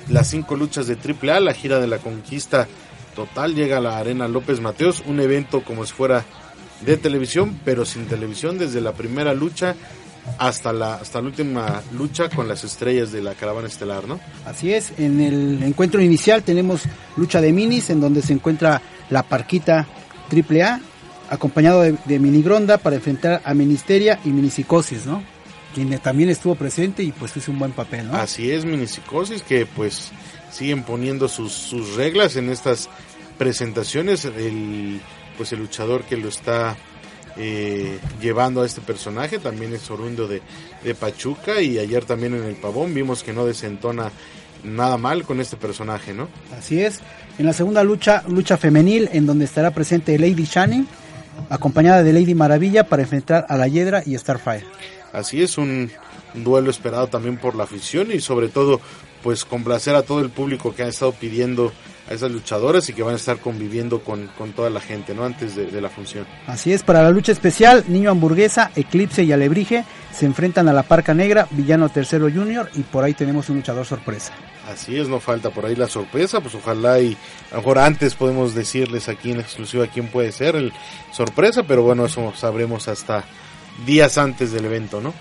las 0.09 0.28
cinco 0.28 0.56
luchas 0.56 0.86
de 0.86 0.96
AAA, 0.96 1.40
la 1.40 1.54
gira 1.54 1.80
de 1.80 1.86
la 1.86 1.98
conquista 1.98 2.66
total, 3.14 3.54
llega 3.54 3.78
a 3.78 3.80
la 3.80 3.98
Arena 3.98 4.28
López 4.28 4.61
Mateos, 4.61 5.02
un 5.06 5.20
evento 5.20 5.62
como 5.62 5.84
si 5.84 5.92
fuera 5.92 6.24
de 6.84 6.96
televisión, 6.96 7.59
pero 7.64 7.84
sin 7.84 8.06
televisión, 8.06 8.59
desde 8.59 8.80
la 8.80 8.92
primera 8.92 9.34
lucha 9.34 9.74
hasta 10.38 10.72
la, 10.72 10.94
hasta 10.94 11.20
la 11.20 11.28
última 11.28 11.82
lucha 11.92 12.28
con 12.28 12.48
las 12.48 12.62
estrellas 12.64 13.12
de 13.12 13.22
la 13.22 13.34
caravana 13.34 13.68
estelar, 13.68 14.06
¿no? 14.06 14.20
Así 14.44 14.72
es, 14.72 14.92
en 14.98 15.20
el 15.20 15.62
encuentro 15.62 16.02
inicial 16.02 16.42
tenemos 16.42 16.82
lucha 17.16 17.40
de 17.40 17.52
minis 17.52 17.90
en 17.90 18.00
donde 18.00 18.22
se 18.22 18.34
encuentra 18.34 18.82
la 19.11 19.22
Parquita 19.22 19.86
AAA 20.30 20.80
acompañado 21.31 21.83
de, 21.83 21.97
de 22.05 22.18
Minigronda 22.18 22.79
para 22.79 22.97
enfrentar 22.97 23.41
a 23.45 23.55
Ministeria 23.55 24.18
y 24.24 24.31
Minipsicosis, 24.31 25.07
¿no? 25.07 25.22
Quien 25.74 25.97
también 25.99 26.31
estuvo 26.31 26.55
presente 26.55 27.03
y 27.03 27.12
pues 27.12 27.37
hizo 27.37 27.53
un 27.53 27.59
buen 27.59 27.72
papel, 27.72 28.09
¿no? 28.09 28.14
Así 28.14 28.51
es, 28.51 28.64
Minipsicosis, 28.64 29.43
que 29.43 29.66
pues 29.66 30.11
siguen 30.51 30.83
poniendo 30.83 31.29
sus, 31.29 31.53
sus 31.53 31.95
reglas 31.97 32.37
en 32.37 32.49
estas 32.49 32.89
presentaciones. 33.37 34.24
El, 34.24 35.01
pues 35.37 35.53
el 35.53 35.61
luchador 35.61 36.05
que 36.05 36.16
lo 36.16 36.29
está 36.29 36.76
eh, 37.37 37.99
llevando 38.20 38.62
a 38.62 38.66
este 38.66 38.81
personaje 38.81 39.39
también 39.39 39.72
es 39.72 39.91
oriundo 39.91 40.26
de, 40.26 40.43
de 40.83 40.95
Pachuca 40.95 41.61
y 41.61 41.79
ayer 41.79 42.05
también 42.05 42.35
en 42.35 42.45
el 42.45 42.57
Pavón 42.57 42.93
vimos 42.95 43.22
que 43.22 43.33
no 43.33 43.47
desentona 43.47 44.11
nada 44.64 44.97
mal 44.97 45.22
con 45.22 45.41
este 45.41 45.57
personaje, 45.57 46.12
¿no? 46.14 46.29
Así 46.59 46.83
es. 46.83 47.01
En 47.39 47.47
la 47.47 47.53
segunda 47.53 47.85
lucha, 47.85 48.24
lucha 48.26 48.57
femenil, 48.57 49.09
en 49.12 49.26
donde 49.26 49.45
estará 49.45 49.70
presente 49.70 50.18
Lady 50.18 50.45
Shani, 50.45 50.87
acompañada 51.51 52.03
de 52.03 52.12
Lady 52.12 52.34
Maravilla 52.34 52.84
para 52.84 53.03
enfrentar 53.03 53.47
a 53.49 53.57
la 53.57 53.68
Hiedra 53.68 54.03
y 54.05 54.16
Starfire. 54.16 54.64
Así 55.12 55.43
es, 55.43 55.59
un 55.59 55.91
duelo 56.34 56.70
esperado 56.70 57.07
también 57.09 57.36
por 57.36 57.55
la 57.55 57.64
afición 57.64 58.12
y 58.12 58.20
sobre 58.20 58.49
todo 58.49 58.80
pues 59.22 59.45
complacer 59.45 59.95
a 59.95 60.03
todo 60.03 60.20
el 60.20 60.30
público 60.30 60.74
que 60.74 60.82
ha 60.82 60.89
estado 60.89 61.12
pidiendo 61.12 61.72
a 62.09 62.14
esas 62.14 62.30
luchadoras 62.30 62.88
y 62.88 62.92
que 62.92 63.02
van 63.02 63.14
a 63.14 63.16
estar 63.16 63.38
conviviendo 63.38 64.00
con, 64.00 64.28
con 64.38 64.52
toda 64.52 64.70
la 64.70 64.80
gente, 64.80 65.14
¿no? 65.14 65.24
Antes 65.24 65.54
de, 65.54 65.66
de 65.66 65.80
la 65.80 65.88
función. 65.88 66.26
Así 66.46 66.72
es, 66.72 66.82
para 66.82 67.02
la 67.02 67.11
lucha 67.11 67.32
especial, 67.32 67.84
Niño 67.88 68.11
Hamburguesa, 68.11 68.70
Eclipse 68.76 69.24
y 69.24 69.32
Alebrije 69.32 69.84
se 70.12 70.26
enfrentan 70.26 70.68
a 70.68 70.72
la 70.72 70.82
Parca 70.82 71.14
Negra, 71.14 71.46
Villano 71.50 71.88
Tercero 71.88 72.30
Junior 72.30 72.70
y 72.74 72.80
por 72.82 73.04
ahí 73.04 73.14
tenemos 73.14 73.48
un 73.50 73.56
luchador 73.56 73.86
sorpresa. 73.86 74.32
Así 74.68 74.98
es, 74.98 75.09
no 75.09 75.20
falta 75.20 75.50
por 75.50 75.64
ahí 75.64 75.76
la 75.76 75.88
sorpresa, 75.88 76.40
pues 76.40 76.54
ojalá 76.54 77.00
y 77.00 77.16
a 77.50 77.54
lo 77.54 77.59
mejor 77.59 77.78
antes 77.78 78.14
podemos 78.14 78.54
decirles 78.54 79.09
aquí 79.09 79.30
en 79.30 79.40
exclusiva 79.40 79.86
quién 79.86 80.09
puede 80.09 80.30
ser 80.32 80.56
el 80.56 80.72
sorpresa, 81.12 81.62
pero 81.62 81.82
bueno, 81.82 82.04
eso 82.04 82.32
sabremos 82.36 82.88
hasta 82.88 83.24
días 83.86 84.18
antes 84.18 84.52
del 84.52 84.66
evento, 84.66 85.00
¿no? 85.00 85.14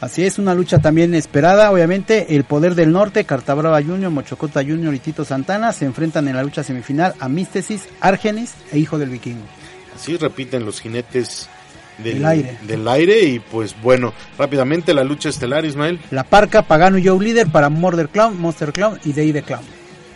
Así 0.00 0.24
es, 0.24 0.38
una 0.38 0.54
lucha 0.54 0.78
también 0.78 1.14
esperada, 1.14 1.70
obviamente, 1.70 2.34
el 2.34 2.44
Poder 2.44 2.74
del 2.74 2.90
Norte, 2.90 3.24
Cartabrava 3.24 3.82
Junior, 3.82 4.10
Mochocota 4.10 4.62
Junior 4.62 4.94
y 4.94 4.98
Tito 4.98 5.26
Santana 5.26 5.72
se 5.74 5.84
enfrentan 5.84 6.26
en 6.26 6.36
la 6.36 6.42
lucha 6.42 6.62
semifinal 6.62 7.14
a 7.20 7.28
Místesis, 7.28 7.86
Árgenis 8.00 8.54
e 8.72 8.78
Hijo 8.78 8.98
del 8.98 9.10
Vikingo. 9.10 9.44
Así 9.94 10.16
repiten 10.16 10.64
los 10.64 10.80
jinetes 10.80 11.50
del, 11.98 12.14
Del 12.14 12.24
aire. 12.24 12.58
del 12.62 12.88
aire 12.88 13.24
y 13.24 13.40
pues 13.40 13.76
bueno, 13.82 14.14
rápidamente 14.38 14.94
la 14.94 15.04
lucha 15.04 15.28
estelar, 15.28 15.66
Ismael. 15.66 16.00
La 16.10 16.24
Parca, 16.24 16.62
Pagano 16.62 16.96
y 16.96 17.06
Joe 17.06 17.22
Líder 17.22 17.48
para 17.48 17.68
Murder 17.68 18.08
Clown, 18.08 18.40
Monster 18.40 18.72
Clown 18.72 18.98
y 19.04 19.12
Day 19.12 19.34
the 19.34 19.42
Clown. 19.42 19.64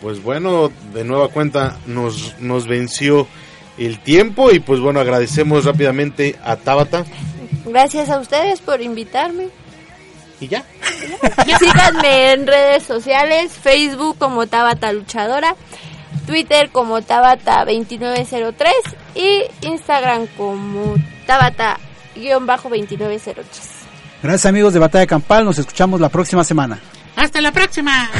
Pues 0.01 0.23
bueno, 0.23 0.71
de 0.95 1.03
nueva 1.03 1.27
cuenta 1.27 1.77
nos, 1.85 2.35
nos 2.39 2.67
venció 2.67 3.27
el 3.77 3.99
tiempo 3.99 4.51
y 4.51 4.59
pues 4.59 4.79
bueno, 4.79 4.99
agradecemos 4.99 5.65
rápidamente 5.65 6.35
a 6.43 6.55
Tabata. 6.55 7.05
Gracias 7.65 8.09
a 8.09 8.17
ustedes 8.19 8.61
por 8.61 8.81
invitarme. 8.81 9.49
Y 10.39 10.47
ya. 10.47 10.63
Síganme 11.59 12.33
en 12.33 12.47
redes 12.47 12.83
sociales, 12.83 13.51
Facebook 13.53 14.17
como 14.17 14.47
Tabata 14.47 14.91
Luchadora, 14.91 15.55
Twitter 16.25 16.71
como 16.71 17.01
Tabata2903 17.01 18.71
y 19.15 19.43
Instagram 19.61 20.25
como 20.37 20.95
Tabata-2903. 21.27 23.35
Gracias 24.23 24.45
amigos 24.45 24.73
de 24.73 24.79
Batalla 24.79 25.07
Campal, 25.07 25.45
nos 25.45 25.59
escuchamos 25.59 26.01
la 26.01 26.09
próxima 26.09 26.43
semana. 26.43 26.79
Hasta 27.15 27.39
la 27.41 27.51
próxima. 27.51 28.09